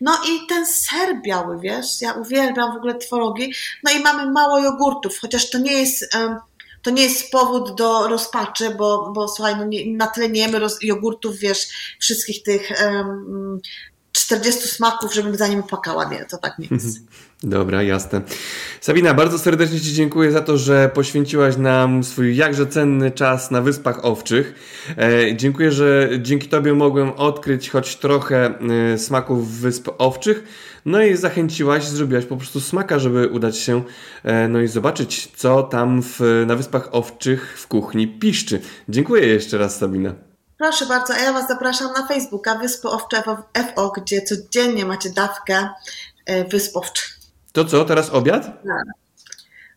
No 0.00 0.18
i 0.28 0.46
ten 0.46 0.66
ser 0.66 1.22
biały, 1.22 1.60
wiesz, 1.60 2.00
ja 2.00 2.12
uwielbiam 2.12 2.72
w 2.72 2.76
ogóle 2.76 2.94
twarogi. 2.94 3.54
No 3.84 3.90
i 3.90 4.00
mamy 4.00 4.30
mało 4.30 4.58
jogurtów, 4.58 5.18
chociaż 5.18 5.50
to 5.50 5.58
nie 5.58 5.72
jest, 5.72 6.14
em, 6.14 6.36
to 6.82 6.90
nie 6.90 7.02
jest 7.02 7.30
powód 7.30 7.74
do 7.74 8.08
rozpaczy, 8.08 8.70
bo, 8.70 9.12
bo 9.12 9.28
słuchaj, 9.28 9.56
no 9.56 9.64
nie, 9.64 9.96
na 9.96 10.06
tyle 10.06 10.28
nie 10.28 10.40
jemy 10.40 10.58
roz, 10.58 10.78
jogurtów, 10.82 11.38
wiesz, 11.38 11.96
wszystkich 12.00 12.42
tych 12.42 12.82
em, 12.82 13.60
40 14.30 14.68
smaków, 14.68 15.14
żebym 15.14 15.36
za 15.36 15.48
nim 15.48 15.62
płakała. 15.62 16.04
Nie, 16.04 16.24
to 16.24 16.38
tak 16.38 16.58
nie 16.58 16.68
jest. 16.70 17.00
Dobra, 17.42 17.82
jasne. 17.82 18.20
Sabina, 18.80 19.14
bardzo 19.14 19.38
serdecznie 19.38 19.80
Ci 19.80 19.94
dziękuję 19.94 20.32
za 20.32 20.40
to, 20.40 20.58
że 20.58 20.90
poświęciłaś 20.94 21.56
nam 21.56 22.04
swój 22.04 22.36
jakże 22.36 22.66
cenny 22.66 23.10
czas 23.10 23.50
na 23.50 23.62
Wyspach 23.62 24.04
Owczych. 24.04 24.54
E, 24.98 25.36
dziękuję, 25.36 25.72
że 25.72 26.10
dzięki 26.18 26.48
Tobie 26.48 26.74
mogłem 26.74 27.12
odkryć 27.12 27.70
choć 27.70 27.96
trochę 27.96 28.54
e, 28.94 28.98
smaków 28.98 29.50
Wysp 29.50 29.88
Owczych. 29.98 30.44
No 30.84 31.02
i 31.02 31.16
zachęciłaś, 31.16 31.84
zrobiłaś 31.84 32.24
po 32.24 32.36
prostu 32.36 32.60
smaka, 32.60 32.98
żeby 32.98 33.28
udać 33.28 33.58
się 33.58 33.82
e, 34.24 34.48
no 34.48 34.60
i 34.60 34.68
zobaczyć, 34.68 35.32
co 35.36 35.62
tam 35.62 36.02
w, 36.02 36.44
na 36.46 36.56
Wyspach 36.56 36.88
Owczych 36.92 37.58
w 37.58 37.66
kuchni 37.66 38.08
piszczy. 38.08 38.60
Dziękuję 38.88 39.26
jeszcze 39.26 39.58
raz, 39.58 39.78
Sabina. 39.78 40.29
Proszę 40.60 40.86
bardzo, 40.86 41.14
a 41.14 41.18
ja 41.18 41.32
Was 41.32 41.48
zapraszam 41.48 41.92
na 41.92 42.06
Facebooka 42.06 42.54
Wyspy 42.54 42.88
Owcze 42.88 43.22
FO, 43.74 43.92
gdzie 43.96 44.22
codziennie 44.22 44.84
macie 44.84 45.10
dawkę 45.10 45.68
e, 46.26 46.44
Wysp. 46.44 46.78
To 47.52 47.64
co, 47.64 47.84
teraz 47.84 48.10
obiad? 48.10 48.62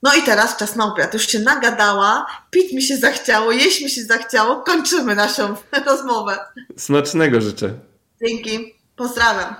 No 0.03 0.13
i 0.15 0.21
teraz 0.23 0.57
czas 0.57 0.75
na 0.75 0.93
obiad. 0.93 1.13
Już 1.13 1.27
się 1.27 1.39
nagadała, 1.39 2.25
pić 2.51 2.73
mi 2.73 2.81
się 2.81 2.97
zachciało, 2.97 3.51
jeść 3.51 3.81
mi 3.81 3.89
się 3.89 4.03
zachciało. 4.03 4.61
Kończymy 4.61 5.15
naszą 5.15 5.55
rozmowę. 5.85 6.39
Smacznego 6.77 7.41
życzę. 7.41 7.73
Dzięki. 8.21 8.75
Pozdrawiam. 8.95 9.55